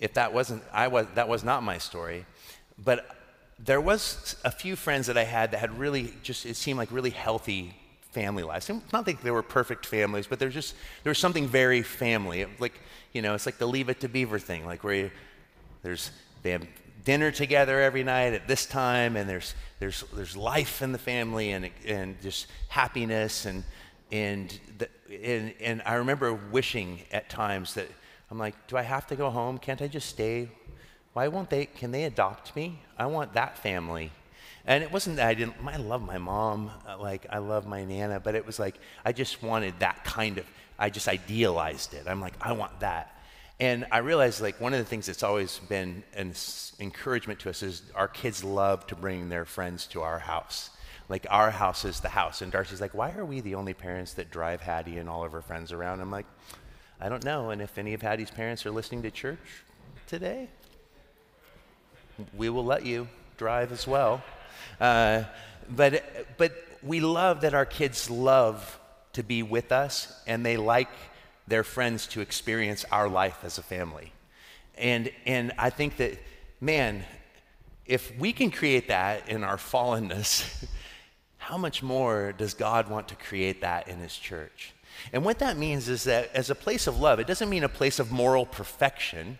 if 0.00 0.14
that 0.14 0.32
wasn't, 0.32 0.62
I 0.72 0.88
was, 0.88 1.06
that 1.14 1.28
was 1.28 1.44
not 1.44 1.62
my 1.62 1.78
story. 1.78 2.26
But 2.78 3.06
there 3.58 3.80
was 3.80 4.36
a 4.44 4.50
few 4.50 4.76
friends 4.76 5.06
that 5.06 5.16
I 5.16 5.24
had 5.24 5.52
that 5.52 5.58
had 5.58 5.78
really 5.78 6.12
just, 6.22 6.44
it 6.44 6.56
seemed 6.56 6.78
like 6.78 6.92
really 6.92 7.10
healthy 7.10 7.74
family 8.10 8.42
lives. 8.42 8.68
And 8.68 8.82
not 8.92 9.04
think 9.04 9.22
they 9.22 9.30
were 9.30 9.42
perfect 9.42 9.86
families, 9.86 10.26
but 10.26 10.38
there's 10.38 10.54
just, 10.54 10.74
there 11.02 11.10
was 11.10 11.18
something 11.18 11.46
very 11.46 11.82
family. 11.82 12.46
Like, 12.58 12.78
you 13.12 13.22
know, 13.22 13.34
it's 13.34 13.46
like 13.46 13.58
the 13.58 13.66
leave 13.66 13.88
it 13.88 14.00
to 14.00 14.08
beaver 14.08 14.38
thing, 14.38 14.66
like 14.66 14.84
where 14.84 14.94
you, 14.94 15.10
there's, 15.82 16.10
they 16.42 16.50
have 16.50 16.66
dinner 17.06 17.30
together 17.30 17.80
every 17.80 18.02
night 18.02 18.34
at 18.34 18.48
this 18.48 18.66
time, 18.66 19.16
and 19.16 19.30
there's, 19.30 19.54
there's, 19.78 20.04
there's 20.12 20.36
life 20.36 20.82
in 20.82 20.90
the 20.90 20.98
family 20.98 21.52
and, 21.52 21.70
and 21.86 22.20
just 22.20 22.48
happiness. 22.68 23.46
And, 23.46 23.62
and, 24.10 24.58
the, 24.76 24.88
and, 25.24 25.54
and 25.60 25.82
I 25.86 25.94
remember 25.94 26.34
wishing 26.34 27.00
at 27.12 27.30
times 27.30 27.74
that, 27.74 27.88
I'm 28.28 28.38
like, 28.38 28.66
do 28.66 28.76
I 28.76 28.82
have 28.82 29.06
to 29.06 29.16
go 29.16 29.30
home? 29.30 29.56
Can't 29.56 29.80
I 29.80 29.86
just 29.86 30.08
stay? 30.08 30.48
Why 31.12 31.28
won't 31.28 31.48
they? 31.48 31.66
Can 31.66 31.92
they 31.92 32.04
adopt 32.04 32.56
me? 32.56 32.80
I 32.98 33.06
want 33.06 33.34
that 33.34 33.56
family. 33.56 34.10
And 34.66 34.82
it 34.82 34.90
wasn't 34.90 35.16
that 35.16 35.28
I 35.28 35.34
didn't, 35.34 35.54
I 35.64 35.76
love 35.76 36.02
my 36.02 36.18
mom, 36.18 36.72
uh, 36.88 36.98
like 36.98 37.24
I 37.30 37.38
love 37.38 37.68
my 37.68 37.84
Nana, 37.84 38.18
but 38.18 38.34
it 38.34 38.44
was 38.44 38.58
like 38.58 38.80
I 39.04 39.12
just 39.12 39.44
wanted 39.44 39.78
that 39.78 40.02
kind 40.02 40.38
of, 40.38 40.46
I 40.76 40.90
just 40.90 41.06
idealized 41.06 41.94
it. 41.94 42.08
I'm 42.08 42.20
like, 42.20 42.34
I 42.40 42.50
want 42.50 42.80
that. 42.80 43.15
And 43.58 43.86
I 43.90 43.98
realized 43.98 44.42
like 44.42 44.60
one 44.60 44.74
of 44.74 44.78
the 44.78 44.84
things 44.84 45.06
that's 45.06 45.22
always 45.22 45.58
been 45.60 46.02
an 46.14 46.34
encouragement 46.78 47.40
to 47.40 47.50
us 47.50 47.62
is 47.62 47.82
our 47.94 48.08
kids 48.08 48.44
love 48.44 48.86
to 48.88 48.96
bring 48.96 49.28
their 49.28 49.46
friends 49.46 49.86
to 49.88 50.02
our 50.02 50.18
house. 50.18 50.70
Like 51.08 51.26
our 51.30 51.50
house 51.50 51.84
is 51.84 52.00
the 52.00 52.08
house. 52.08 52.42
And 52.42 52.52
Darcy's 52.52 52.80
like, 52.80 52.92
why 52.92 53.12
are 53.12 53.24
we 53.24 53.40
the 53.40 53.54
only 53.54 53.72
parents 53.72 54.14
that 54.14 54.30
drive 54.30 54.60
Hattie 54.60 54.98
and 54.98 55.08
all 55.08 55.24
of 55.24 55.32
her 55.32 55.40
friends 55.40 55.72
around? 55.72 56.00
I'm 56.00 56.10
like, 56.10 56.26
I 57.00 57.08
don't 57.08 57.24
know. 57.24 57.50
And 57.50 57.62
if 57.62 57.78
any 57.78 57.94
of 57.94 58.02
Hattie's 58.02 58.30
parents 58.30 58.66
are 58.66 58.70
listening 58.70 59.02
to 59.02 59.10
church 59.10 59.38
today, 60.06 60.48
we 62.36 62.50
will 62.50 62.64
let 62.64 62.84
you 62.84 63.08
drive 63.38 63.72
as 63.72 63.86
well. 63.86 64.22
Uh, 64.80 65.24
but, 65.70 66.36
but 66.36 66.52
we 66.82 67.00
love 67.00 67.40
that 67.42 67.54
our 67.54 67.66
kids 67.66 68.10
love 68.10 68.78
to 69.14 69.22
be 69.22 69.42
with 69.42 69.72
us 69.72 70.20
and 70.26 70.44
they 70.44 70.56
like 70.58 70.90
their 71.48 71.64
friends 71.64 72.06
to 72.08 72.20
experience 72.20 72.84
our 72.90 73.08
life 73.08 73.38
as 73.42 73.58
a 73.58 73.62
family. 73.62 74.12
And, 74.76 75.10
and 75.24 75.52
I 75.58 75.70
think 75.70 75.96
that, 75.96 76.18
man, 76.60 77.04
if 77.86 78.16
we 78.18 78.32
can 78.32 78.50
create 78.50 78.88
that 78.88 79.28
in 79.28 79.44
our 79.44 79.56
fallenness, 79.56 80.66
how 81.38 81.56
much 81.56 81.82
more 81.82 82.32
does 82.32 82.54
God 82.54 82.88
want 82.88 83.08
to 83.08 83.14
create 83.14 83.60
that 83.60 83.88
in 83.88 83.98
His 83.98 84.16
church? 84.16 84.74
And 85.12 85.24
what 85.24 85.38
that 85.38 85.56
means 85.56 85.88
is 85.88 86.04
that 86.04 86.34
as 86.34 86.50
a 86.50 86.54
place 86.54 86.86
of 86.86 86.98
love, 86.98 87.20
it 87.20 87.26
doesn't 87.26 87.48
mean 87.48 87.64
a 87.64 87.68
place 87.68 87.98
of 87.98 88.10
moral 88.10 88.46
perfection. 88.46 89.38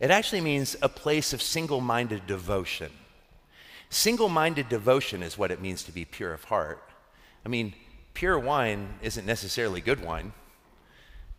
It 0.00 0.10
actually 0.10 0.40
means 0.40 0.76
a 0.82 0.88
place 0.88 1.32
of 1.32 1.40
single 1.40 1.80
minded 1.80 2.26
devotion. 2.26 2.90
Single 3.88 4.28
minded 4.28 4.68
devotion 4.68 5.22
is 5.22 5.38
what 5.38 5.50
it 5.50 5.60
means 5.60 5.84
to 5.84 5.92
be 5.92 6.04
pure 6.04 6.32
of 6.32 6.44
heart. 6.44 6.82
I 7.46 7.48
mean, 7.48 7.74
pure 8.12 8.38
wine 8.38 8.94
isn't 9.02 9.26
necessarily 9.26 9.80
good 9.80 10.02
wine. 10.02 10.32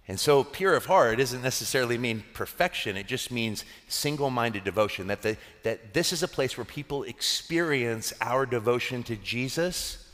And 0.07 0.19
so, 0.19 0.43
pure 0.43 0.75
of 0.75 0.85
heart 0.85 1.17
doesn't 1.17 1.41
necessarily 1.41 1.97
mean 1.97 2.23
perfection. 2.33 2.95
It 2.95 3.07
just 3.07 3.31
means 3.31 3.65
single 3.87 4.29
minded 4.29 4.63
devotion. 4.63 5.07
That, 5.07 5.23
the, 5.23 5.37
that 5.63 5.95
this 5.95 6.13
is 6.13 6.21
a 6.21 6.27
place 6.27 6.57
where 6.57 6.65
people 6.65 7.03
experience 7.03 8.13
our 8.21 8.45
devotion 8.45 9.01
to 9.03 9.15
Jesus 9.15 10.05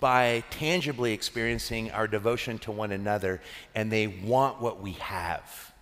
by 0.00 0.44
tangibly 0.50 1.12
experiencing 1.12 1.90
our 1.92 2.06
devotion 2.06 2.58
to 2.58 2.72
one 2.72 2.92
another, 2.92 3.40
and 3.74 3.90
they 3.90 4.06
want 4.06 4.60
what 4.60 4.80
we 4.80 4.92
have. 4.92 5.72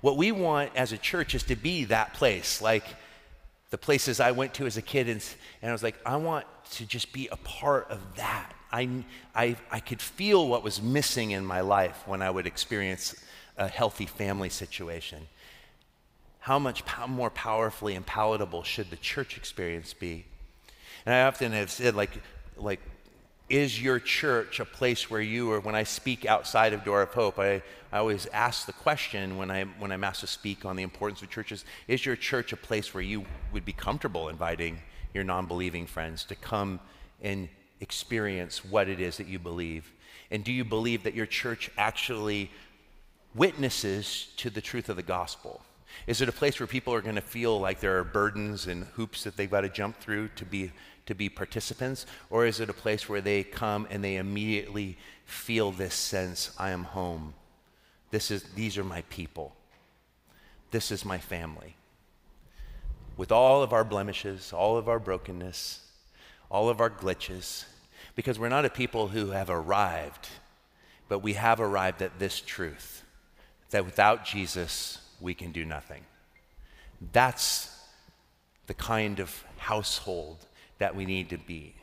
What 0.00 0.16
we 0.16 0.32
want 0.32 0.70
as 0.74 0.92
a 0.92 0.98
church 0.98 1.34
is 1.34 1.42
to 1.44 1.56
be 1.56 1.84
that 1.84 2.14
place, 2.14 2.62
like 2.62 2.84
the 3.70 3.78
places 3.78 4.20
I 4.20 4.30
went 4.30 4.54
to 4.54 4.66
as 4.66 4.78
a 4.78 4.82
kid, 4.82 5.08
and, 5.08 5.22
and 5.60 5.70
I 5.70 5.72
was 5.72 5.82
like, 5.82 5.96
I 6.06 6.16
want 6.16 6.46
to 6.72 6.86
just 6.86 7.12
be 7.12 7.28
a 7.30 7.36
part 7.36 7.90
of 7.90 8.00
that. 8.16 8.55
I, 8.72 9.04
I, 9.34 9.56
I 9.70 9.80
could 9.80 10.00
feel 10.00 10.48
what 10.48 10.62
was 10.62 10.82
missing 10.82 11.30
in 11.30 11.44
my 11.44 11.60
life 11.60 12.02
when 12.06 12.22
I 12.22 12.30
would 12.30 12.46
experience 12.46 13.14
a 13.56 13.68
healthy 13.68 14.06
family 14.06 14.50
situation. 14.50 15.28
How 16.40 16.58
much 16.58 16.82
more 17.08 17.30
powerfully 17.30 17.94
and 17.94 18.06
palatable 18.06 18.62
should 18.62 18.90
the 18.90 18.96
church 18.96 19.36
experience 19.36 19.92
be? 19.92 20.24
And 21.04 21.14
I 21.14 21.22
often 21.22 21.52
have 21.52 21.70
said, 21.70 21.94
like, 21.94 22.10
like 22.56 22.80
is 23.48 23.80
your 23.80 24.00
church 24.00 24.58
a 24.58 24.64
place 24.64 25.08
where 25.08 25.20
you, 25.20 25.52
or 25.52 25.60
when 25.60 25.74
I 25.74 25.84
speak 25.84 26.26
outside 26.26 26.72
of 26.72 26.84
Door 26.84 27.02
of 27.02 27.14
Hope, 27.14 27.38
I, 27.38 27.62
I 27.92 27.98
always 27.98 28.26
ask 28.26 28.66
the 28.66 28.72
question 28.72 29.36
when, 29.36 29.50
I, 29.50 29.64
when 29.78 29.92
I'm 29.92 30.02
asked 30.02 30.20
to 30.22 30.26
speak 30.26 30.64
on 30.64 30.74
the 30.74 30.82
importance 30.82 31.22
of 31.22 31.30
churches 31.30 31.64
is 31.86 32.04
your 32.04 32.16
church 32.16 32.52
a 32.52 32.56
place 32.56 32.92
where 32.92 33.02
you 33.02 33.24
would 33.52 33.64
be 33.64 33.72
comfortable 33.72 34.28
inviting 34.28 34.80
your 35.14 35.22
non 35.22 35.46
believing 35.46 35.86
friends 35.86 36.24
to 36.24 36.34
come 36.34 36.80
and 37.22 37.48
experience 37.80 38.64
what 38.64 38.88
it 38.88 39.00
is 39.00 39.16
that 39.18 39.26
you 39.26 39.38
believe? 39.38 39.92
And 40.30 40.44
do 40.44 40.52
you 40.52 40.64
believe 40.64 41.04
that 41.04 41.14
your 41.14 41.26
church 41.26 41.70
actually 41.76 42.50
witnesses 43.34 44.28
to 44.38 44.50
the 44.50 44.60
truth 44.60 44.88
of 44.88 44.96
the 44.96 45.02
gospel? 45.02 45.62
Is 46.06 46.20
it 46.20 46.28
a 46.28 46.32
place 46.32 46.58
where 46.58 46.66
people 46.66 46.92
are 46.94 47.00
going 47.00 47.14
to 47.14 47.20
feel 47.20 47.58
like 47.58 47.80
there 47.80 47.98
are 47.98 48.04
burdens 48.04 48.66
and 48.66 48.84
hoops 48.84 49.24
that 49.24 49.36
they've 49.36 49.50
got 49.50 49.62
to 49.62 49.68
jump 49.68 49.98
through 49.98 50.28
to 50.36 50.44
be 50.44 50.72
to 51.06 51.14
be 51.14 51.28
participants? 51.28 52.04
Or 52.30 52.46
is 52.46 52.58
it 52.58 52.68
a 52.68 52.74
place 52.74 53.08
where 53.08 53.20
they 53.20 53.44
come 53.44 53.86
and 53.90 54.02
they 54.02 54.16
immediately 54.16 54.98
feel 55.26 55.72
this 55.72 55.94
sense, 55.94 56.52
I 56.58 56.70
am 56.70 56.84
home. 56.84 57.34
This 58.10 58.30
is, 58.30 58.42
these 58.54 58.78
are 58.78 58.84
my 58.84 59.02
people. 59.10 59.54
This 60.70 60.90
is 60.90 61.04
my 61.04 61.18
family. 61.18 61.76
With 63.16 63.32
all 63.32 63.62
of 63.62 63.72
our 63.72 63.84
blemishes, 63.84 64.52
all 64.52 64.76
of 64.76 64.88
our 64.88 64.98
brokenness, 64.98 65.85
all 66.50 66.68
of 66.68 66.80
our 66.80 66.90
glitches, 66.90 67.64
because 68.14 68.38
we're 68.38 68.48
not 68.48 68.64
a 68.64 68.70
people 68.70 69.08
who 69.08 69.30
have 69.30 69.50
arrived, 69.50 70.28
but 71.08 71.20
we 71.20 71.34
have 71.34 71.60
arrived 71.60 72.02
at 72.02 72.18
this 72.18 72.40
truth 72.40 73.02
that 73.70 73.84
without 73.84 74.24
Jesus, 74.24 75.00
we 75.20 75.34
can 75.34 75.52
do 75.52 75.64
nothing. 75.64 76.02
That's 77.12 77.70
the 78.66 78.74
kind 78.74 79.20
of 79.20 79.44
household 79.58 80.46
that 80.78 80.94
we 80.94 81.04
need 81.04 81.30
to 81.30 81.38
be. 81.38 81.74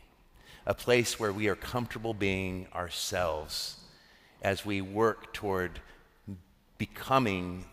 A 0.66 0.74
place 0.74 1.20
where 1.20 1.34
we 1.34 1.48
are 1.48 1.56
comfortable 1.56 2.14
being 2.14 2.68
ourselves 2.74 3.80
as 4.42 4.66
we 4.66 4.82
work 4.82 5.34
toward 5.34 5.80
becoming 6.78 7.66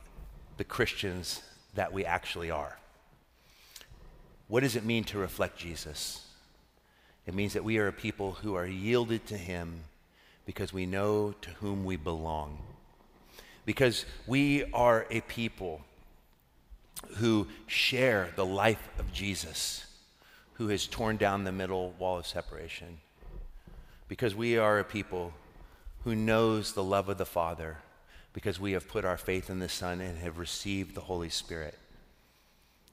the 0.56 0.64
Christians 0.64 1.42
that 1.74 1.92
we 1.92 2.04
actually 2.04 2.50
are. 2.50 2.78
What 4.48 4.60
does 4.60 4.76
it 4.76 4.84
mean 4.84 5.04
to 5.04 5.18
reflect 5.18 5.56
Jesus? 5.58 6.26
It 7.26 7.34
means 7.34 7.52
that 7.52 7.64
we 7.64 7.78
are 7.78 7.88
a 7.88 7.92
people 7.92 8.32
who 8.32 8.54
are 8.54 8.66
yielded 8.66 9.26
to 9.26 9.36
Him 9.36 9.84
because 10.46 10.72
we 10.72 10.86
know 10.86 11.34
to 11.42 11.50
whom 11.50 11.84
we 11.84 11.96
belong. 11.96 12.58
Because 13.64 14.04
we 14.26 14.64
are 14.72 15.06
a 15.10 15.20
people 15.20 15.82
who 17.16 17.46
share 17.66 18.30
the 18.36 18.46
life 18.46 18.88
of 18.98 19.12
Jesus 19.12 19.86
who 20.54 20.68
has 20.68 20.86
torn 20.86 21.16
down 21.16 21.44
the 21.44 21.52
middle 21.52 21.94
wall 21.98 22.18
of 22.18 22.26
separation. 22.26 22.98
Because 24.08 24.34
we 24.34 24.58
are 24.58 24.78
a 24.78 24.84
people 24.84 25.32
who 26.04 26.14
knows 26.14 26.72
the 26.72 26.84
love 26.84 27.08
of 27.08 27.16
the 27.18 27.24
Father 27.24 27.78
because 28.32 28.60
we 28.60 28.72
have 28.72 28.88
put 28.88 29.04
our 29.04 29.16
faith 29.16 29.48
in 29.48 29.58
the 29.58 29.68
Son 29.68 30.00
and 30.00 30.18
have 30.18 30.38
received 30.38 30.94
the 30.94 31.00
Holy 31.00 31.30
Spirit, 31.30 31.78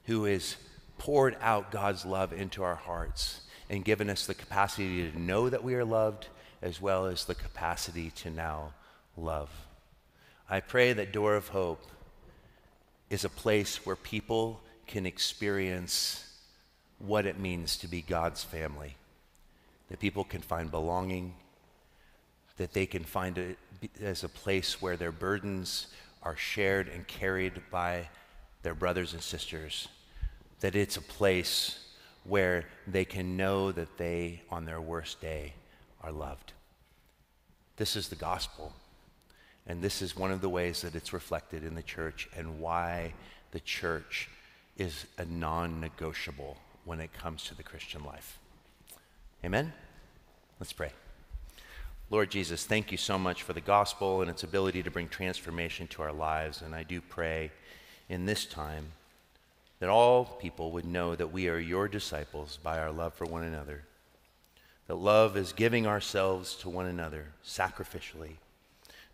who 0.06 0.24
has 0.24 0.56
poured 0.98 1.36
out 1.42 1.72
God's 1.72 2.06
love 2.06 2.34
into 2.34 2.64
our 2.64 2.76
hearts 2.76 3.42
and 3.70 3.84
given 3.84 4.10
us 4.10 4.26
the 4.26 4.34
capacity 4.34 5.10
to 5.12 5.20
know 5.20 5.50
that 5.50 5.64
we 5.64 5.76
are 5.76 5.86
loved 5.86 6.28
as 6.62 6.82
well 6.82 7.06
as 7.06 7.26
the 7.26 7.36
capacity 7.36 8.12
to 8.12 8.30
now 8.30 8.74
love. 9.16 9.50
I 10.50 10.60
pray 10.60 10.94
that 10.94 11.12
Door 11.12 11.36
of 11.36 11.50
Hope 11.50 11.86
is 13.10 13.26
a 13.26 13.30
place 13.30 13.86
where 13.86 13.96
people 13.96 14.62
can 14.86 15.06
experience 15.06 16.24
what 17.00 17.26
it 17.26 17.40
means 17.40 17.78
to 17.78 17.88
be 17.88 18.02
God's 18.02 18.44
family. 18.44 18.96
That 19.90 20.00
people 20.00 20.24
can 20.24 20.42
find 20.42 20.72
belonging, 20.72 21.34
that 22.58 22.74
they 22.74 22.86
can 22.86 23.04
find 23.04 23.38
it 23.38 23.58
as 24.02 24.24
a 24.24 24.30
place 24.30 24.82
where 24.82 24.98
their 24.98 25.12
burdens 25.12 25.88
are 26.24 26.36
shared 26.36 26.88
and 26.88 27.08
carried 27.08 27.62
by 27.72 28.10
their 28.64 28.74
brothers 28.74 29.14
and 29.14 29.22
sisters. 29.22 29.88
That 30.62 30.76
it's 30.76 30.98
a 30.98 31.02
place 31.02 31.87
where 32.28 32.66
they 32.86 33.06
can 33.06 33.38
know 33.38 33.72
that 33.72 33.98
they, 33.98 34.42
on 34.50 34.66
their 34.66 34.82
worst 34.82 35.22
day, 35.22 35.54
are 36.02 36.12
loved. 36.12 36.54
This 37.78 37.96
is 37.96 38.10
the 38.10 38.16
gospel. 38.16 38.74
And 39.66 39.82
this 39.82 40.02
is 40.02 40.16
one 40.16 40.32
of 40.32 40.42
the 40.42 40.50
ways 40.50 40.82
that 40.82 40.96
it's 40.96 41.14
reflected 41.14 41.64
in 41.64 41.76
the 41.76 41.84
church 41.84 42.30
and 42.36 42.60
why 42.60 43.14
the 43.52 43.60
church 43.60 44.30
is 44.78 45.06
a 45.18 45.26
non 45.26 45.82
negotiable 45.82 46.58
when 46.86 47.00
it 47.02 47.12
comes 47.14 47.44
to 47.46 47.56
the 47.56 47.64
Christian 47.64 48.04
life. 48.04 48.40
Amen? 49.44 49.74
Let's 50.60 50.74
pray. 50.74 50.92
Lord 52.10 52.32
Jesus, 52.32 52.66
thank 52.66 52.92
you 52.92 52.98
so 52.98 53.18
much 53.20 53.44
for 53.44 53.52
the 53.52 53.62
gospel 53.62 54.22
and 54.22 54.30
its 54.30 54.44
ability 54.44 54.82
to 54.84 54.92
bring 54.92 55.10
transformation 55.10 55.88
to 55.88 56.02
our 56.02 56.14
lives. 56.14 56.62
And 56.62 56.74
I 56.74 56.84
do 56.84 57.02
pray 57.02 57.52
in 58.08 58.26
this 58.26 58.46
time 58.46 58.94
that 59.80 59.90
all 59.90 60.26
people 60.26 60.72
would 60.72 60.86
know 60.86 61.16
that 61.16 61.32
we 61.32 61.48
are 61.50 61.60
your 61.60 61.88
disciples 61.88 62.58
by 62.62 62.80
our 62.80 62.92
love 62.92 63.14
for 63.14 63.26
one 63.26 63.44
another. 63.44 63.84
That 64.88 64.96
love 64.96 65.38
is 65.38 65.54
giving 65.54 65.86
ourselves 65.86 66.56
to 66.58 66.70
one 66.70 66.86
another 66.86 67.28
sacrificially. 67.46 68.38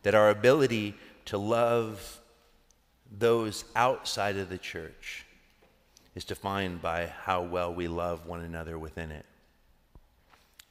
That 0.03 0.15
our 0.15 0.29
ability 0.29 0.95
to 1.25 1.37
love 1.37 2.19
those 3.11 3.65
outside 3.75 4.37
of 4.37 4.49
the 4.49 4.57
church 4.57 5.25
is 6.15 6.25
defined 6.25 6.81
by 6.81 7.07
how 7.07 7.41
well 7.41 7.73
we 7.73 7.87
love 7.87 8.25
one 8.25 8.41
another 8.41 8.77
within 8.77 9.11
it. 9.11 9.25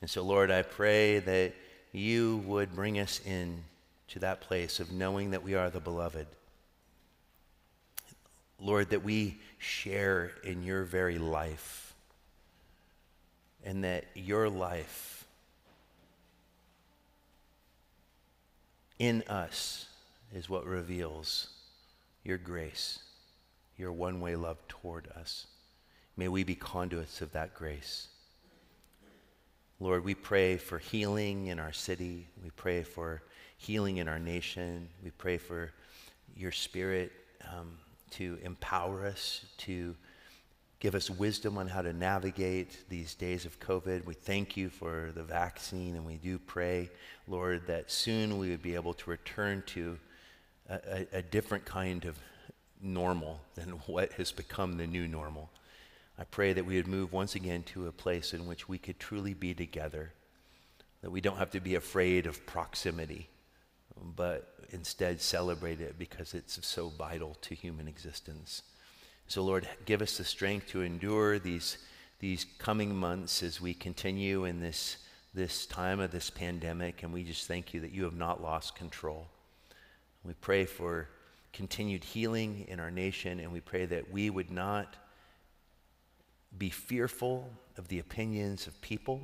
And 0.01 0.09
so, 0.09 0.23
Lord, 0.23 0.51
I 0.51 0.63
pray 0.63 1.19
that 1.21 1.53
you 1.93 2.39
would 2.47 2.75
bring 2.75 2.99
us 2.99 3.21
in 3.25 3.63
to 4.09 4.19
that 4.21 4.41
place 4.41 4.81
of 4.81 4.93
knowing 4.93 5.31
that 5.31 5.43
we 5.43 5.55
are 5.55 5.71
the 5.71 5.81
beloved. 5.81 6.27
Lord, 8.59 8.91
that 8.91 9.05
we 9.05 9.39
share 9.63 10.33
in 10.45 10.63
your 10.63 10.85
very 10.85 11.19
life, 11.19 11.95
and 13.65 13.85
that 13.85 14.05
your 14.15 14.49
life 14.49 15.25
in 18.99 19.23
us 19.29 19.87
is 20.35 20.49
what 20.49 20.65
reveals 20.65 21.49
your 22.25 22.39
grace 22.39 23.01
your 23.77 23.93
one 23.93 24.21
way 24.21 24.37
love 24.37 24.59
toward 24.69 25.09
us. 25.17 25.47
May 26.17 26.29
we 26.29 26.45
be 26.45 26.55
conduits 26.55 27.21
of 27.21 27.33
that 27.33 27.55
grace. 27.55 28.09
Lord, 29.81 30.05
we 30.05 30.15
pray 30.15 30.57
for 30.57 30.79
healing 30.79 31.49
in 31.49 31.59
our 31.59 31.73
city. 31.73 32.29
We 32.45 32.51
pray 32.51 32.85
for 32.85 33.23
healing 33.57 33.97
in 33.97 34.07
our 34.07 34.21
nation. 34.21 34.89
We 35.03 35.11
pray 35.11 35.39
for 35.39 35.73
your 36.37 36.53
spirit 36.53 37.11
um, 37.53 37.77
to 38.13 38.39
empower 38.43 39.07
us, 39.07 39.45
to 39.59 39.95
give 40.81 40.95
us 40.95 41.09
wisdom 41.09 41.59
on 41.59 41.69
how 41.69 41.81
to 41.81 41.93
navigate 41.93 42.89
these 42.89 43.15
days 43.15 43.45
of 43.45 43.61
COVID. 43.61 44.05
We 44.05 44.15
thank 44.15 44.57
you 44.57 44.69
for 44.69 45.13
the 45.15 45.23
vaccine, 45.23 45.95
and 45.95 46.05
we 46.05 46.17
do 46.17 46.39
pray, 46.39 46.91
Lord, 47.29 47.67
that 47.69 47.91
soon 47.91 48.39
we 48.39 48.51
would 48.51 48.63
be 48.63 48.75
able 48.75 48.95
to 48.95 49.11
return 49.11 49.63
to 49.67 49.99
a, 50.69 50.75
a, 50.75 51.19
a 51.19 51.23
different 51.23 51.65
kind 51.65 52.05
of 52.05 52.19
normal 52.81 53.41
than 53.55 53.69
what 53.87 54.13
has 54.15 54.33
become 54.33 54.77
the 54.77 54.87
new 54.87 55.07
normal. 55.07 55.51
I 56.19 56.25
pray 56.25 56.53
that 56.53 56.67
we 56.67 56.77
would 56.77 56.89
move 56.89 57.13
once 57.13 57.37
again 57.37 57.63
to 57.65 57.87
a 57.87 57.93
place 57.93 58.35
in 58.35 58.47
which 58.47 58.69
we 58.69 58.79
could 58.79 58.99
truly 58.99 59.35
be 59.35 59.55
together, 59.55 60.13
that 61.01 61.11
we 61.11 61.21
don't 61.21 61.39
have 61.39 61.53
to 61.53 61.61
be 61.61 61.77
afraid 61.77 62.27
of 62.27 62.45
proximity, 62.45 63.29
but 64.17 64.55
instead 64.71 65.21
celebrate 65.21 65.81
it 65.81 65.99
because 65.99 66.35
it's 66.35 66.65
so 66.67 66.89
vital 66.89 67.37
to 67.43 67.55
human 67.55 67.89
existence. 67.89 68.63
So, 69.27 69.43
Lord, 69.43 69.69
give 69.87 70.03
us 70.03 70.19
the 70.19 70.25
strength 70.25 70.69
to 70.69 70.83
endure 70.83 71.39
these, 71.39 71.79
these 72.21 72.47
coming 72.59 72.95
months 72.95 73.43
as 73.43 73.61
we 73.61 73.75
continue 73.75 74.45
in 74.45 74.61
this, 74.61 74.99
this 75.35 75.67
time 75.67 76.01
of 76.01 76.11
this 76.11 76.31
pandemic, 76.31 77.03
and 77.03 77.13
we 77.13 77.25
just 77.25 77.47
thank 77.47 77.73
you 77.73 77.81
that 77.81 77.93
you 77.93 78.05
have 78.05 78.17
not 78.17 78.43
lost 78.43 78.75
control. 78.75 79.29
We 80.25 80.35
pray 80.35 80.65
for 80.65 81.09
continued 81.53 82.05
healing 82.05 82.65
in 82.69 82.81
our 82.81 82.91
nation, 82.91 83.41
and 83.41 83.53
we 83.53 83.61
pray 83.61 83.87
that 83.87 84.11
we 84.11 84.31
would 84.31 84.51
not 84.51 84.97
be 86.59 86.71
fearful 86.71 87.51
of 87.77 87.89
the 87.89 87.99
opinions 87.99 88.67
of 88.67 88.81
people, 88.81 89.21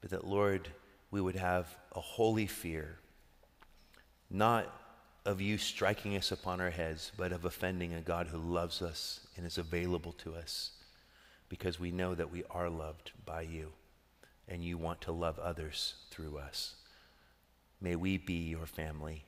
but 0.00 0.10
that, 0.10 0.26
Lord, 0.26 0.68
we 1.10 1.20
would 1.20 1.36
have 1.36 1.68
a 1.92 2.00
holy 2.00 2.46
fear, 2.46 2.98
not 4.30 4.66
of 5.24 5.40
you 5.40 5.56
striking 5.56 6.16
us 6.16 6.32
upon 6.32 6.60
our 6.60 6.70
heads, 6.70 7.12
but 7.16 7.32
of 7.32 7.44
offending 7.44 7.94
a 7.94 8.00
God 8.00 8.26
who 8.26 8.38
loves 8.38 8.82
us 8.82 9.20
and 9.36 9.46
is 9.46 9.58
available 9.58 10.12
to 10.12 10.34
us 10.34 10.72
because 11.48 11.80
we 11.80 11.90
know 11.90 12.14
that 12.14 12.30
we 12.30 12.44
are 12.50 12.68
loved 12.68 13.12
by 13.24 13.42
you 13.42 13.72
and 14.48 14.62
you 14.62 14.76
want 14.76 15.00
to 15.02 15.12
love 15.12 15.38
others 15.38 15.94
through 16.10 16.38
us. 16.38 16.74
May 17.80 17.96
we 17.96 18.18
be 18.18 18.34
your 18.34 18.66
family. 18.66 19.24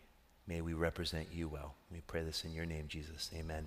May 0.47 0.61
we 0.61 0.75
represent 0.75 1.29
you 1.33 1.49
well. 1.49 1.75
We 1.91 2.01
pray 2.01 2.23
this 2.23 2.45
in 2.45 2.53
your 2.53 2.67
name, 2.67 2.87
Jesus. 2.89 3.31
Amen. 3.35 3.67